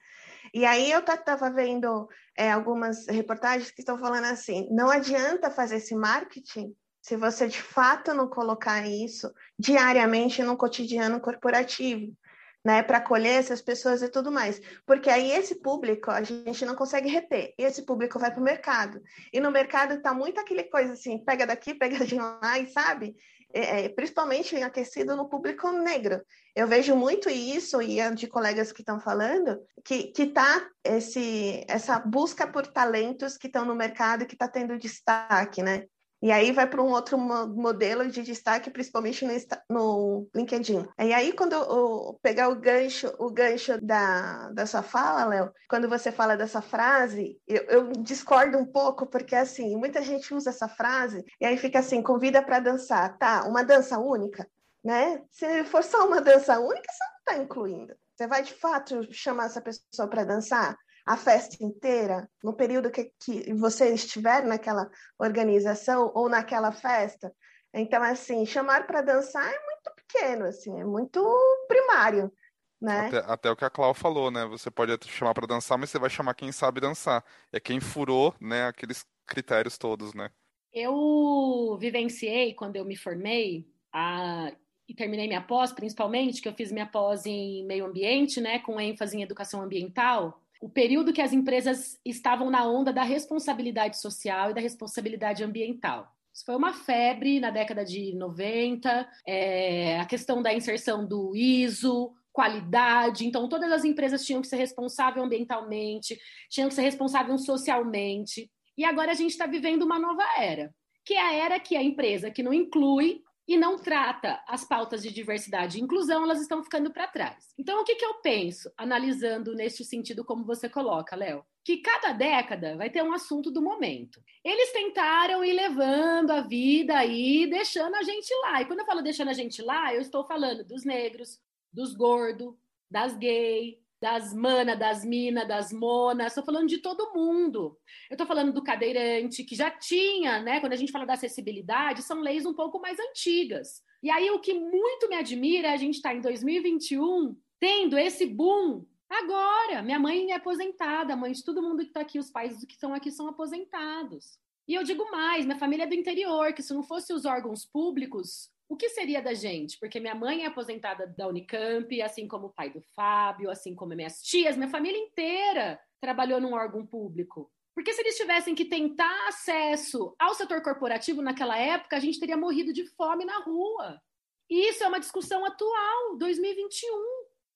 E 0.54 0.66
aí 0.66 0.90
eu 0.90 1.00
estava 1.00 1.50
vendo 1.50 2.08
é, 2.38 2.50
algumas 2.50 3.08
reportagens 3.08 3.72
que 3.72 3.82
estão 3.82 3.98
falando 3.98 4.26
assim: 4.26 4.68
não 4.72 4.90
adianta 4.90 5.52
fazer 5.52 5.78
esse 5.78 5.96
marketing 5.96 6.74
se 7.02 7.18
você 7.18 7.48
de 7.48 7.62
fato 7.62 8.14
não 8.14 8.30
colocar 8.30 8.88
isso 8.88 9.30
diariamente 9.58 10.42
no 10.44 10.56
cotidiano 10.56 11.20
corporativo 11.20 12.16
né, 12.64 12.84
para 12.84 13.00
acolher 13.00 13.40
essas 13.40 13.62
pessoas 13.62 14.02
e 14.02 14.10
tudo 14.10 14.32
mais. 14.32 14.62
Porque 14.86 15.10
aí 15.10 15.32
esse 15.32 15.56
público 15.56 16.12
a 16.12 16.22
gente 16.22 16.66
não 16.66 16.76
consegue 16.76 17.10
reter, 17.10 17.54
e 17.58 17.64
esse 17.64 17.86
público 17.86 18.20
vai 18.20 18.32
para 18.32 18.40
o 18.40 18.44
mercado. 18.44 19.02
E 19.34 19.40
no 19.40 19.52
mercado 19.52 19.96
está 19.96 20.14
muito 20.14 20.40
aquele 20.40 20.64
coisa 20.64 20.94
assim, 20.94 21.24
pega 21.24 21.46
daqui, 21.46 21.74
pega 21.74 22.06
de 22.06 22.16
lá, 22.16 22.60
e 22.60 22.68
sabe? 22.68 23.16
É, 23.54 23.86
é 23.86 23.90
principalmente 23.90 24.56
aquecido 24.56 25.16
no 25.16 25.28
público 25.28 25.70
negro. 25.72 26.22
Eu 26.56 26.68
vejo 26.68 26.96
muito 26.96 27.30
isso, 27.30 27.82
e 27.82 28.00
é 28.00 28.10
de 28.12 28.28
colegas 28.28 28.72
que 28.72 28.82
estão 28.82 29.00
falando, 29.00 29.60
que, 29.84 30.04
que 30.12 30.28
tá 30.28 30.70
esse, 30.84 31.66
essa 31.68 32.00
busca 32.00 32.48
por 32.48 32.68
talentos 32.68 33.38
que 33.38 33.48
estão 33.48 33.66
no 33.66 33.76
mercado 33.76 34.24
e 34.24 34.26
que 34.26 34.36
está 34.36 34.48
tendo 34.48 34.78
destaque, 34.78 35.62
né? 35.64 35.86
E 36.22 36.32
aí 36.32 36.52
vai 36.52 36.68
para 36.68 36.82
um 36.82 36.92
outro 36.92 37.18
modelo 37.18 38.08
de 38.08 38.22
destaque, 38.22 38.70
principalmente 38.70 39.26
no, 39.26 39.34
no 39.68 40.30
LinkedIn. 40.36 40.88
E 41.00 41.14
aí, 41.14 41.34
quando 41.34 41.54
eu 41.54 42.20
pegar 42.22 42.50
o 42.50 42.56
gancho, 42.56 43.12
o 43.18 43.32
gancho 43.32 43.82
da, 43.82 44.50
da 44.52 44.68
sua 44.68 44.84
fala, 44.84 45.26
Léo, 45.26 45.52
quando 45.68 45.90
você 45.90 46.12
fala 46.12 46.38
dessa 46.38 46.62
frase, 46.62 47.40
eu, 47.48 47.64
eu, 47.64 47.92
discordo 47.94 48.56
um 48.58 48.66
pouco, 48.66 49.08
porque 49.08 49.36
assim, 49.36 49.76
muita 49.76 50.04
gente 50.04 50.32
usa 50.34 50.52
essa 50.52 50.68
frase 50.68 51.26
e 51.40 51.46
aí 51.46 51.58
fica 51.58 51.80
assim, 51.80 52.04
convida 52.04 52.44
para 52.44 52.60
dançar. 52.60 53.18
Tá, 53.18 53.46
uma 53.48 53.64
dança 53.64 53.98
única, 53.98 54.48
né? 54.84 55.24
Se 55.32 55.64
for 55.64 55.84
só 55.84 56.06
uma 56.08 56.22
dança 56.22 56.60
única, 56.60 56.92
você 56.92 57.04
não 57.04 57.18
está 57.18 57.44
incluindo. 57.44 57.96
Você 58.16 58.28
vai 58.28 58.44
de 58.44 58.54
fato 58.54 59.12
chamar 59.12 59.46
essa 59.46 59.60
pessoa 59.62 60.08
para 60.08 60.24
dançar? 60.24 60.78
A 61.06 61.18
festa 61.18 61.64
inteira, 61.64 62.30
no 62.44 62.54
período 62.54 62.92
que, 62.92 63.12
que 63.20 63.54
você 63.54 63.94
estiver 63.94 64.44
naquela 64.44 64.90
organização 65.18 66.12
ou 66.14 66.30
naquela 66.30 66.72
festa. 66.72 67.34
Então, 67.74 68.04
assim, 68.04 68.46
chamar 68.46 68.86
para 68.86 69.02
dançar 69.02 69.46
é 69.46 69.66
muito 69.66 69.92
pequeno, 69.96 70.46
assim, 70.46 70.80
é 70.80 70.84
muito 70.84 71.22
primário. 71.68 72.32
Né? 72.80 73.08
Até, 73.08 73.18
até, 73.32 73.52
o 73.52 73.56
que 73.56 73.66
a 73.66 73.70
Clau 73.70 73.94
falou, 73.94 74.32
né? 74.32 74.46
Você 74.48 74.72
pode 74.72 74.98
chamar 75.08 75.34
para 75.34 75.46
dançar, 75.46 75.78
mas 75.78 75.90
você 75.90 76.00
vai 76.00 76.10
chamar 76.10 76.34
quem 76.34 76.52
sabe 76.52 76.82
dançar. 76.82 77.24
É 77.52 77.60
quem 77.60 77.80
furou, 77.80 78.34
né, 78.42 78.66
aqueles 78.66 79.06
critérios 79.26 79.78
todos, 79.78 80.14
né? 80.14 80.32
Eu 80.74 81.78
vivenciei 81.80 82.54
quando 82.54 82.78
eu 82.78 82.86
me 82.86 82.96
formei 82.96 83.68
a... 83.94 84.52
e 84.88 84.96
terminei 84.96 85.28
minha 85.28 85.42
pós, 85.42 85.72
principalmente, 85.72 86.42
que 86.42 86.48
eu 86.48 86.56
fiz 86.56 86.72
minha 86.72 86.88
pós 86.88 87.26
em 87.26 87.66
meio 87.68 87.86
ambiente, 87.86 88.42
né, 88.42 88.60
com 88.60 88.82
ênfase 88.82 89.16
em 89.16 89.22
educação 89.22 89.62
ambiental 89.62 90.41
o 90.62 90.70
período 90.70 91.12
que 91.12 91.22
as 91.22 91.34
empresas 91.34 92.00
estavam 92.06 92.52
na 92.52 92.70
onda 92.70 92.94
da 92.94 93.02
responsabilidade 93.02 94.00
social 94.00 94.52
e 94.52 94.54
da 94.54 94.62
responsabilidade 94.62 95.44
ambiental. 95.44 96.08
Isso 96.32 96.46
foi 96.46 96.56
uma 96.56 96.72
febre 96.72 97.40
na 97.40 97.50
década 97.50 97.84
de 97.84 98.16
90, 98.16 99.10
é, 99.28 100.00
a 100.00 100.06
questão 100.06 100.42
da 100.42 100.54
inserção 100.54 101.06
do 101.06 101.36
ISO, 101.36 102.14
qualidade. 102.32 103.26
Então, 103.26 103.50
todas 103.50 103.72
as 103.72 103.84
empresas 103.84 104.24
tinham 104.24 104.42
que 104.42 104.48
ser 104.48 104.58
responsáveis 104.58 105.26
ambientalmente, 105.26 106.18
tinham 106.50 106.70
que 106.70 106.76
ser 106.76 106.84
responsáveis 106.84 107.44
socialmente. 107.44 108.50
E 108.78 108.86
agora 108.86 109.12
a 109.12 109.16
gente 109.16 109.32
está 109.32 109.48
vivendo 109.48 109.84
uma 109.84 110.00
nova 110.00 110.24
era, 110.38 110.74
que 111.04 111.16
é 111.16 111.22
a 111.22 111.34
era 111.34 111.60
que 111.60 111.76
a 111.76 111.84
empresa 111.84 112.32
que 112.32 112.44
não 112.44 112.54
inclui 112.54 113.22
e 113.48 113.58
não 113.58 113.78
trata 113.78 114.42
as 114.48 114.64
pautas 114.64 115.02
de 115.02 115.12
diversidade 115.12 115.78
e 115.78 115.82
inclusão, 115.82 116.24
elas 116.24 116.42
estão 116.42 116.64
ficando 116.64 116.92
para 116.92 117.08
trás. 117.08 117.54
Então, 117.58 117.82
o 117.82 117.84
que, 117.84 117.96
que 117.96 118.06
eu 118.06 118.16
penso, 118.16 118.72
analisando 118.78 119.54
neste 119.56 119.84
sentido, 119.84 120.24
como 120.24 120.46
você 120.46 120.70
coloca, 120.70 121.16
Léo? 121.16 121.44
Que 121.64 121.78
cada 121.78 122.14
década 122.14 122.76
vai 122.78 122.90
ter 122.90 123.04
um 123.04 123.14
assunto 123.14 123.52
do 123.52 123.62
momento. 123.62 124.22
Eles 124.44 124.72
tentaram 124.72 125.44
ir 125.44 125.54
levando 125.54 126.32
a 126.32 126.42
vida 126.42 126.98
aí, 126.98 127.48
deixando 127.48 127.96
a 127.96 128.04
gente 128.04 128.34
lá. 128.44 128.62
E 128.62 128.66
quando 128.66 128.80
eu 128.80 128.86
falo 128.86 129.02
deixando 129.02 129.30
a 129.30 129.34
gente 129.34 129.62
lá, 129.62 129.94
eu 129.94 130.02
estou 130.02 130.26
falando 130.26 130.64
dos 130.64 130.84
negros, 130.84 131.40
dos 131.72 131.94
gordos, 131.94 132.56
das 132.90 133.16
gays, 133.18 133.78
das 134.02 134.34
mana, 134.34 134.76
das 134.76 135.06
mina, 135.06 135.46
das 135.46 135.72
monas, 135.72 136.28
estou 136.28 136.44
falando 136.44 136.68
de 136.68 136.80
todo 136.80 137.14
mundo. 137.14 137.78
Eu 138.10 138.16
estou 138.16 138.26
falando 138.26 138.52
do 138.52 138.64
cadeirante, 138.64 139.44
que 139.44 139.56
já 139.56 139.70
tinha, 139.70 140.42
né? 140.42 140.60
Quando 140.60 140.74
a 140.74 140.76
gente 140.76 140.92
fala 140.92 141.06
da 141.06 141.14
acessibilidade, 141.14 142.02
são 142.02 142.20
leis 142.20 142.44
um 142.44 142.54
pouco 142.54 142.80
mais 142.80 142.98
antigas. 143.00 143.84
E 144.02 144.10
aí 144.10 144.32
o 144.32 144.40
que 144.40 144.56
muito 144.56 145.08
me 145.08 145.16
admira 145.16 145.68
é 145.68 145.74
a 145.74 145.78
gente 145.78 145.98
estar 145.98 146.10
tá 146.10 146.16
em 146.16 146.22
2021 146.22 147.38
tendo 147.60 147.96
esse 147.96 148.26
boom 148.26 148.84
agora. 149.08 149.84
Minha 149.84 150.00
mãe 150.00 150.32
é 150.32 150.36
aposentada, 150.36 151.14
a 151.14 151.18
mãe 151.18 151.32
de 151.32 151.44
todo 151.44 151.62
mundo 151.62 151.84
que 151.84 151.90
está 151.90 152.02
aqui, 152.02 152.18
os 152.18 152.32
pais 152.32 152.66
que 152.66 152.74
estão 152.74 152.96
aqui 152.96 153.12
são 153.12 153.28
aposentados. 153.28 154.40
E 154.68 154.74
eu 154.74 154.84
digo 154.84 155.12
mais, 155.12 155.46
minha 155.46 155.60
família 155.60 155.84
é 155.84 155.88
do 155.88 155.94
interior, 155.94 156.54
que 156.54 156.64
se 156.64 156.74
não 156.74 156.82
fosse 156.82 157.14
os 157.14 157.26
órgãos 157.26 157.66
públicos, 157.66 158.50
o 158.72 158.78
que 158.78 158.88
seria 158.88 159.22
da 159.22 159.34
gente? 159.34 159.78
Porque 159.78 160.00
minha 160.00 160.16
mãe 160.16 160.44
é 160.44 160.46
aposentada 160.46 161.06
da 161.06 161.28
Unicamp, 161.28 162.02
assim 162.02 162.26
como 162.26 162.48
o 162.48 162.54
pai 162.54 162.70
do 162.70 162.80
Fábio, 162.96 163.52
assim 163.52 163.76
como 163.76 163.94
minhas 163.94 164.22
tias, 164.24 164.56
minha 164.56 164.70
família 164.70 164.98
inteira 164.98 165.78
trabalhou 166.00 166.40
num 166.40 166.54
órgão 166.54 166.86
público. 166.86 167.52
Porque 167.76 167.92
se 167.92 168.00
eles 168.00 168.16
tivessem 168.16 168.56
que 168.56 168.64
tentar 168.64 169.28
acesso 169.28 170.16
ao 170.18 170.34
setor 170.36 170.64
corporativo 170.64 171.22
naquela 171.22 171.58
época, 171.60 171.98
a 171.98 172.00
gente 172.00 172.18
teria 172.18 172.38
morrido 172.38 172.72
de 172.72 172.86
fome 172.96 173.26
na 173.26 173.40
rua. 173.40 174.02
E 174.50 174.70
isso 174.70 174.86
é 174.86 174.88
uma 174.88 175.02
discussão 175.02 175.44
atual, 175.44 176.18
2021. 176.18 176.88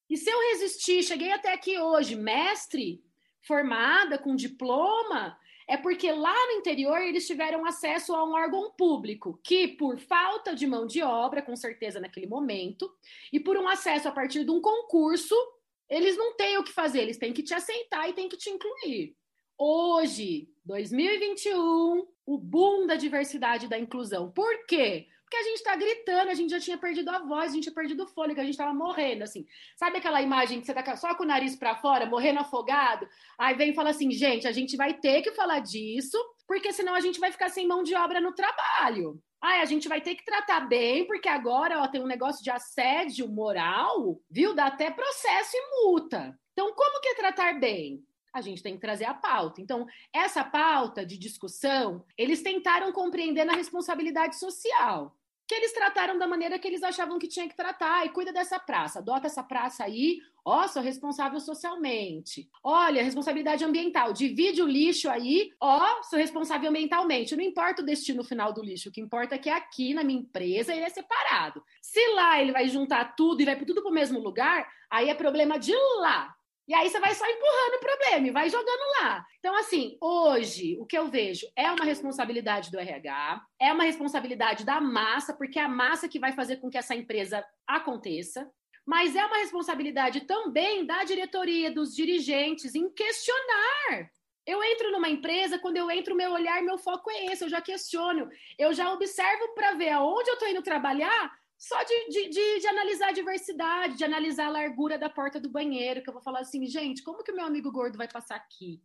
E 0.10 0.18
se 0.18 0.30
eu 0.30 0.38
resistir, 0.52 1.02
cheguei 1.02 1.32
até 1.32 1.54
aqui 1.54 1.80
hoje, 1.80 2.18
mestre, 2.18 3.02
formada, 3.40 4.18
com 4.18 4.36
diploma, 4.36 5.40
é 5.68 5.78
porque 5.78 6.12
lá 6.12 6.36
no 6.48 6.60
interior 6.60 7.02
eles 7.02 7.26
tiveram 7.26 7.66
acesso 7.66 8.14
a 8.14 8.24
um 8.24 8.34
órgão 8.34 8.72
público 8.78 9.40
que, 9.44 9.68
por 9.70 9.98
falta 9.98 10.56
de 10.56 10.68
mão 10.68 10.86
de 10.86 11.02
obra, 11.02 11.42
com 11.42 11.56
certeza 11.56 12.00
naquele 12.00 12.28
momento, 12.28 12.92
e 13.34 13.40
por 13.40 13.58
um 13.58 13.68
acesso 13.68 14.08
a 14.08 14.12
partir 14.12 14.44
de 14.44 14.52
um 14.52 14.62
concurso, 14.62 15.36
eles 15.90 16.16
não 16.18 16.36
têm 16.36 16.58
o 16.58 16.64
que 16.64 16.72
fazer, 16.72 17.02
eles 17.02 17.18
têm 17.18 17.34
que 17.34 17.44
te 17.44 17.54
aceitar 17.54 18.08
e 18.10 18.14
têm 18.14 18.30
que 18.30 18.38
te 18.38 18.50
incluir. 18.50 19.16
Hoje, 19.58 20.50
2021, 20.66 22.08
o 22.26 22.38
boom 22.38 22.86
da 22.86 22.96
diversidade 22.96 23.66
e 23.66 23.70
da 23.70 23.80
inclusão. 23.80 24.32
Por 24.32 24.66
quê? 24.66 25.08
Porque 25.36 25.50
a 25.50 25.50
gente 25.50 25.64
tá 25.64 25.76
gritando, 25.76 26.32
a 26.32 26.34
gente 26.34 26.50
já 26.50 26.60
tinha 26.62 26.78
perdido 26.78 27.10
a 27.10 27.20
voz, 27.20 27.52
a 27.52 27.54
gente 27.56 27.64
tinha 27.64 27.76
perdido 27.76 28.04
o 28.04 28.08
fôlego, 28.08 28.40
a 28.40 28.46
gente 28.46 28.58
tava 28.58 28.74
morrendo, 28.74 29.24
assim. 29.24 29.46
Sabe 29.76 29.98
aquela 29.98 30.22
imagem 30.22 30.62
que 30.62 30.66
você 30.66 30.74
tá 30.74 30.96
só 30.96 31.14
com 31.14 31.24
o 31.24 31.28
nariz 31.28 31.58
para 31.58 31.76
fora, 31.76 32.06
morrendo 32.06 32.40
afogado? 32.40 33.06
Aí 33.38 33.54
vem 33.54 33.72
e 33.72 33.76
fala 33.76 33.90
assim, 33.90 34.10
gente, 34.12 34.48
a 34.48 34.54
gente 34.54 34.78
vai 34.78 34.94
ter 34.94 35.22
que 35.22 35.34
falar 35.34 35.60
disso, 35.60 36.18
porque 36.48 36.72
senão 36.72 36.96
a 36.96 37.02
gente 37.02 37.20
vai 37.20 37.34
ficar 37.34 37.50
sem 37.50 37.68
mão 37.68 37.84
de 37.84 37.94
obra 37.94 38.22
no 38.22 38.32
trabalho. 38.32 39.22
Ai, 39.42 39.60
a 39.60 39.66
gente 39.66 39.90
vai 39.90 40.00
ter 40.00 40.16
que 40.16 40.24
tratar 40.24 40.62
bem, 40.62 41.06
porque 41.06 41.28
agora 41.28 41.82
ó, 41.82 41.88
tem 41.90 42.02
um 42.02 42.08
negócio 42.08 42.42
de 42.42 42.50
assédio 42.50 43.28
moral, 43.28 44.22
viu? 44.32 44.56
Dá 44.56 44.68
até 44.68 44.90
processo 44.90 45.52
e 45.54 45.84
multa. 45.84 46.34
Então, 46.54 46.74
como 46.74 47.02
que 47.02 47.10
é 47.10 47.16
tratar 47.16 47.60
bem? 47.60 48.02
a 48.36 48.42
gente 48.42 48.62
tem 48.62 48.74
que 48.74 48.82
trazer 48.82 49.06
a 49.06 49.14
pauta. 49.14 49.62
Então, 49.62 49.88
essa 50.12 50.44
pauta 50.44 51.06
de 51.06 51.18
discussão, 51.18 52.04
eles 52.18 52.44
tentaram 52.44 52.92
compreender 52.92 53.46
na 53.46 53.54
responsabilidade 53.54 54.38
social, 54.38 55.16
que 55.48 55.56
eles 55.56 55.74
trataram 55.74 56.18
da 56.18 56.28
maneira 56.28 56.58
que 56.58 56.68
eles 56.68 56.84
achavam 56.84 57.20
que 57.20 57.28
tinha 57.28 57.48
que 57.48 57.56
tratar, 57.56 58.06
e 58.06 58.10
cuida 58.10 58.34
dessa 58.34 58.60
praça, 58.60 59.00
adota 59.00 59.28
essa 59.28 59.44
praça 59.44 59.84
aí, 59.84 60.20
ó, 60.44 60.68
sou 60.68 60.82
responsável 60.82 61.40
socialmente. 61.40 62.50
Olha, 62.64 63.04
responsabilidade 63.04 63.64
ambiental, 63.64 64.14
divide 64.14 64.62
o 64.62 64.68
lixo 64.68 65.10
aí, 65.10 65.52
ó, 65.60 66.04
sou 66.04 66.20
responsável 66.20 66.70
ambientalmente. 66.70 67.36
Não 67.36 67.44
importa 67.44 67.82
o 67.82 67.86
destino 67.86 68.24
final 68.24 68.54
do 68.54 68.64
lixo, 68.64 68.90
o 68.90 68.92
que 68.92 69.02
importa 69.02 69.36
é 69.36 69.40
que 69.40 69.50
aqui 69.50 69.94
na 69.94 70.04
minha 70.04 70.20
empresa 70.20 70.74
ele 70.74 70.86
é 70.86 70.90
separado. 70.90 71.64
Se 71.82 72.06
lá 72.14 72.42
ele 72.42 72.52
vai 72.52 72.68
juntar 72.68 73.16
tudo 73.16 73.42
e 73.42 73.46
vai 73.46 73.56
tudo 73.56 73.82
para 73.82 73.92
o 73.92 73.94
mesmo 73.94 74.20
lugar, 74.20 74.68
aí 74.90 75.10
é 75.10 75.14
problema 75.14 75.58
de 75.58 75.74
lá. 76.00 76.36
E 76.68 76.74
aí 76.74 76.90
você 76.90 77.00
vai 77.00 77.14
só 77.14 77.26
empurrando 77.30 77.76
o 77.76 77.80
problema 77.80 78.28
e 78.28 78.32
vai 78.32 78.50
jogando 78.50 78.82
lá. 79.00 79.24
Então, 79.38 79.56
assim, 79.56 79.98
hoje, 80.02 80.78
o 80.80 80.86
que 80.86 80.98
eu 80.98 81.08
vejo 81.08 81.46
é 81.56 81.72
uma 81.72 81.86
responsabilidade 81.86 82.72
do 82.72 82.80
RH, 82.80 83.46
é 83.60 83.72
uma 83.72 83.84
responsabilidade 83.84 84.66
da 84.66 84.82
massa, 84.82 85.34
porque 85.34 85.60
é 85.60 85.64
a 85.64 85.70
massa 85.70 86.10
que 86.10 86.20
vai 86.20 86.34
fazer 86.34 86.58
com 86.58 86.70
que 86.70 86.78
essa 86.78 86.96
empresa 86.96 87.46
aconteça, 87.68 88.50
mas 88.86 89.16
é 89.16 89.24
uma 89.26 89.38
responsabilidade 89.38 90.22
também 90.22 90.86
da 90.86 91.04
diretoria, 91.04 91.72
dos 91.72 91.96
dirigentes, 91.96 92.74
em 92.74 92.90
questionar. 92.90 94.10
Eu 94.46 94.64
entro 94.64 94.92
numa 94.92 95.10
empresa, 95.10 95.58
quando 95.60 95.78
eu 95.78 95.90
entro, 95.90 96.16
meu 96.16 96.32
olhar, 96.32 96.62
meu 96.62 96.78
foco 96.78 97.10
é 97.12 97.26
esse, 97.26 97.44
eu 97.44 97.50
já 97.50 97.62
questiono, 97.62 98.30
eu 98.58 98.74
já 98.74 98.92
observo 98.92 99.54
para 99.56 99.74
ver 99.74 99.90
aonde 99.90 100.30
eu 100.30 100.36
estou 100.36 100.48
indo 100.48 100.62
trabalhar 100.62 101.32
só 101.58 101.82
de, 101.84 102.10
de, 102.10 102.30
de, 102.30 102.60
de, 102.60 102.68
analisar 102.68 103.10
a 103.10 103.14
diversidade, 103.14 103.98
de 103.98 104.04
analisar 104.04 104.48
a 104.48 104.52
largura 104.52 104.98
da 104.98 105.10
porta 105.10 105.40
do 105.40 105.50
banheiro, 105.50 106.02
que 106.04 106.10
eu 106.10 106.14
vou 106.14 106.22
falar 106.22 106.40
assim, 106.40 106.66
gente, 106.66 107.02
como 107.02 107.24
que 107.24 107.32
o 107.32 107.36
meu 107.36 107.46
amigo 107.46 107.72
gordo 107.72 107.98
vai 107.98 108.08
passar 108.08 108.36
aqui? 108.36 108.82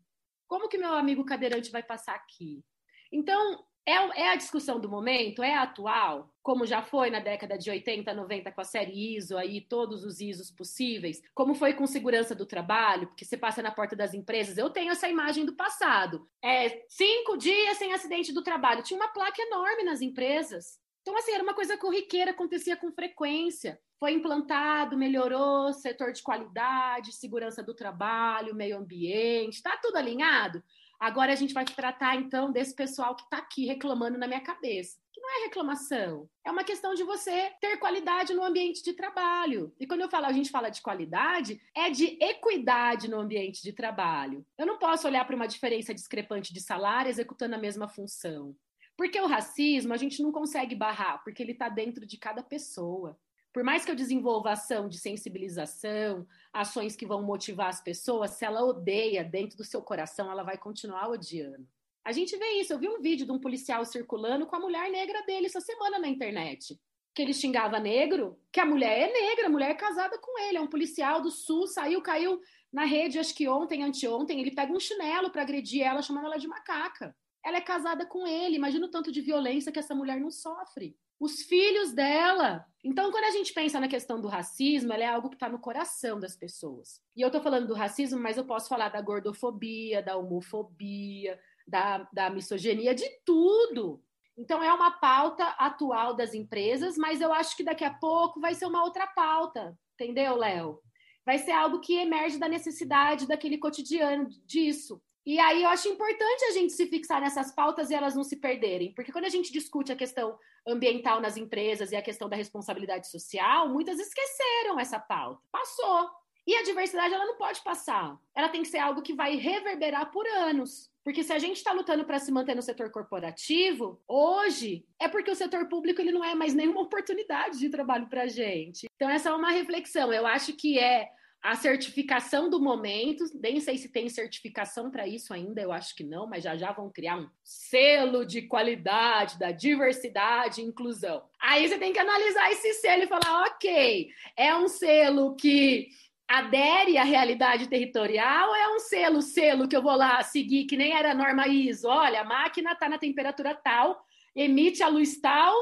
Como 0.47 0.69
que 0.69 0.79
meu 0.79 0.95
amigo 0.95 1.25
cadeirante 1.25 1.71
vai 1.71 1.83
passar 1.83 2.15
aqui? 2.15 2.65
Então, 3.13 3.65
é, 3.87 3.95
é 3.95 4.29
a 4.31 4.37
discussão 4.37 4.79
do 4.79 4.89
momento, 4.89 5.43
é 5.43 5.55
atual, 5.55 6.33
como 6.43 6.67
já 6.67 6.83
foi 6.83 7.11
na 7.11 7.19
década 7.19 7.57
de 7.59 7.71
80, 7.71 8.13
90 8.15 8.53
com 8.53 8.61
a 8.61 8.65
série 8.65 9.17
ISO 9.17 9.37
aí, 9.37 9.61
todos 9.61 10.05
os 10.05 10.21
ISOs 10.21 10.51
possíveis, 10.51 11.21
como 11.35 11.55
foi 11.55 11.75
com 11.75 11.87
segurança 11.87 12.35
do 12.35 12.47
trabalho, 12.47 13.09
porque 13.09 13.25
você 13.25 13.37
passa 13.37 13.63
na 13.63 13.71
porta 13.71 13.97
das 13.97 14.15
empresas, 14.15 14.59
eu 14.59 14.71
tenho 14.71 14.93
essa 14.93 15.09
imagem 15.09 15.45
do 15.45 15.57
passado. 15.57 16.29
É 16.43 16.85
cinco 16.89 17.37
dias 17.37 17.79
sem 17.79 17.93
acidente 17.93 18.33
do 18.33 18.43
trabalho. 18.43 18.83
Tinha 18.83 18.99
uma 18.99 19.13
placa 19.13 19.43
enorme 19.43 19.83
nas 19.83 20.01
empresas. 20.01 20.79
Então, 21.03 21.17
assim, 21.17 21.33
era 21.33 21.43
uma 21.43 21.55
coisa 21.55 21.77
corriqueira, 21.77 22.31
acontecia 22.31 22.77
com 22.77 22.93
frequência. 22.93 23.81
Foi 23.99 24.13
implantado, 24.13 24.97
melhorou, 24.97 25.73
setor 25.73 26.13
de 26.13 26.23
qualidade, 26.23 27.13
segurança 27.13 27.63
do 27.63 27.75
trabalho, 27.75 28.55
meio 28.55 28.79
ambiente, 28.79 29.57
está 29.57 29.77
tudo 29.77 29.97
alinhado? 29.97 30.63
Agora 31.01 31.33
a 31.33 31.35
gente 31.35 31.55
vai 31.55 31.65
tratar, 31.65 32.17
então, 32.17 32.53
desse 32.53 32.75
pessoal 32.75 33.17
que 33.17 33.23
está 33.23 33.39
aqui 33.39 33.65
reclamando 33.65 34.19
na 34.19 34.27
minha 34.27 34.41
cabeça. 34.43 34.99
Que 35.15 35.21
não 35.21 35.31
é 35.31 35.45
reclamação, 35.45 36.29
é 36.45 36.51
uma 36.51 36.63
questão 36.63 36.95
de 36.95 37.03
você 37.03 37.51
ter 37.59 37.79
qualidade 37.79 38.35
no 38.35 38.45
ambiente 38.45 38.83
de 38.83 38.93
trabalho. 38.93 39.75
E 39.81 39.87
quando 39.87 40.03
eu 40.03 40.11
falo, 40.11 40.27
a 40.27 40.33
gente 40.33 40.51
fala 40.51 40.69
de 40.69 40.83
qualidade, 40.83 41.59
é 41.75 41.89
de 41.89 42.19
equidade 42.23 43.09
no 43.09 43.19
ambiente 43.19 43.63
de 43.63 43.73
trabalho. 43.73 44.45
Eu 44.59 44.67
não 44.67 44.79
posso 44.79 45.07
olhar 45.07 45.27
para 45.27 45.35
uma 45.35 45.49
diferença 45.49 45.95
discrepante 45.95 46.53
de 46.53 46.61
salário 46.61 47.09
executando 47.09 47.55
a 47.55 47.59
mesma 47.59 47.89
função. 47.89 48.55
Porque 49.01 49.19
o 49.19 49.27
racismo 49.27 49.95
a 49.95 49.97
gente 49.97 50.23
não 50.23 50.31
consegue 50.31 50.75
barrar, 50.75 51.25
porque 51.25 51.43
ele 51.43 51.53
está 51.53 51.71
dentro 51.71 52.05
de 52.05 52.19
cada 52.19 52.43
pessoa. 52.43 53.19
Por 53.51 53.65
mais 53.65 53.83
que 53.83 53.91
eu 53.91 53.95
desenvolva 53.95 54.51
ação 54.51 54.91
de 54.91 54.99
sensibilização, 54.99 56.27
ações 56.53 56.95
que 56.95 57.07
vão 57.07 57.23
motivar 57.23 57.69
as 57.69 57.83
pessoas, 57.83 58.33
se 58.33 58.45
ela 58.45 58.63
odeia 58.63 59.25
dentro 59.25 59.57
do 59.57 59.65
seu 59.65 59.81
coração, 59.81 60.31
ela 60.31 60.43
vai 60.43 60.59
continuar 60.59 61.09
odiando. 61.09 61.67
A 62.05 62.13
gente 62.13 62.37
vê 62.37 62.61
isso. 62.61 62.75
Eu 62.75 62.79
vi 62.79 62.91
um 62.91 63.01
vídeo 63.01 63.25
de 63.25 63.33
um 63.33 63.41
policial 63.41 63.87
circulando 63.87 64.47
com 64.47 64.57
a 64.57 64.61
mulher 64.61 64.91
negra 64.91 65.23
dele 65.23 65.47
essa 65.47 65.63
semana 65.63 65.99
na 65.99 66.07
internet. 66.07 66.79
Que 67.15 67.23
ele 67.23 67.33
xingava 67.33 67.81
negro, 67.81 68.39
que 68.53 68.61
a 68.61 68.67
mulher 68.67 69.09
é 69.09 69.11
negra, 69.11 69.47
a 69.47 69.51
mulher 69.51 69.71
é 69.71 69.75
casada 69.75 70.19
com 70.19 70.39
ele, 70.41 70.59
é 70.59 70.61
um 70.61 70.69
policial 70.69 71.23
do 71.23 71.31
sul, 71.31 71.67
saiu, 71.67 72.03
caiu 72.03 72.39
na 72.71 72.85
rede, 72.85 73.19
acho 73.19 73.35
que 73.35 73.49
ontem, 73.49 73.83
anteontem, 73.83 74.43
ele 74.43 74.55
pega 74.55 74.71
um 74.71 74.79
chinelo 74.79 75.31
para 75.31 75.41
agredir 75.41 75.87
ela, 75.87 76.03
chamando 76.03 76.27
ela 76.27 76.37
de 76.37 76.47
macaca. 76.47 77.17
Ela 77.45 77.59
é 77.59 77.61
casada 77.61 78.05
com 78.07 78.27
ele. 78.27 78.57
Imagina 78.57 78.87
o 78.87 78.91
tanto 78.91 79.11
de 79.11 79.21
violência 79.21 79.73
que 79.73 79.79
essa 79.79 79.95
mulher 79.95 80.21
não 80.21 80.31
sofre. 80.31 80.97
Os 81.19 81.43
filhos 81.43 81.93
dela. 81.93 82.65
Então, 82.83 83.11
quando 83.11 83.25
a 83.25 83.31
gente 83.31 83.53
pensa 83.53 83.79
na 83.79 83.89
questão 83.89 84.21
do 84.21 84.29
racismo, 84.29 84.93
ela 84.93 85.05
é 85.05 85.07
algo 85.07 85.29
que 85.29 85.37
está 85.37 85.49
no 85.49 85.59
coração 85.59 86.19
das 86.19 86.35
pessoas. 86.35 87.01
E 87.15 87.21
eu 87.21 87.29
estou 87.29 87.43
falando 87.43 87.67
do 87.67 87.75
racismo, 87.75 88.19
mas 88.19 88.37
eu 88.37 88.45
posso 88.45 88.69
falar 88.69 88.89
da 88.89 89.03
gordofobia, 89.03 90.03
da 90.03 90.17
homofobia, 90.17 91.39
da, 91.67 92.09
da 92.13 92.31
misoginia, 92.31 92.95
de 92.95 93.09
tudo. 93.25 94.03
Então, 94.37 94.63
é 94.63 94.73
uma 94.73 94.93
pauta 94.93 95.45
atual 95.59 96.15
das 96.15 96.33
empresas, 96.33 96.97
mas 96.97 97.21
eu 97.21 97.33
acho 97.33 97.55
que 97.55 97.65
daqui 97.65 97.85
a 97.85 97.93
pouco 97.93 98.41
vai 98.41 98.55
ser 98.55 98.65
uma 98.65 98.83
outra 98.83 99.07
pauta. 99.07 99.79
Entendeu, 99.95 100.37
Léo? 100.37 100.81
Vai 101.27 101.39
ser 101.39 101.53
algo 101.53 101.81
que 101.81 101.97
emerge 101.97 102.39
da 102.39 102.49
necessidade 102.49 103.29
daquele 103.29 103.59
cotidiano 103.59 104.27
disso. 104.47 105.03
E 105.31 105.39
aí 105.39 105.63
eu 105.63 105.69
acho 105.69 105.87
importante 105.89 106.45
a 106.47 106.51
gente 106.51 106.73
se 106.73 106.87
fixar 106.87 107.21
nessas 107.21 107.53
pautas 107.53 107.89
e 107.89 107.95
elas 107.95 108.17
não 108.17 108.25
se 108.25 108.35
perderem, 108.35 108.93
porque 108.93 109.13
quando 109.13 109.27
a 109.27 109.29
gente 109.29 109.53
discute 109.53 109.93
a 109.93 109.97
questão 109.97 110.37
ambiental 110.67 111.21
nas 111.21 111.37
empresas 111.37 111.93
e 111.93 111.97
a 111.97 112.03
questão 112.03 112.29
da 112.29 112.35
responsabilidade 112.35 113.09
social, 113.09 113.69
muitas 113.69 114.01
esqueceram 114.01 114.81
essa 114.81 114.99
pauta. 114.99 115.41
Passou. 115.53 116.11
E 116.45 116.57
a 116.57 116.65
diversidade 116.65 117.15
ela 117.15 117.27
não 117.27 117.37
pode 117.37 117.63
passar. 117.63 118.19
Ela 118.35 118.49
tem 118.49 118.63
que 118.63 118.69
ser 118.69 118.79
algo 118.79 119.03
que 119.03 119.15
vai 119.15 119.37
reverberar 119.37 120.11
por 120.11 120.27
anos. 120.27 120.91
Porque 121.05 121.23
se 121.23 121.33
a 121.33 121.39
gente 121.39 121.59
está 121.59 121.71
lutando 121.71 122.05
para 122.05 122.19
se 122.19 122.33
manter 122.33 122.57
no 122.57 122.63
setor 122.63 122.91
corporativo, 122.91 124.03
hoje 124.09 124.85
é 124.99 125.07
porque 125.07 125.31
o 125.31 125.37
setor 125.37 125.69
público 125.69 126.01
ele 126.01 126.11
não 126.11 126.25
é 126.25 126.35
mais 126.35 126.55
nenhuma 126.55 126.81
oportunidade 126.81 127.57
de 127.57 127.71
trabalho 127.71 128.09
para 128.09 128.23
a 128.23 128.27
gente. 128.27 128.89
Então, 128.97 129.09
essa 129.09 129.29
é 129.29 129.33
uma 129.33 129.53
reflexão. 129.53 130.13
Eu 130.13 130.27
acho 130.27 130.55
que 130.55 130.77
é 130.77 131.09
a 131.43 131.57
certificação 131.57 132.51
do 132.51 132.61
momento, 132.61 133.25
nem 133.43 133.61
sei 133.61 133.79
se 133.79 133.89
tem 133.89 134.09
certificação 134.09 134.91
para 134.91 135.09
isso 135.09 135.33
ainda, 135.33 135.61
eu 135.61 135.73
acho 135.73 135.95
que 135.97 136.05
não, 136.05 136.27
mas 136.27 136.45
já 136.45 136.57
já 136.57 136.71
vão 136.71 136.91
criar 136.91 137.17
um 137.17 137.29
selo 137.43 138.27
de 138.27 138.43
qualidade 138.43 139.39
da 139.39 139.51
diversidade 139.51 140.61
e 140.61 140.65
inclusão. 140.65 141.23
Aí 141.41 141.67
você 141.67 141.79
tem 141.79 141.93
que 141.93 141.99
analisar 141.99 142.51
esse 142.53 142.75
selo 142.75 143.05
e 143.05 143.07
falar, 143.07 143.47
ok, 143.47 144.11
é 144.37 144.55
um 144.55 144.69
selo 144.69 145.35
que 145.35 145.89
adere 146.29 146.97
à 146.97 147.03
realidade 147.03 147.69
territorial 147.69 148.55
é 148.55 148.77
um 148.77 148.79
selo, 148.79 149.21
selo 149.21 149.67
que 149.67 149.77
eu 149.77 149.83
vou 149.83 149.97
lá 149.97 150.23
seguir, 150.23 150.67
que 150.67 150.77
nem 150.77 150.93
era 150.93 151.11
a 151.11 151.15
norma 151.15 151.49
ISO? 151.49 151.89
Olha, 151.89 152.21
a 152.21 152.25
máquina 152.25 152.73
está 152.73 152.89
na 152.89 152.99
temperatura 152.99 153.53
tal, 153.55 154.05
emite 154.37 154.81
a 154.83 154.89
luz 154.89 155.21
tal, 155.21 155.53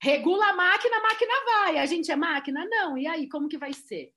regula 0.00 0.46
a 0.46 0.52
máquina, 0.52 0.96
a 0.96 1.02
máquina 1.02 1.32
vai. 1.44 1.78
A 1.78 1.86
gente 1.86 2.10
é 2.10 2.16
máquina? 2.16 2.66
Não. 2.68 2.98
E 2.98 3.06
aí, 3.06 3.28
como 3.28 3.48
que 3.48 3.56
vai 3.56 3.72
ser? 3.72 4.15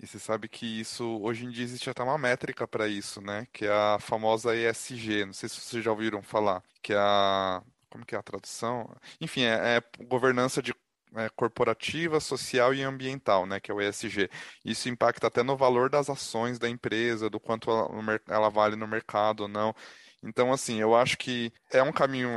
E 0.00 0.06
você 0.06 0.18
sabe 0.18 0.48
que 0.48 0.66
isso, 0.80 1.04
hoje 1.22 1.44
em 1.46 1.50
dia 1.50 1.64
existe 1.64 1.88
até 1.88 2.02
uma 2.02 2.18
métrica 2.18 2.66
para 2.66 2.88
isso, 2.88 3.20
né? 3.20 3.46
Que 3.52 3.66
é 3.66 3.72
a 3.72 3.98
famosa 4.00 4.54
ESG. 4.56 5.26
Não 5.26 5.32
sei 5.32 5.48
se 5.48 5.60
vocês 5.60 5.84
já 5.84 5.90
ouviram 5.90 6.22
falar. 6.22 6.62
Que 6.82 6.92
é 6.92 6.98
a. 6.98 7.62
Como 7.88 8.04
que 8.04 8.14
é 8.14 8.18
a 8.18 8.22
tradução? 8.22 8.90
Enfim, 9.20 9.42
é, 9.42 9.76
é 9.76 10.04
governança 10.04 10.60
de 10.60 10.74
é, 11.14 11.28
corporativa, 11.30 12.20
social 12.20 12.74
e 12.74 12.82
ambiental, 12.82 13.46
né, 13.46 13.60
que 13.60 13.70
é 13.70 13.74
o 13.74 13.80
ESG. 13.80 14.28
Isso 14.64 14.88
impacta 14.88 15.28
até 15.28 15.42
no 15.42 15.56
valor 15.56 15.88
das 15.88 16.10
ações 16.10 16.58
da 16.58 16.68
empresa, 16.68 17.30
do 17.30 17.38
quanto 17.40 17.70
ela, 17.70 17.88
ela 18.28 18.48
vale 18.50 18.76
no 18.76 18.86
mercado 18.88 19.42
ou 19.42 19.48
não. 19.48 19.74
Então, 20.22 20.52
assim, 20.52 20.80
eu 20.80 20.94
acho 20.96 21.18
que 21.18 21.52
é 21.70 21.82
um 21.82 21.92
caminho 21.92 22.30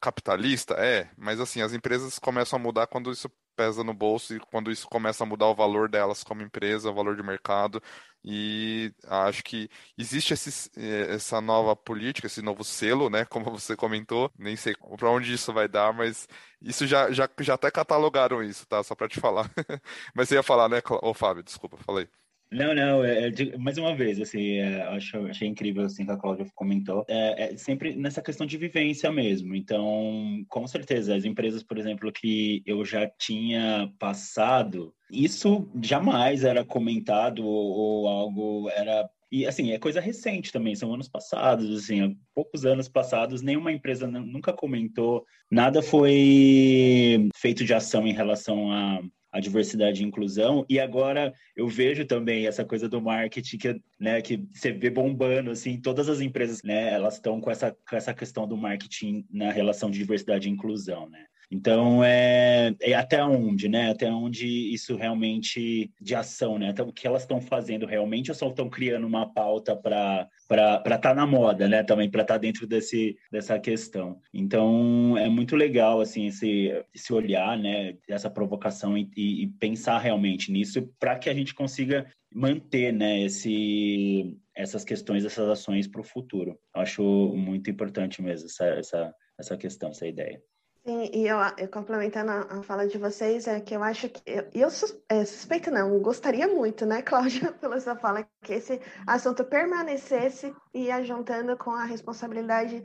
capitalista, 0.00 0.74
é, 0.74 1.10
mas 1.16 1.40
assim, 1.40 1.62
as 1.62 1.72
empresas 1.72 2.18
começam 2.18 2.58
a 2.58 2.62
mudar 2.62 2.86
quando 2.86 3.10
isso 3.10 3.28
pesa 3.52 3.84
no 3.84 3.94
bolso 3.94 4.34
e 4.34 4.40
quando 4.40 4.70
isso 4.70 4.88
começa 4.88 5.24
a 5.24 5.26
mudar 5.26 5.46
o 5.46 5.54
valor 5.54 5.88
delas 5.88 6.24
como 6.24 6.42
empresa, 6.42 6.90
o 6.90 6.94
valor 6.94 7.16
de 7.16 7.22
mercado. 7.22 7.82
E 8.24 8.94
acho 9.06 9.42
que 9.42 9.68
existe 9.98 10.32
esse, 10.34 10.70
eh, 10.76 11.14
essa 11.14 11.40
nova 11.40 11.74
política, 11.74 12.26
esse 12.28 12.40
novo 12.42 12.62
selo, 12.64 13.10
né? 13.10 13.24
Como 13.26 13.50
você 13.50 13.74
comentou, 13.76 14.30
nem 14.38 14.54
sei 14.56 14.74
para 14.96 15.10
onde 15.10 15.32
isso 15.32 15.52
vai 15.52 15.66
dar, 15.68 15.92
mas 15.92 16.28
isso 16.60 16.86
já, 16.86 17.10
já, 17.12 17.28
já 17.40 17.54
até 17.54 17.70
catalogaram 17.70 18.42
isso, 18.42 18.64
tá? 18.66 18.82
Só 18.84 18.94
para 18.94 19.08
te 19.08 19.18
falar. 19.20 19.50
mas 20.14 20.28
você 20.28 20.36
ia 20.36 20.42
falar, 20.42 20.68
né, 20.68 20.80
ô 21.02 21.12
Fábio? 21.14 21.42
Desculpa, 21.42 21.76
falei. 21.78 22.21
Não, 22.52 22.74
não, 22.74 23.02
é, 23.02 23.28
é, 23.28 23.56
mais 23.56 23.78
uma 23.78 23.94
vez, 23.94 24.20
assim, 24.20 24.58
é, 24.58 24.82
acho, 24.82 25.16
achei 25.26 25.48
incrível, 25.48 25.84
assim, 25.84 26.04
que 26.04 26.10
a 26.10 26.16
Cláudia 26.18 26.46
comentou, 26.54 27.02
é, 27.08 27.54
é, 27.54 27.56
sempre 27.56 27.96
nessa 27.96 28.20
questão 28.20 28.46
de 28.46 28.58
vivência 28.58 29.10
mesmo, 29.10 29.54
então, 29.54 30.44
com 30.50 30.66
certeza, 30.66 31.16
as 31.16 31.24
empresas, 31.24 31.62
por 31.62 31.78
exemplo, 31.78 32.12
que 32.12 32.62
eu 32.66 32.84
já 32.84 33.08
tinha 33.08 33.90
passado, 33.98 34.94
isso 35.10 35.66
jamais 35.82 36.44
era 36.44 36.62
comentado 36.62 37.42
ou, 37.42 38.04
ou 38.04 38.08
algo 38.08 38.70
era 38.70 39.08
e 39.30 39.46
assim, 39.46 39.72
é 39.72 39.78
coisa 39.78 39.98
recente 39.98 40.52
também, 40.52 40.74
são 40.74 40.92
anos 40.92 41.08
passados, 41.08 41.74
assim, 41.74 42.02
há 42.02 42.12
poucos 42.34 42.66
anos 42.66 42.86
passados, 42.86 43.40
nenhuma 43.40 43.72
empresa 43.72 44.06
nunca 44.06 44.52
comentou, 44.52 45.24
nada 45.50 45.80
foi 45.80 47.30
feito 47.34 47.64
de 47.64 47.72
ação 47.72 48.06
em 48.06 48.12
relação 48.12 48.70
a, 48.70 49.00
a 49.32 49.40
diversidade 49.40 50.02
e 50.02 50.06
inclusão. 50.06 50.64
E 50.68 50.78
agora 50.78 51.32
eu 51.56 51.66
vejo 51.66 52.04
também 52.04 52.46
essa 52.46 52.64
coisa 52.64 52.88
do 52.88 53.00
marketing 53.00 53.58
que, 53.58 53.82
né, 53.98 54.20
que 54.20 54.44
você 54.52 54.70
vê 54.70 54.90
bombando, 54.90 55.50
assim, 55.50 55.80
todas 55.80 56.08
as 56.08 56.20
empresas, 56.20 56.62
né, 56.62 56.92
elas 56.92 57.14
estão 57.14 57.40
com 57.40 57.50
essa, 57.50 57.74
com 57.88 57.96
essa 57.96 58.12
questão 58.12 58.46
do 58.46 58.56
marketing 58.56 59.26
na 59.30 59.50
relação 59.50 59.90
de 59.90 59.98
diversidade 59.98 60.48
e 60.48 60.52
inclusão, 60.52 61.08
né? 61.08 61.24
Então, 61.54 62.02
é, 62.02 62.74
é, 62.80 62.94
até 62.94 63.22
onde, 63.22 63.68
né? 63.68 63.90
Até 63.90 64.10
onde 64.10 64.46
isso 64.72 64.96
realmente 64.96 65.92
de 66.00 66.14
ação, 66.14 66.58
né? 66.58 66.70
Então, 66.70 66.88
o 66.88 66.92
que 66.92 67.06
elas 67.06 67.24
estão 67.24 67.42
fazendo 67.42 67.84
realmente 67.84 68.30
ou 68.30 68.34
só 68.34 68.48
estão 68.48 68.70
criando 68.70 69.06
uma 69.06 69.30
pauta 69.30 69.76
para 69.76 70.30
estar 70.48 70.98
tá 70.98 71.14
na 71.14 71.26
moda, 71.26 71.68
né? 71.68 71.82
Também 71.82 72.10
para 72.10 72.22
estar 72.22 72.34
tá 72.34 72.38
dentro 72.38 72.66
desse, 72.66 73.18
dessa 73.30 73.58
questão. 73.58 74.18
Então, 74.32 75.14
é 75.18 75.28
muito 75.28 75.54
legal, 75.54 76.00
assim, 76.00 76.28
esse, 76.28 76.72
esse 76.94 77.12
olhar, 77.12 77.58
né? 77.58 77.98
Essa 78.08 78.30
provocação 78.30 78.96
e, 78.96 79.10
e 79.14 79.46
pensar 79.60 79.98
realmente 79.98 80.50
nisso 80.50 80.88
para 80.98 81.18
que 81.18 81.28
a 81.28 81.34
gente 81.34 81.54
consiga 81.54 82.06
manter, 82.34 82.94
né? 82.94 83.24
Esse, 83.24 84.34
essas 84.56 84.84
questões, 84.84 85.22
essas 85.22 85.50
ações 85.50 85.86
para 85.86 86.00
o 86.00 86.04
futuro. 86.04 86.58
Eu 86.74 86.80
acho 86.80 87.02
muito 87.36 87.68
importante 87.68 88.22
mesmo 88.22 88.46
essa, 88.46 88.64
essa, 88.64 89.14
essa 89.38 89.56
questão, 89.58 89.90
essa 89.90 90.06
ideia. 90.06 90.42
Sim, 90.84 91.08
e 91.14 91.28
eu, 91.28 91.36
eu 91.58 91.68
complementando 91.68 92.32
a, 92.32 92.40
a, 92.58 92.62
fala 92.64 92.88
de 92.88 92.98
vocês, 92.98 93.46
é 93.46 93.60
que 93.60 93.74
eu 93.74 93.82
acho 93.84 94.08
que. 94.08 94.20
Eu, 94.26 94.48
eu 94.52 94.70
sus, 94.70 94.92
é, 95.08 95.24
suspeito, 95.24 95.70
não, 95.70 96.00
gostaria 96.00 96.48
muito, 96.48 96.84
né, 96.84 97.02
Cláudia, 97.02 97.52
pela 97.52 97.78
sua 97.80 97.94
fala, 97.96 98.26
que 98.42 98.54
esse 98.54 98.80
assunto 99.06 99.44
permanecesse 99.44 100.52
e 100.74 100.86
ia 100.86 101.02
juntando 101.04 101.56
com 101.56 101.70
a 101.70 101.84
responsabilidade 101.84 102.82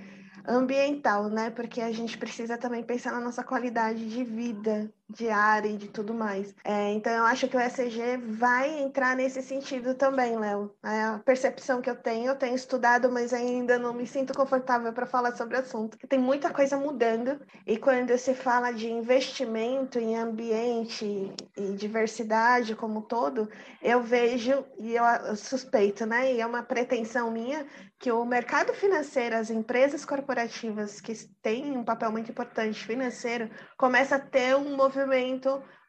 ambiental, 0.47 1.27
né? 1.29 1.49
Porque 1.49 1.81
a 1.81 1.91
gente 1.91 2.17
precisa 2.19 2.55
também 2.57 2.83
pensar 2.83 3.11
na 3.11 3.19
nossa 3.19 3.43
qualidade 3.43 4.07
de 4.07 4.23
vida 4.23 4.93
diária 5.09 5.69
e 5.69 5.77
de 5.77 5.87
tudo 5.87 6.13
mais. 6.13 6.53
É, 6.63 6.91
então, 6.91 7.13
eu 7.13 7.23
acho 7.23 7.47
que 7.47 7.55
o 7.55 7.59
ESG 7.59 8.17
vai 8.17 8.79
entrar 8.79 9.15
nesse 9.15 9.41
sentido 9.41 9.95
também, 9.95 10.37
Léo. 10.37 10.75
É 10.83 11.03
a 11.03 11.21
percepção 11.23 11.81
que 11.81 11.89
eu 11.89 11.95
tenho, 11.95 12.27
eu 12.27 12.35
tenho 12.35 12.55
estudado, 12.55 13.09
mas 13.11 13.33
ainda 13.33 13.79
não 13.79 13.93
me 13.93 14.05
sinto 14.05 14.33
confortável 14.33 14.91
para 14.91 15.05
falar 15.05 15.35
sobre 15.35 15.55
o 15.55 15.61
assunto. 15.61 15.97
Tem 16.07 16.19
muita 16.19 16.51
coisa 16.51 16.77
mudando, 16.77 17.39
e 17.65 17.77
quando 17.77 18.17
se 18.17 18.33
fala 18.33 18.71
de 18.71 18.89
investimento 18.89 19.97
em 19.97 20.17
ambiente 20.17 21.31
e 21.55 21.71
diversidade 21.73 22.75
como 22.75 23.01
todo, 23.01 23.49
eu 23.81 24.01
vejo, 24.01 24.65
e 24.77 24.95
eu 24.95 25.03
suspeito, 25.35 26.05
né? 26.05 26.33
E 26.33 26.41
é 26.41 26.45
uma 26.45 26.63
pretensão 26.63 27.31
minha, 27.31 27.65
que 27.99 28.11
o 28.11 28.25
mercado 28.25 28.73
financeiro, 28.73 29.35
as 29.35 29.49
empresas 29.49 30.05
corporativas 30.05 31.01
que 31.01 31.13
têm 31.41 31.75
um 31.75 31.83
papel 31.83 32.11
muito 32.11 32.29
importante 32.29 32.85
financeiro, 32.85 33.49
começa 33.77 34.17
a 34.17 34.19
ter 34.19 34.55
um 34.55 34.75
movimento 34.75 34.96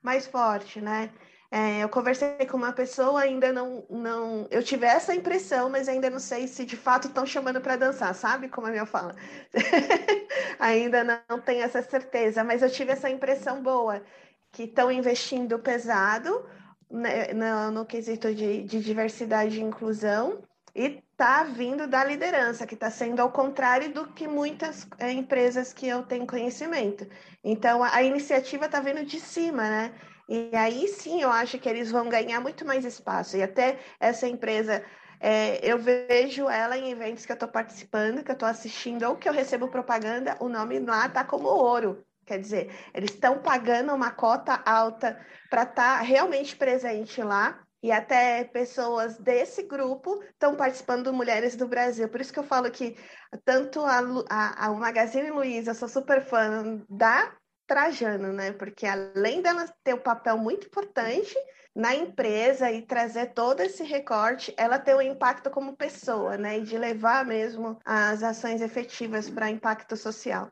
mais 0.03 0.27
forte, 0.27 0.81
né? 0.81 1.11
É, 1.51 1.83
eu 1.83 1.89
conversei 1.89 2.45
com 2.47 2.59
uma 2.59 2.73
pessoa, 2.73 3.23
ainda 3.23 3.51
não, 3.53 3.87
não. 3.89 4.47
Eu 4.51 4.63
tive 4.63 4.85
essa 4.85 5.15
impressão, 5.15 5.71
mas 5.71 5.89
ainda 5.89 6.11
não 6.11 6.19
sei 6.19 6.47
se 6.47 6.65
de 6.65 6.77
fato 6.77 7.09
estão 7.09 7.25
chamando 7.25 7.61
para 7.61 7.77
dançar, 7.77 8.15
sabe? 8.15 8.49
Como 8.49 8.67
a 8.67 8.71
minha 8.71 8.85
fala. 8.85 9.15
ainda 10.61 11.23
não 11.29 11.41
tenho 11.41 11.63
essa 11.63 11.83
certeza, 11.83 12.45
mas 12.45 12.63
eu 12.63 12.71
tive 12.71 12.93
essa 12.93 13.09
impressão 13.09 13.63
boa, 13.63 14.03
que 14.53 14.65
estão 14.65 14.93
investindo 14.93 15.59
pesado 15.59 16.45
né, 16.91 17.33
no, 17.33 17.71
no 17.71 17.87
quesito 17.87 18.35
de, 18.35 18.63
de 18.65 18.81
diversidade 18.81 19.59
e 19.59 19.63
inclusão, 19.63 20.43
e 20.75 21.03
está 21.19 21.43
vindo 21.43 21.89
da 21.89 22.05
liderança, 22.05 22.65
que 22.65 22.75
está 22.75 22.89
sendo 22.93 23.19
ao 23.19 23.33
contrário 23.33 23.93
do 23.93 24.07
que 24.07 24.29
muitas 24.29 24.87
é, 25.01 25.11
empresas 25.11 25.73
que 25.73 25.89
eu 25.89 26.05
tenho 26.05 26.25
conhecimento. 26.25 27.05
Então, 27.43 27.83
a, 27.83 27.97
a 27.97 28.03
iniciativa 28.05 28.67
está 28.67 28.79
vindo 28.79 29.05
de 29.05 29.19
cima, 29.19 29.65
né? 29.69 29.95
E 30.29 30.55
aí 30.55 30.87
sim 30.87 31.21
eu 31.21 31.31
acho 31.31 31.59
que 31.59 31.69
eles 31.69 31.91
vão 31.91 32.09
ganhar 32.09 32.41
muito 32.41 32.65
mais 32.65 32.85
espaço. 32.85 33.37
E 33.37 33.43
até 33.43 33.81
essa 33.99 34.29
empresa, 34.29 34.85
é, 35.19 35.59
eu 35.61 35.77
vejo 35.77 36.49
ela 36.49 36.79
em 36.79 36.93
eventos 36.93 37.27
que 37.27 37.33
eu 37.33 37.35
estou 37.35 37.49
participando, 37.49 38.23
que 38.23 38.31
eu 38.31 38.35
estou 38.35 38.49
assistindo, 38.49 39.03
ou 39.03 39.17
que 39.17 39.29
eu 39.29 39.33
recebo 39.33 39.67
propaganda, 39.67 40.37
o 40.39 40.49
nome 40.49 40.79
lá 40.79 41.07
está 41.07 41.25
como 41.25 41.49
ouro. 41.49 42.05
Quer 42.25 42.39
dizer, 42.39 42.71
eles 42.95 43.11
estão 43.11 43.39
pagando 43.39 43.93
uma 43.93 44.13
cota 44.13 44.63
alta 44.65 45.19
para 45.51 45.65
estar 45.65 45.99
tá 45.99 46.01
realmente 46.01 46.55
presente 46.55 47.21
lá 47.23 47.59
e 47.83 47.93
até 47.93 48.45
pessoas 48.45 49.19
desse 49.19 49.63
grupo 49.63 50.23
estão 50.23 50.57
participando 50.57 51.05
do 51.05 51.13
Mulheres 51.13 51.57
do 51.57 51.69
Brasil. 51.69 52.09
Por 52.09 52.21
isso 52.21 52.33
que 52.33 52.39
eu 52.39 52.45
falo 52.45 52.71
que 52.71 52.97
tanto 53.45 53.81
a, 53.81 54.01
a, 54.29 54.67
a 54.67 54.73
Magazine 54.73 55.31
Luiza, 55.31 55.71
eu 55.71 55.75
sou 55.75 55.89
super 55.89 56.23
fã 56.23 56.83
da 56.89 57.33
Trajano, 57.67 58.33
né? 58.33 58.53
Porque 58.53 58.87
além 58.87 59.43
dela 59.43 59.67
ter 59.85 59.95
um 59.95 60.01
papel 60.01 60.39
muito 60.39 60.67
importante 60.67 61.35
na 61.77 61.95
empresa 61.95 62.73
e 62.73 62.83
trazer 62.83 63.35
todo 63.35 63.61
esse 63.61 63.85
recorte, 63.85 64.53
ela 64.57 64.79
tem 64.79 64.95
um 64.95 65.03
impacto 65.03 65.51
como 65.51 65.77
pessoa, 65.77 66.37
né? 66.37 66.59
E 66.59 66.63
de 66.63 66.77
levar 66.77 67.25
mesmo 67.25 67.79
as 67.85 68.23
ações 68.23 68.61
efetivas 68.61 69.31
para 69.31 69.51
impacto 69.51 69.97
social. 69.97 70.51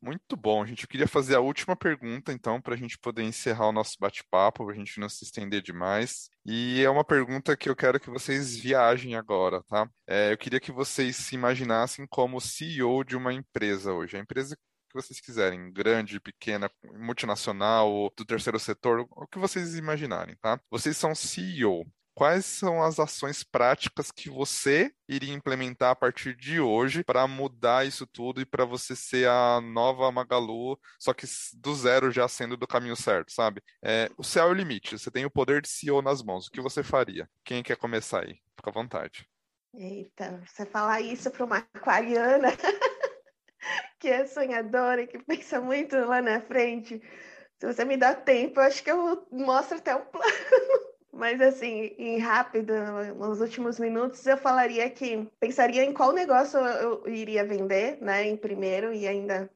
Muito 0.00 0.36
bom, 0.36 0.64
gente. 0.64 0.84
Eu 0.84 0.88
queria 0.88 1.08
fazer 1.08 1.34
a 1.34 1.40
última 1.40 1.74
pergunta, 1.74 2.32
então, 2.32 2.60
para 2.60 2.74
a 2.74 2.76
gente 2.76 2.96
poder 2.98 3.24
encerrar 3.24 3.68
o 3.68 3.72
nosso 3.72 3.96
bate-papo, 3.98 4.64
para 4.64 4.72
a 4.74 4.76
gente 4.76 5.00
não 5.00 5.08
se 5.08 5.24
estender 5.24 5.60
demais. 5.60 6.30
E 6.46 6.80
é 6.82 6.88
uma 6.88 7.04
pergunta 7.04 7.56
que 7.56 7.68
eu 7.68 7.74
quero 7.74 7.98
que 7.98 8.08
vocês 8.08 8.56
viajem 8.56 9.16
agora, 9.16 9.62
tá? 9.64 9.90
É, 10.06 10.32
eu 10.32 10.38
queria 10.38 10.60
que 10.60 10.70
vocês 10.70 11.16
se 11.16 11.34
imaginassem 11.34 12.06
como 12.08 12.40
CEO 12.40 13.02
de 13.02 13.16
uma 13.16 13.32
empresa 13.32 13.92
hoje. 13.92 14.16
A 14.16 14.20
empresa 14.20 14.56
que 14.88 14.94
vocês 14.94 15.20
quiserem, 15.20 15.70
grande, 15.72 16.20
pequena, 16.20 16.70
multinacional, 16.94 18.10
do 18.16 18.24
terceiro 18.24 18.58
setor, 18.58 19.06
o 19.10 19.26
que 19.26 19.38
vocês 19.38 19.76
imaginarem, 19.76 20.36
tá? 20.40 20.60
Vocês 20.70 20.96
são 20.96 21.14
CEO. 21.14 21.84
Quais 22.18 22.44
são 22.46 22.82
as 22.82 22.98
ações 22.98 23.44
práticas 23.44 24.10
que 24.10 24.28
você 24.28 24.92
iria 25.08 25.32
implementar 25.32 25.90
a 25.90 25.94
partir 25.94 26.34
de 26.34 26.58
hoje 26.58 27.04
para 27.04 27.28
mudar 27.28 27.86
isso 27.86 28.08
tudo 28.08 28.40
e 28.40 28.44
para 28.44 28.64
você 28.64 28.96
ser 28.96 29.28
a 29.28 29.60
nova 29.60 30.10
Magalu, 30.10 30.76
só 30.98 31.14
que 31.14 31.26
do 31.54 31.72
zero 31.76 32.10
já 32.10 32.26
sendo 32.26 32.56
do 32.56 32.66
caminho 32.66 32.96
certo, 32.96 33.30
sabe? 33.30 33.62
É, 33.80 34.10
o 34.18 34.24
céu 34.24 34.48
é 34.48 34.50
o 34.50 34.52
limite, 34.52 34.98
você 34.98 35.12
tem 35.12 35.24
o 35.24 35.30
poder 35.30 35.62
de 35.62 35.68
CEO 35.68 36.02
nas 36.02 36.20
mãos. 36.20 36.48
O 36.48 36.50
que 36.50 36.60
você 36.60 36.82
faria? 36.82 37.30
Quem 37.44 37.62
quer 37.62 37.76
começar 37.76 38.24
aí? 38.24 38.40
Fica 38.56 38.70
à 38.70 38.72
vontade. 38.72 39.24
Eita, 39.72 40.42
você 40.44 40.66
falar 40.66 41.00
isso 41.00 41.30
para 41.30 41.44
uma 41.44 41.58
aquariana 41.58 42.48
que 44.00 44.08
é 44.08 44.26
sonhadora, 44.26 45.06
que 45.06 45.20
pensa 45.20 45.60
muito 45.60 45.94
lá 45.94 46.20
na 46.20 46.40
frente. 46.40 47.00
Se 47.60 47.72
você 47.72 47.84
me 47.84 47.96
dá 47.96 48.12
tempo, 48.12 48.58
eu 48.58 48.64
acho 48.64 48.82
que 48.82 48.90
eu 48.90 49.24
mostro 49.30 49.78
até 49.78 49.94
o 49.94 50.04
plano. 50.04 50.26
Mas 51.12 51.40
assim, 51.40 51.94
em 51.98 52.18
rápido, 52.18 52.72
nos 53.16 53.40
últimos 53.40 53.78
minutos, 53.78 54.26
eu 54.26 54.36
falaria 54.36 54.88
que 54.90 55.26
pensaria 55.40 55.84
em 55.84 55.92
qual 55.92 56.12
negócio 56.12 56.58
eu 56.58 57.08
iria 57.08 57.44
vender, 57.44 57.98
né, 58.02 58.24
em 58.24 58.36
primeiro, 58.36 58.92
e 58.92 59.06
ainda 59.08 59.50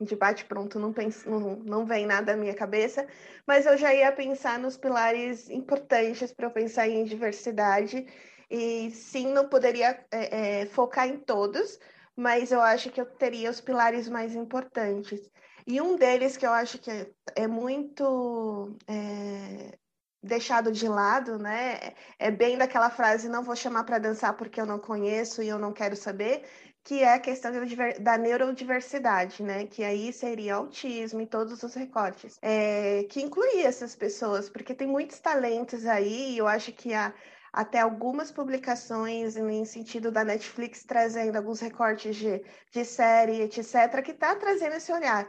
de 0.00 0.16
bate 0.16 0.44
pronto 0.46 0.78
não, 0.78 0.92
penso, 0.92 1.28
não, 1.28 1.56
não 1.56 1.84
vem 1.86 2.06
nada 2.06 2.32
à 2.32 2.36
minha 2.36 2.54
cabeça, 2.54 3.06
mas 3.46 3.66
eu 3.66 3.76
já 3.76 3.92
ia 3.94 4.10
pensar 4.10 4.58
nos 4.58 4.76
pilares 4.76 5.50
importantes 5.50 6.32
para 6.32 6.46
eu 6.46 6.50
pensar 6.50 6.88
em 6.88 7.04
diversidade 7.04 8.06
e 8.50 8.90
sim, 8.90 9.32
não 9.32 9.48
poderia 9.48 10.04
é, 10.10 10.60
é, 10.62 10.66
focar 10.66 11.08
em 11.08 11.18
todos, 11.18 11.78
mas 12.16 12.52
eu 12.52 12.60
acho 12.60 12.90
que 12.90 13.00
eu 13.00 13.06
teria 13.06 13.50
os 13.50 13.60
pilares 13.60 14.08
mais 14.08 14.34
importantes. 14.34 15.30
E 15.66 15.80
um 15.80 15.96
deles 15.96 16.36
que 16.36 16.46
eu 16.46 16.52
acho 16.52 16.78
que 16.78 16.90
é, 16.90 17.10
é 17.36 17.46
muito 17.46 18.76
é, 18.86 19.78
deixado 20.24 20.72
de 20.72 20.88
lado, 20.88 21.38
né? 21.38 21.92
É 22.18 22.30
bem 22.30 22.56
daquela 22.58 22.90
frase: 22.90 23.28
não 23.28 23.42
vou 23.42 23.54
chamar 23.54 23.84
para 23.84 23.98
dançar 23.98 24.36
porque 24.36 24.60
eu 24.60 24.66
não 24.66 24.78
conheço 24.78 25.42
e 25.42 25.48
eu 25.48 25.58
não 25.58 25.72
quero 25.72 25.96
saber, 25.96 26.44
que 26.82 27.02
é 27.02 27.14
a 27.14 27.20
questão 27.20 27.52
da 28.00 28.18
neurodiversidade, 28.18 29.42
né? 29.42 29.66
Que 29.66 29.84
aí 29.84 30.12
seria 30.12 30.56
autismo 30.56 31.20
e 31.20 31.26
todos 31.26 31.62
os 31.62 31.74
recortes, 31.74 32.38
é, 32.42 33.04
que 33.04 33.22
incluiria 33.22 33.68
essas 33.68 33.94
pessoas, 33.94 34.48
porque 34.48 34.74
tem 34.74 34.86
muitos 34.88 35.20
talentos 35.20 35.86
aí, 35.86 36.32
e 36.34 36.38
eu 36.38 36.48
acho 36.48 36.72
que 36.72 36.94
há 36.94 37.14
até 37.52 37.80
algumas 37.80 38.32
publicações 38.32 39.36
em 39.36 39.64
sentido 39.64 40.10
da 40.10 40.24
Netflix 40.24 40.84
trazendo 40.84 41.36
alguns 41.36 41.60
recortes 41.60 42.16
de, 42.16 42.42
de 42.72 42.84
série, 42.84 43.42
etc., 43.42 44.02
que 44.02 44.10
está 44.10 44.34
trazendo 44.34 44.74
esse 44.74 44.92
olhar. 44.92 45.28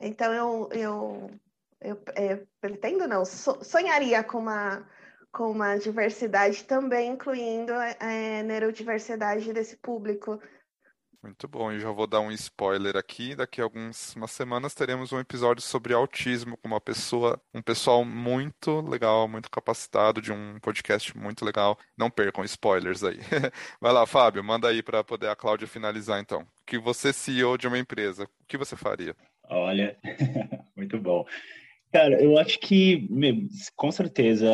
Então, 0.00 0.32
eu, 0.32 0.68
eu, 0.72 1.30
eu 1.86 2.02
é, 2.14 2.42
pretendo, 2.60 3.06
não, 3.06 3.24
sonharia 3.24 4.22
com 4.24 4.38
uma, 4.38 4.86
com 5.32 5.50
uma 5.50 5.76
diversidade 5.76 6.64
também, 6.64 7.12
incluindo 7.12 7.72
é, 7.72 8.42
neurodiversidade 8.42 9.52
desse 9.52 9.76
público 9.76 10.40
muito 11.26 11.48
bom, 11.48 11.72
e 11.72 11.80
já 11.80 11.90
vou 11.90 12.06
dar 12.06 12.20
um 12.20 12.30
spoiler 12.30 12.96
aqui. 12.96 13.34
Daqui 13.34 13.60
a 13.60 13.64
algumas 13.64 14.14
semanas 14.28 14.74
teremos 14.74 15.12
um 15.12 15.18
episódio 15.18 15.60
sobre 15.60 15.92
autismo 15.92 16.56
com 16.56 16.68
uma 16.68 16.80
pessoa, 16.80 17.40
um 17.52 17.60
pessoal 17.60 18.04
muito 18.04 18.80
legal, 18.80 19.26
muito 19.26 19.50
capacitado, 19.50 20.22
de 20.22 20.32
um 20.32 20.60
podcast 20.60 21.16
muito 21.18 21.44
legal. 21.44 21.76
Não 21.98 22.08
percam 22.08 22.44
spoilers 22.44 23.02
aí. 23.02 23.18
Vai 23.80 23.92
lá, 23.92 24.06
Fábio, 24.06 24.44
manda 24.44 24.68
aí 24.68 24.84
para 24.84 25.02
poder 25.02 25.28
a 25.28 25.34
Cláudia 25.34 25.66
finalizar 25.66 26.20
então. 26.20 26.46
Que 26.64 26.78
você 26.78 27.12
CEO 27.12 27.58
de 27.58 27.66
uma 27.66 27.78
empresa, 27.78 28.24
o 28.24 28.46
que 28.46 28.56
você 28.56 28.76
faria? 28.76 29.16
Olha, 29.48 29.98
muito 30.76 30.96
bom. 31.00 31.24
Cara, 31.92 32.22
eu 32.22 32.36
acho 32.38 32.58
que, 32.60 33.08
com 33.74 33.90
certeza, 33.90 34.48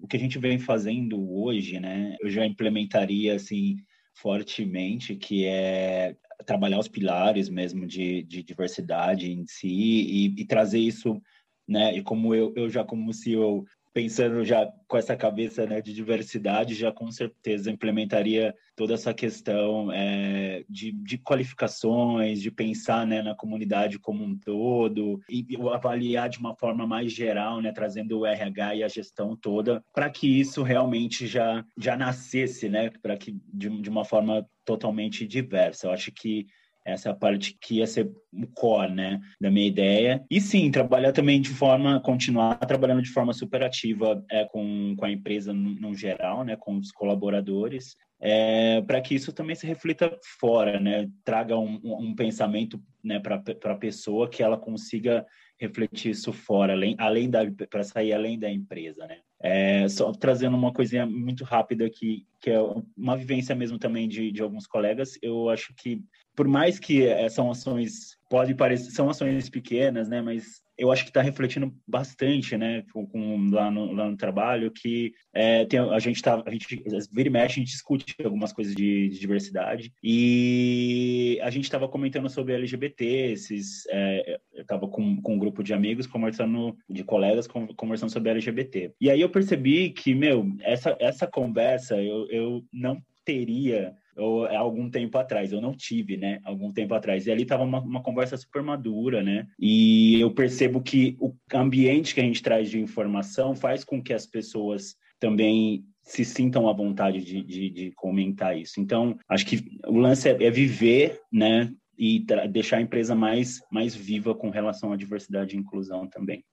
o 0.00 0.08
que 0.08 0.16
a 0.16 0.20
gente 0.20 0.38
vem 0.38 0.58
fazendo 0.58 1.32
hoje, 1.32 1.78
né, 1.78 2.16
eu 2.20 2.30
já 2.30 2.44
implementaria, 2.44 3.34
assim, 3.34 3.76
fortemente, 4.14 5.14
que 5.14 5.44
é 5.44 6.16
trabalhar 6.44 6.78
os 6.78 6.88
pilares 6.88 7.48
mesmo 7.48 7.86
de, 7.86 8.22
de 8.22 8.42
diversidade 8.42 9.30
em 9.30 9.46
si 9.46 9.68
e, 9.68 10.40
e, 10.40 10.44
trazer 10.44 10.78
isso, 10.78 11.20
né? 11.66 11.96
E 11.96 12.02
como 12.02 12.34
eu, 12.34 12.52
eu 12.56 12.68
já 12.68 12.84
como 12.84 13.12
CEO 13.12 13.64
pensando 13.98 14.44
já 14.44 14.64
com 14.86 14.96
essa 14.96 15.16
cabeça 15.16 15.66
né, 15.66 15.82
de 15.82 15.92
diversidade, 15.92 16.72
já 16.72 16.92
com 16.92 17.10
certeza 17.10 17.68
implementaria 17.68 18.54
toda 18.76 18.94
essa 18.94 19.12
questão 19.12 19.90
é, 19.90 20.64
de, 20.70 20.92
de, 20.92 21.18
qualificações, 21.18 22.40
de 22.40 22.48
pensar 22.48 23.04
né, 23.04 23.22
na 23.22 23.34
comunidade 23.34 23.98
como 23.98 24.22
um 24.22 24.38
todo 24.38 25.20
e 25.28 25.44
avaliar 25.72 26.28
de 26.28 26.38
uma 26.38 26.54
forma 26.54 26.86
mais 26.86 27.10
geral, 27.10 27.60
né, 27.60 27.72
trazendo 27.72 28.20
o 28.20 28.24
RH 28.24 28.76
e 28.76 28.84
a 28.84 28.88
gestão 28.88 29.34
toda, 29.34 29.82
para 29.92 30.08
que 30.08 30.28
isso 30.28 30.62
realmente 30.62 31.26
já, 31.26 31.64
já 31.76 31.96
nascesse, 31.96 32.68
né, 32.68 32.92
para 33.02 33.16
que 33.16 33.36
de, 33.52 33.68
de 33.82 33.90
uma 33.90 34.04
forma 34.04 34.48
totalmente 34.64 35.26
diversa. 35.26 35.88
Eu 35.88 35.90
acho 35.90 36.12
que 36.12 36.46
essa 36.88 37.08
é 37.08 37.12
a 37.12 37.14
parte 37.14 37.56
que 37.60 37.76
ia 37.76 37.86
ser 37.86 38.10
o 38.32 38.46
core, 38.48 38.92
né, 38.92 39.20
da 39.40 39.50
minha 39.50 39.66
ideia. 39.66 40.24
E 40.30 40.40
sim, 40.40 40.70
trabalhar 40.70 41.12
também 41.12 41.40
de 41.40 41.50
forma, 41.50 42.00
continuar 42.00 42.56
trabalhando 42.56 43.02
de 43.02 43.10
forma 43.10 43.32
superativa 43.32 44.24
é, 44.30 44.44
com, 44.46 44.94
com 44.96 45.04
a 45.04 45.10
empresa 45.10 45.52
no, 45.52 45.74
no 45.74 45.94
geral, 45.94 46.44
né, 46.44 46.56
com 46.56 46.76
os 46.76 46.90
colaboradores, 46.90 47.96
é, 48.20 48.80
para 48.82 49.00
que 49.00 49.14
isso 49.14 49.32
também 49.32 49.54
se 49.54 49.66
reflita 49.66 50.18
fora, 50.40 50.80
né, 50.80 51.08
traga 51.24 51.56
um, 51.56 51.80
um 51.84 52.14
pensamento 52.14 52.80
né, 53.02 53.20
para 53.20 53.42
a 53.64 53.74
pessoa 53.76 54.28
que 54.28 54.42
ela 54.42 54.56
consiga 54.58 55.24
refletir 55.58 56.10
isso 56.10 56.32
fora, 56.32 56.72
além, 56.72 56.94
além 56.98 57.28
da 57.28 57.40
para 57.68 57.82
sair 57.82 58.12
além 58.12 58.38
da 58.38 58.50
empresa, 58.50 59.06
né? 59.06 59.18
É, 59.40 59.88
só 59.88 60.10
trazendo 60.12 60.56
uma 60.56 60.72
coisinha 60.72 61.06
muito 61.06 61.44
rápida 61.44 61.86
aqui, 61.86 62.26
que 62.40 62.50
é 62.50 62.60
uma 62.96 63.16
vivência 63.16 63.54
mesmo 63.54 63.78
também 63.78 64.08
de, 64.08 64.32
de 64.32 64.42
alguns 64.42 64.66
colegas, 64.66 65.18
eu 65.22 65.48
acho 65.48 65.72
que 65.76 66.02
por 66.38 66.46
mais 66.46 66.78
que 66.78 67.04
é, 67.04 67.28
são 67.28 67.50
ações, 67.50 68.16
pode 68.30 68.54
parecer, 68.54 68.92
são 68.92 69.10
ações 69.10 69.50
pequenas, 69.50 70.08
né, 70.08 70.22
mas 70.22 70.62
eu 70.78 70.92
acho 70.92 71.02
que 71.02 71.10
está 71.10 71.20
refletindo 71.20 71.74
bastante, 71.84 72.56
né, 72.56 72.84
com, 72.92 73.04
com, 73.04 73.50
lá, 73.50 73.68
no, 73.68 73.92
lá 73.92 74.08
no 74.08 74.16
trabalho, 74.16 74.70
que 74.70 75.12
é, 75.34 75.64
tem, 75.64 75.80
a 75.80 75.98
gente 75.98 76.22
tá, 76.22 76.40
a 76.46 76.50
gente 76.52 76.80
vira 77.10 77.28
e 77.28 77.32
mexe, 77.32 77.54
a 77.54 77.58
gente 77.58 77.72
discute 77.72 78.14
algumas 78.22 78.52
coisas 78.52 78.72
de, 78.72 79.08
de 79.08 79.18
diversidade, 79.18 79.92
e 80.00 81.40
a 81.42 81.50
gente 81.50 81.64
estava 81.64 81.88
comentando 81.88 82.30
sobre 82.30 82.54
LGBT, 82.54 83.04
esses, 83.32 83.84
é, 83.90 84.38
eu 84.54 84.62
estava 84.62 84.86
com, 84.86 85.20
com 85.20 85.34
um 85.34 85.38
grupo 85.40 85.60
de 85.64 85.74
amigos 85.74 86.06
conversando, 86.06 86.78
de 86.88 87.02
colegas 87.02 87.48
conversando 87.48 88.12
sobre 88.12 88.30
LGBT, 88.30 88.92
e 89.00 89.10
aí 89.10 89.20
eu 89.20 89.28
percebi 89.28 89.90
que, 89.90 90.14
meu, 90.14 90.46
essa, 90.60 90.96
essa 91.00 91.26
conversa 91.26 92.00
eu, 92.00 92.28
eu 92.30 92.64
não 92.72 93.02
teria 93.24 93.92
ou 94.18 94.46
é 94.46 94.56
algum 94.56 94.90
tempo 94.90 95.16
atrás, 95.16 95.52
eu 95.52 95.60
não 95.60 95.72
tive, 95.72 96.16
né, 96.16 96.40
algum 96.44 96.72
tempo 96.72 96.94
atrás. 96.94 97.26
E 97.26 97.30
ali 97.30 97.42
estava 97.42 97.62
uma, 97.62 97.80
uma, 97.80 98.02
conversa 98.02 98.36
super 98.36 98.62
madura, 98.62 99.22
né? 99.22 99.46
E 99.58 100.20
eu 100.20 100.30
percebo 100.30 100.82
que 100.82 101.16
o 101.20 101.34
ambiente 101.54 102.14
que 102.14 102.20
a 102.20 102.24
gente 102.24 102.42
traz 102.42 102.70
de 102.70 102.80
informação 102.80 103.54
faz 103.54 103.84
com 103.84 104.02
que 104.02 104.12
as 104.12 104.26
pessoas 104.26 104.96
também 105.20 105.84
se 106.02 106.24
sintam 106.24 106.68
à 106.68 106.72
vontade 106.72 107.22
de, 107.22 107.42
de, 107.42 107.70
de 107.70 107.92
comentar 107.92 108.56
isso. 108.56 108.80
Então, 108.80 109.16
acho 109.28 109.46
que 109.46 109.78
o 109.86 109.98
lance 109.98 110.28
é, 110.28 110.42
é 110.42 110.50
viver, 110.50 111.20
né, 111.32 111.70
e 111.98 112.24
deixar 112.50 112.76
a 112.76 112.80
empresa 112.80 113.14
mais, 113.14 113.60
mais 113.70 113.94
viva 113.94 114.34
com 114.34 114.50
relação 114.50 114.92
à 114.92 114.96
diversidade 114.96 115.56
e 115.56 115.58
inclusão 115.58 116.06
também. 116.06 116.44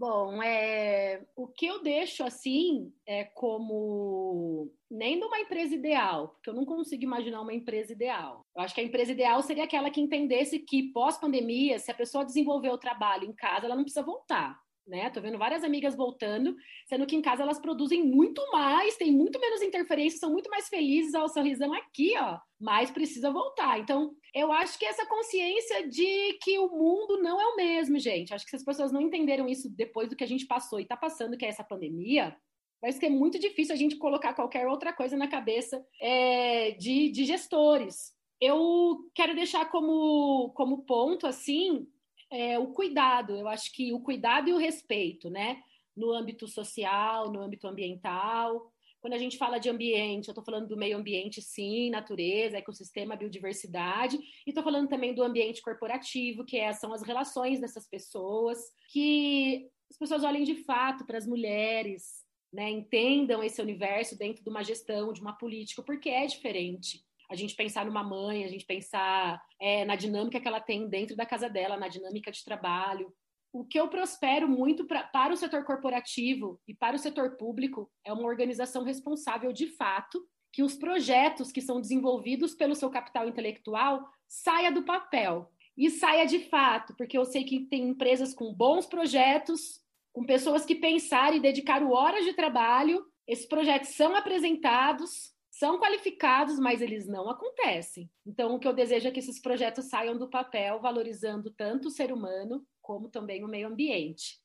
Bom, 0.00 0.42
é, 0.42 1.26
o 1.36 1.46
que 1.46 1.66
eu 1.66 1.82
deixo 1.82 2.24
assim 2.24 2.90
é 3.06 3.24
como 3.24 4.72
nem 4.90 5.18
de 5.18 5.26
uma 5.26 5.38
empresa 5.40 5.74
ideal, 5.74 6.28
porque 6.28 6.48
eu 6.48 6.54
não 6.54 6.64
consigo 6.64 7.02
imaginar 7.02 7.42
uma 7.42 7.52
empresa 7.52 7.92
ideal. 7.92 8.40
Eu 8.56 8.62
acho 8.62 8.74
que 8.74 8.80
a 8.80 8.84
empresa 8.84 9.12
ideal 9.12 9.42
seria 9.42 9.64
aquela 9.64 9.90
que 9.90 10.00
entendesse 10.00 10.58
que 10.58 10.90
pós-pandemia, 10.90 11.78
se 11.78 11.90
a 11.90 11.94
pessoa 11.94 12.24
desenvolver 12.24 12.70
o 12.70 12.78
trabalho 12.78 13.24
em 13.26 13.34
casa, 13.34 13.66
ela 13.66 13.76
não 13.76 13.82
precisa 13.82 14.02
voltar 14.02 14.58
né? 14.86 15.10
Tô 15.10 15.20
vendo 15.20 15.38
várias 15.38 15.62
amigas 15.62 15.94
voltando, 15.94 16.54
sendo 16.86 17.06
que 17.06 17.14
em 17.14 17.22
casa 17.22 17.42
elas 17.42 17.58
produzem 17.58 18.02
muito 18.04 18.42
mais, 18.50 18.96
tem 18.96 19.12
muito 19.12 19.38
menos 19.38 19.62
interferência, 19.62 20.18
são 20.18 20.32
muito 20.32 20.50
mais 20.50 20.68
felizes 20.68 21.14
ao 21.14 21.28
sorrisão 21.28 21.72
aqui, 21.72 22.14
ó, 22.18 22.38
mas 22.60 22.90
precisa 22.90 23.30
voltar. 23.30 23.78
Então, 23.78 24.12
eu 24.34 24.52
acho 24.52 24.78
que 24.78 24.84
essa 24.84 25.06
consciência 25.06 25.88
de 25.88 26.38
que 26.42 26.58
o 26.58 26.68
mundo 26.68 27.22
não 27.22 27.40
é 27.40 27.46
o 27.46 27.56
mesmo, 27.56 27.98
gente. 27.98 28.34
Acho 28.34 28.44
que 28.44 28.50
se 28.50 28.56
as 28.56 28.64
pessoas 28.64 28.92
não 28.92 29.00
entenderam 29.00 29.48
isso 29.48 29.68
depois 29.70 30.08
do 30.08 30.16
que 30.16 30.24
a 30.24 30.28
gente 30.28 30.46
passou 30.46 30.80
e 30.80 30.86
tá 30.86 30.96
passando, 30.96 31.36
que 31.36 31.44
é 31.44 31.48
essa 31.48 31.64
pandemia, 31.64 32.36
vai 32.80 32.92
ser 32.92 33.10
muito 33.10 33.38
difícil 33.38 33.74
a 33.74 33.78
gente 33.78 33.96
colocar 33.96 34.34
qualquer 34.34 34.66
outra 34.66 34.92
coisa 34.92 35.16
na 35.16 35.28
cabeça 35.28 35.84
é, 36.00 36.72
de, 36.72 37.10
de 37.10 37.24
gestores. 37.24 38.12
Eu 38.40 38.98
quero 39.14 39.34
deixar 39.34 39.70
como, 39.70 40.50
como 40.54 40.84
ponto, 40.84 41.26
assim, 41.26 41.86
é, 42.30 42.58
o 42.58 42.68
cuidado. 42.68 43.36
Eu 43.36 43.48
acho 43.48 43.72
que 43.72 43.92
o 43.92 44.00
cuidado 44.00 44.48
e 44.48 44.52
o 44.52 44.58
respeito, 44.58 45.28
né? 45.28 45.62
No 45.96 46.12
âmbito 46.12 46.46
social, 46.46 47.30
no 47.32 47.40
âmbito 47.40 47.66
ambiental. 47.66 48.70
Quando 49.00 49.14
a 49.14 49.18
gente 49.18 49.38
fala 49.38 49.58
de 49.58 49.70
ambiente, 49.70 50.28
eu 50.28 50.32
estou 50.32 50.44
falando 50.44 50.68
do 50.68 50.76
meio 50.76 50.98
ambiente, 50.98 51.40
sim, 51.40 51.88
natureza, 51.90 52.58
ecossistema, 52.58 53.16
biodiversidade, 53.16 54.16
e 54.16 54.50
estou 54.50 54.62
falando 54.62 54.88
também 54.88 55.14
do 55.14 55.22
ambiente 55.22 55.62
corporativo, 55.62 56.44
que 56.44 56.58
é, 56.58 56.72
são 56.74 56.92
as 56.92 57.02
relações 57.02 57.60
dessas 57.60 57.88
pessoas, 57.88 58.58
que 58.92 59.70
as 59.90 59.96
pessoas 59.96 60.22
olhem 60.22 60.44
de 60.44 60.54
fato 60.64 61.06
para 61.06 61.16
as 61.16 61.26
mulheres, 61.26 62.24
né, 62.52 62.68
entendam 62.68 63.42
esse 63.42 63.62
universo 63.62 64.18
dentro 64.18 64.42
de 64.42 64.50
uma 64.50 64.62
gestão, 64.62 65.12
de 65.12 65.20
uma 65.20 65.32
política, 65.32 65.82
porque 65.82 66.10
é 66.10 66.26
diferente. 66.26 67.02
A 67.30 67.36
gente 67.36 67.54
pensar 67.54 67.86
numa 67.86 68.02
mãe, 68.02 68.44
a 68.44 68.48
gente 68.48 68.66
pensar 68.66 69.40
é, 69.60 69.84
na 69.84 69.94
dinâmica 69.94 70.40
que 70.40 70.48
ela 70.48 70.60
tem 70.60 70.88
dentro 70.88 71.14
da 71.14 71.24
casa 71.24 71.48
dela, 71.48 71.76
na 71.76 71.86
dinâmica 71.86 72.32
de 72.32 72.44
trabalho. 72.44 73.14
O 73.52 73.64
que 73.64 73.78
eu 73.78 73.88
prospero 73.88 74.48
muito 74.48 74.84
pra, 74.84 75.04
para 75.04 75.32
o 75.32 75.36
setor 75.36 75.64
corporativo 75.64 76.60
e 76.66 76.74
para 76.74 76.96
o 76.96 76.98
setor 76.98 77.36
público 77.36 77.88
é 78.04 78.12
uma 78.12 78.26
organização 78.26 78.82
responsável 78.82 79.52
de 79.52 79.68
fato, 79.68 80.20
que 80.52 80.62
os 80.62 80.76
projetos 80.76 81.52
que 81.52 81.60
são 81.60 81.80
desenvolvidos 81.80 82.54
pelo 82.54 82.74
seu 82.74 82.90
capital 82.90 83.28
intelectual 83.28 84.04
saia 84.28 84.72
do 84.72 84.82
papel 84.82 85.48
e 85.76 85.88
saia 85.88 86.26
de 86.26 86.40
fato, 86.40 86.94
porque 86.96 87.16
eu 87.16 87.24
sei 87.24 87.44
que 87.44 87.60
tem 87.60 87.88
empresas 87.88 88.34
com 88.34 88.52
bons 88.52 88.86
projetos, 88.86 89.80
com 90.12 90.24
pessoas 90.24 90.66
que 90.66 90.74
pensaram 90.74 91.36
e 91.36 91.40
dedicaram 91.40 91.92
horas 91.92 92.24
de 92.24 92.32
trabalho, 92.32 93.04
esses 93.26 93.46
projetos 93.46 93.90
são 93.90 94.16
apresentados, 94.16 95.29
são 95.60 95.78
qualificados, 95.78 96.58
mas 96.58 96.80
eles 96.80 97.06
não 97.06 97.28
acontecem. 97.28 98.10
Então, 98.26 98.54
o 98.54 98.58
que 98.58 98.66
eu 98.66 98.72
desejo 98.72 99.06
é 99.06 99.10
que 99.10 99.18
esses 99.18 99.38
projetos 99.38 99.90
saiam 99.90 100.16
do 100.16 100.26
papel, 100.26 100.80
valorizando 100.80 101.50
tanto 101.50 101.88
o 101.88 101.90
ser 101.90 102.10
humano 102.10 102.66
como 102.80 103.10
também 103.10 103.44
o 103.44 103.48
meio 103.48 103.68
ambiente, 103.68 104.38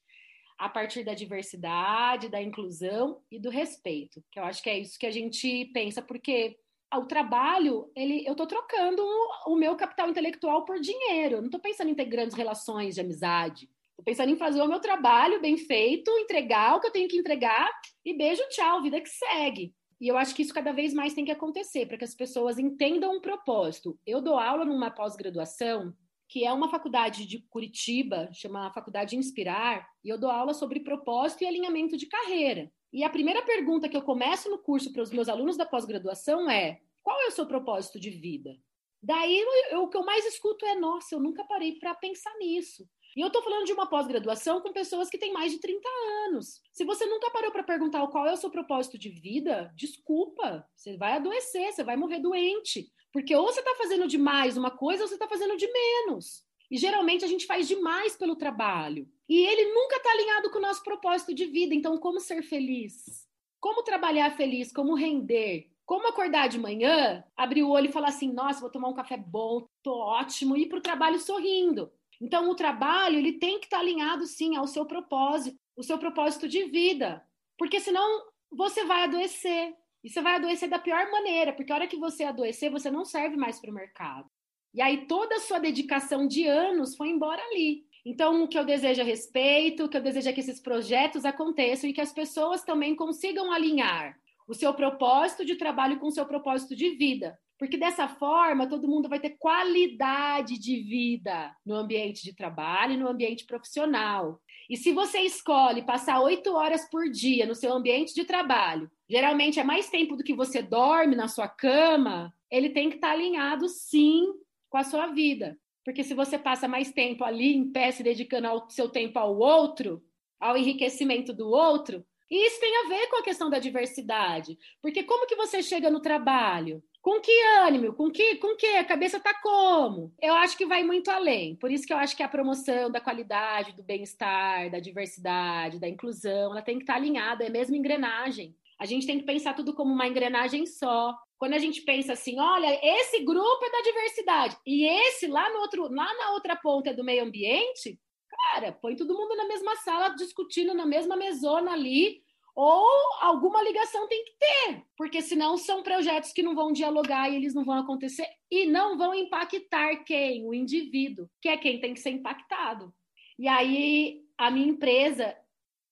a 0.58 0.68
partir 0.68 1.06
da 1.06 1.14
diversidade, 1.14 2.28
da 2.28 2.42
inclusão 2.42 3.22
e 3.32 3.40
do 3.40 3.50
respeito, 3.50 4.22
que 4.30 4.38
eu 4.38 4.44
acho 4.44 4.62
que 4.62 4.70
é 4.70 4.78
isso 4.78 5.00
que 5.00 5.06
a 5.06 5.12
gente 5.12 5.72
pensa, 5.74 6.02
porque 6.02 6.60
o 6.94 7.06
trabalho, 7.06 7.90
ele, 7.96 8.28
eu 8.28 8.34
estou 8.34 8.46
trocando 8.46 9.02
o 9.48 9.56
meu 9.56 9.78
capital 9.78 10.10
intelectual 10.10 10.66
por 10.66 10.82
dinheiro. 10.82 11.36
Eu 11.36 11.42
não 11.42 11.48
estou 11.48 11.62
pensando 11.62 11.90
em 11.90 11.96
ter 11.96 12.06
grandes 12.06 12.36
relações 12.36 12.96
de 12.96 13.02
amizade. 13.02 13.70
Tô 13.96 14.04
pensando 14.04 14.32
em 14.32 14.38
fazer 14.38 14.62
o 14.62 14.68
meu 14.68 14.82
trabalho 14.82 15.42
bem 15.42 15.58
feito, 15.58 16.12
entregar 16.20 16.76
o 16.76 16.82
que 16.82 16.88
eu 16.88 16.92
tenho 16.92 17.08
que 17.08 17.18
entregar 17.18 17.70
e 18.04 18.14
beijo, 18.14 18.44
tchau, 18.50 18.82
vida 18.82 19.00
que 19.00 19.10
segue. 19.10 19.74
E 20.00 20.08
eu 20.08 20.18
acho 20.18 20.36
que 20.36 20.42
isso 20.42 20.54
cada 20.54 20.72
vez 20.72 20.94
mais 20.94 21.14
tem 21.14 21.26
que 21.26 21.32
acontecer 21.32 21.86
para 21.86 21.98
que 21.98 22.04
as 22.04 22.16
pessoas 22.16 22.60
entendam 22.60 23.16
um 23.16 23.22
propósito. 23.22 23.98
Eu 24.06 24.22
dou 24.22 24.38
aula 24.38 24.66
numa 24.66 24.92
pós-graduação 24.92 25.94
que 26.28 26.44
é 26.44 26.52
uma 26.52 26.70
faculdade 26.70 27.26
de 27.26 27.40
Curitiba, 27.50 28.30
chama 28.34 28.72
Faculdade 28.72 29.16
Inspirar, 29.16 29.88
e 30.04 30.10
eu 30.10 30.18
dou 30.18 30.30
aula 30.30 30.54
sobre 30.54 30.80
propósito 30.80 31.44
e 31.44 31.48
alinhamento 31.48 31.96
de 31.96 32.08
carreira. 32.08 32.72
E 32.92 33.04
a 33.04 33.10
primeira 33.10 33.44
pergunta 33.44 33.90
que 33.90 33.96
eu 33.96 34.02
começo 34.02 34.50
no 34.50 34.58
curso 34.58 34.92
para 34.92 35.02
os 35.02 35.12
meus 35.12 35.30
alunos 35.30 35.58
da 35.58 35.66
pós-graduação 35.66 36.50
é: 36.50 36.80
qual 37.04 37.22
é 37.22 37.28
o 37.28 37.32
seu 37.32 37.46
propósito 37.46 38.00
de 38.00 38.10
vida? 38.10 38.58
Daí 39.02 39.40
eu, 39.70 39.84
o 39.84 39.90
que 39.90 39.98
eu 39.98 40.06
mais 40.06 40.26
escuto 40.26 40.66
é: 40.66 40.76
nossa, 40.76 41.14
eu 41.14 41.20
nunca 41.20 41.44
parei 41.44 41.74
para 41.78 41.94
pensar 41.94 42.34
nisso. 42.40 42.88
E 43.16 43.22
eu 43.22 43.28
estou 43.28 43.42
falando 43.42 43.66
de 43.66 43.72
uma 43.72 43.88
pós-graduação 43.88 44.60
com 44.60 44.74
pessoas 44.74 45.10
que 45.10 45.18
têm 45.18 45.32
mais 45.32 45.52
de 45.52 45.60
30 45.60 45.88
anos. 46.28 46.62
Se 46.74 46.84
você 46.84 47.06
nunca 47.06 47.32
parou 47.32 47.50
para 47.50 47.64
perguntar 47.64 48.06
qual 48.08 48.28
é 48.28 48.34
o 48.34 48.38
seu 48.38 48.50
propósito 48.50 48.98
de 48.98 49.10
vida, 49.10 49.72
desculpa, 49.74 50.68
você 50.76 50.98
vai 50.98 51.14
adoecer, 51.14 51.72
você 51.72 51.84
vai 51.84 51.96
morrer 51.96 52.20
doente. 52.20 52.92
Porque 53.14 53.34
ou 53.34 53.46
você 53.46 53.62
está 53.62 53.74
fazendo 53.76 54.06
demais 54.06 54.58
uma 54.58 54.70
coisa 54.70 55.04
ou 55.04 55.08
você 55.08 55.16
está 55.16 55.30
fazendo 55.30 55.56
de 55.56 55.72
menos. 55.72 56.44
E 56.70 56.78
geralmente 56.78 57.24
a 57.24 57.28
gente 57.28 57.46
faz 57.46 57.68
demais 57.68 58.18
pelo 58.18 58.36
trabalho. 58.36 59.08
E 59.30 59.46
ele 59.46 59.74
nunca 59.74 59.96
está 59.96 60.12
alinhado 60.12 60.52
com 60.52 60.58
o 60.58 60.62
nosso 60.62 60.84
propósito 60.84 61.34
de 61.34 61.46
vida. 61.46 61.74
Então, 61.74 61.98
como 61.98 62.20
ser 62.20 62.44
feliz? 62.44 63.26
Como 63.62 63.84
trabalhar 63.84 64.36
feliz? 64.36 64.74
Como 64.74 64.94
render? 64.94 65.70
Como 65.86 66.08
acordar 66.08 66.50
de 66.50 66.60
manhã, 66.60 67.24
abrir 67.38 67.64
o 67.64 67.70
olho 67.70 67.88
e 67.88 67.92
falar 67.92 68.10
assim: 68.10 68.34
nossa, 68.34 68.60
vou 68.60 68.72
tomar 68.72 68.90
um 68.90 68.94
café 68.94 69.16
bom, 69.16 69.68
tô 69.84 69.94
ótimo, 70.00 70.58
e 70.58 70.64
ir 70.64 70.66
para 70.68 70.80
o 70.80 70.82
trabalho 70.82 71.20
sorrindo. 71.20 71.92
Então, 72.22 72.50
o 72.50 72.56
trabalho 72.56 73.18
ele 73.18 73.34
tem 73.34 73.60
que 73.60 73.66
estar 73.66 73.80
alinhado 73.80 74.26
sim 74.26 74.56
ao 74.56 74.68
seu 74.68 74.86
propósito, 74.86 75.58
o 75.76 75.84
seu 75.84 75.98
propósito 75.98 76.48
de 76.48 76.66
vida, 76.66 77.24
porque 77.58 77.80
senão 77.80 78.24
você 78.52 78.86
vai 78.86 79.04
adoecer. 79.04 79.76
E 80.04 80.10
você 80.10 80.22
vai 80.22 80.36
adoecer 80.36 80.70
da 80.70 80.78
pior 80.78 81.10
maneira, 81.10 81.52
porque 81.52 81.72
a 81.72 81.76
hora 81.76 81.88
que 81.88 81.98
você 81.98 82.24
adoecer, 82.24 82.70
você 82.70 82.92
não 82.92 83.04
serve 83.04 83.36
mais 83.36 83.60
para 83.60 83.72
o 83.72 83.74
mercado. 83.74 84.30
E 84.72 84.80
aí 84.80 85.08
toda 85.08 85.36
a 85.36 85.40
sua 85.40 85.58
dedicação 85.58 86.28
de 86.28 86.46
anos 86.46 86.96
foi 86.96 87.10
embora 87.10 87.42
ali. 87.42 87.86
Então, 88.06 88.44
o 88.44 88.48
que 88.48 88.60
eu 88.60 88.64
desejo 88.64 89.02
é 89.02 89.04
respeito, 89.04 89.84
o 89.84 89.90
que 89.90 89.98
eu 89.98 90.02
desejo 90.02 90.30
é 90.30 90.34
que 90.34 90.42
esses 90.42 90.60
projetos 90.60 91.26
aconteçam 91.26 91.90
e 91.90 91.94
que 91.94 92.02
as 92.02 92.14
pessoas 92.14 92.64
também 92.64 92.96
consigam 92.96 93.52
alinhar 93.52 94.16
o 94.48 94.54
seu 94.54 94.72
propósito 94.76 95.44
de 95.44 95.56
trabalho 95.56 96.00
com 96.00 96.08
o 96.08 96.12
seu 96.12 96.26
propósito 96.26 96.76
de 96.76 96.92
vida. 96.92 97.36
Porque 97.58 97.78
dessa 97.78 98.08
forma, 98.08 98.68
todo 98.68 98.88
mundo 98.88 99.08
vai 99.08 99.20
ter 99.20 99.38
qualidade 99.40 100.60
de 100.60 100.82
vida 100.82 101.56
no 101.66 101.76
ambiente 101.76 102.24
de 102.24 102.34
trabalho 102.34 102.94
e 102.94 102.98
no 102.98 103.08
ambiente 103.08 103.46
profissional. 103.46 104.42
E 104.70 104.76
se 104.76 104.92
você 104.92 105.20
escolhe 105.20 105.84
passar 105.84 106.20
oito 106.22 106.54
horas 106.54 106.90
por 106.90 107.10
dia 107.10 107.46
no 107.46 107.56
seu 107.56 107.72
ambiente 107.72 108.14
de 108.14 108.26
trabalho, 108.26 108.92
geralmente 109.08 109.60
é 109.60 109.64
mais 109.64 109.90
tempo 109.90 110.16
do 110.16 110.24
que 110.24 110.34
você 110.34 110.62
dorme 110.62 111.16
na 111.16 111.28
sua 111.28 111.48
cama, 111.48 112.34
ele 112.52 112.70
tem 112.70 112.90
que 112.90 112.96
estar 112.96 113.12
alinhado, 113.12 113.70
sim, 113.70 114.34
com 114.70 114.78
a 114.78 114.84
sua 114.84 115.08
vida. 115.08 115.58
Porque 115.84 116.04
se 116.04 116.14
você 116.14 116.38
passa 116.38 116.68
mais 116.68 116.92
tempo 116.92 117.24
ali 117.24 117.56
em 117.56 117.72
pé, 117.72 117.92
se 117.92 118.04
dedicando 118.04 118.48
ao 118.48 118.70
seu 118.70 118.90
tempo 118.90 119.20
ao 119.20 119.38
outro, 119.38 120.04
ao 120.40 120.58
enriquecimento 120.58 121.32
do 121.32 121.48
outro, 121.48 122.06
e 122.30 122.48
isso 122.48 122.60
tem 122.60 122.76
a 122.78 122.88
ver 122.90 123.08
com 123.08 123.18
a 123.18 123.24
questão 123.24 123.50
da 123.50 123.60
diversidade. 123.60 124.58
Porque 124.82 125.04
como 125.04 125.28
que 125.28 125.36
você 125.36 125.62
chega 125.62 125.92
no 125.92 126.00
trabalho? 126.00 126.84
Com 127.06 127.22
que 127.22 127.32
ânimo? 127.60 127.94
Com 127.94 128.10
que, 128.10 128.38
com 128.38 128.56
que? 128.56 128.66
A 128.66 128.84
cabeça 128.84 129.20
tá 129.20 129.32
como? 129.32 130.12
Eu 130.20 130.34
acho 130.34 130.58
que 130.58 130.66
vai 130.66 130.84
muito 130.84 131.12
além. 131.12 131.56
Por 131.56 131.70
isso 131.70 131.86
que 131.86 131.94
eu 131.94 131.98
acho 131.98 132.18
que 132.18 132.24
a 132.24 132.28
promoção 132.28 132.90
da 132.90 133.00
qualidade, 133.00 133.74
do 133.74 133.84
bem-estar, 133.84 134.72
da 134.72 134.80
diversidade, 134.80 135.80
da 135.80 135.88
inclusão, 135.88 136.52
ela 136.52 136.64
tem 136.64 136.78
que 136.80 136.84
estar 136.84 136.94
tá 136.94 137.00
alinhada, 137.00 137.44
é 137.44 137.50
mesmo 137.50 137.76
engrenagem. 137.76 138.56
A 138.80 138.88
gente 138.88 139.06
tem 139.06 139.20
que 139.20 139.24
pensar 139.24 139.54
tudo 139.54 139.76
como 139.76 139.94
uma 139.94 140.08
engrenagem 140.08 140.66
só. 140.66 141.16
Quando 141.38 141.54
a 141.54 141.60
gente 141.60 141.84
pensa 141.84 142.14
assim, 142.14 142.40
olha, 142.40 142.80
esse 142.82 143.24
grupo 143.24 143.64
é 143.64 143.70
da 143.70 143.82
diversidade 143.82 144.58
e 144.66 144.88
esse 144.88 145.28
lá 145.28 145.48
no 145.54 145.60
outro, 145.60 145.84
lá 145.84 146.12
na 146.12 146.32
outra 146.32 146.56
ponta 146.56 146.90
é 146.90 146.94
do 146.96 147.04
meio 147.04 147.24
ambiente, 147.24 148.00
cara, 148.28 148.72
põe 148.72 148.96
todo 148.96 149.14
mundo 149.14 149.36
na 149.36 149.48
mesma 149.48 149.76
sala 149.76 150.10
discutindo 150.16 150.74
na 150.74 150.88
mesma 150.88 151.16
mesona 151.16 151.72
ali, 151.74 152.25
ou 152.56 152.88
alguma 153.20 153.62
ligação 153.62 154.08
tem 154.08 154.24
que 154.24 154.32
ter, 154.40 154.86
porque 154.98 155.22
senão 155.22 155.58
são 155.58 155.84
projetos 155.84 156.32
que 156.32 156.42
não 156.42 156.56
vão 156.56 156.72
dialogar 156.72 157.30
e 157.30 157.36
eles 157.36 157.54
não 157.54 157.66
vão 157.66 157.78
acontecer 157.78 158.26
e 158.50 158.66
não 158.66 158.98
vão 158.98 159.14
impactar 159.14 160.04
quem? 160.06 160.46
O 160.46 160.54
indivíduo, 160.54 161.30
que 161.42 161.50
é 161.50 161.58
quem 161.58 161.82
tem 161.82 161.94
que 161.94 162.00
ser 162.00 162.12
impactado. 162.12 162.94
E 163.38 163.48
aí, 163.50 164.24
a 164.38 164.50
minha 164.50 164.70
empresa 164.70 165.38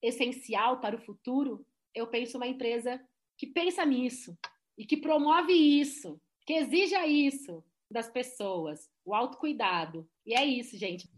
essencial 0.02 0.80
para 0.80 0.96
o 0.96 1.02
futuro, 1.02 1.66
eu 1.94 2.08
penso 2.08 2.38
uma 2.38 2.48
empresa 2.48 3.02
que 3.38 3.48
pensa 3.48 3.86
nisso 3.86 4.38
e 4.78 4.86
que 4.86 4.96
promove 4.96 5.52
isso, 5.52 6.20
que 6.46 6.54
exija 6.54 7.06
isso 7.06 7.62
das 7.92 8.10
pessoas, 8.10 8.90
o 9.06 9.14
autocuidado. 9.14 10.10
E 10.26 10.34
é 10.34 10.46
isso, 10.46 10.78
gente. 10.78 11.10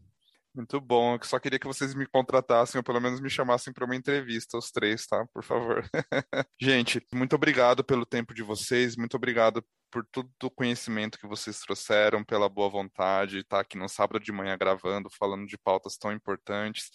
Muito 0.55 0.79
bom. 0.79 1.15
Eu 1.15 1.19
só 1.23 1.37
queria 1.37 1.59
que 1.59 1.67
vocês 1.67 1.93
me 1.93 2.05
contratassem 2.05 2.79
ou 2.79 2.83
pelo 2.83 3.01
menos 3.01 3.19
me 3.19 3.29
chamassem 3.29 3.73
para 3.73 3.83
uma 3.83 3.95
entrevista, 3.95 4.57
os 4.57 4.71
três, 4.71 5.05
tá? 5.05 5.25
Por 5.33 5.43
favor. 5.43 5.83
Gente, 6.59 7.05
muito 7.13 7.35
obrigado 7.35 7.83
pelo 7.83 8.05
tempo 8.05 8.33
de 8.33 8.41
vocês, 8.41 8.95
muito 8.95 9.17
obrigado 9.17 9.63
por 9.91 10.05
todo 10.05 10.31
o 10.43 10.49
conhecimento 10.49 11.19
que 11.19 11.27
vocês 11.27 11.59
trouxeram, 11.59 12.23
pela 12.23 12.47
boa 12.47 12.69
vontade, 12.69 13.43
tá 13.43 13.59
aqui 13.59 13.77
no 13.77 13.89
sábado 13.89 14.23
de 14.23 14.31
manhã 14.31 14.57
gravando, 14.57 15.09
falando 15.09 15.45
de 15.45 15.57
pautas 15.57 15.97
tão 15.97 16.11
importantes. 16.11 16.89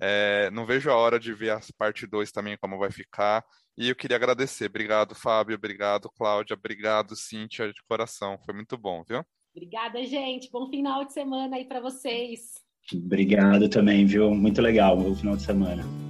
É, 0.00 0.50
não 0.50 0.66
vejo 0.66 0.90
a 0.90 0.96
hora 0.96 1.18
de 1.18 1.32
ver 1.32 1.50
a 1.50 1.60
parte 1.76 2.06
2 2.06 2.30
também, 2.30 2.56
como 2.58 2.78
vai 2.78 2.90
ficar. 2.90 3.44
E 3.76 3.88
eu 3.88 3.96
queria 3.96 4.16
agradecer. 4.16 4.66
Obrigado, 4.66 5.14
Fábio. 5.14 5.56
Obrigado, 5.56 6.10
Cláudia. 6.10 6.54
Obrigado, 6.54 7.16
Cíntia, 7.16 7.72
de 7.72 7.82
coração. 7.88 8.38
Foi 8.44 8.54
muito 8.54 8.76
bom, 8.76 9.02
viu? 9.02 9.24
Obrigada, 9.54 10.04
gente. 10.04 10.50
Bom 10.50 10.68
final 10.68 11.04
de 11.04 11.12
semana 11.12 11.56
aí 11.56 11.64
para 11.64 11.80
vocês. 11.80 12.67
Obrigado 12.94 13.68
também, 13.68 14.06
viu? 14.06 14.34
Muito 14.34 14.62
legal 14.62 14.98
o 14.98 15.14
final 15.14 15.36
de 15.36 15.42
semana. 15.42 16.07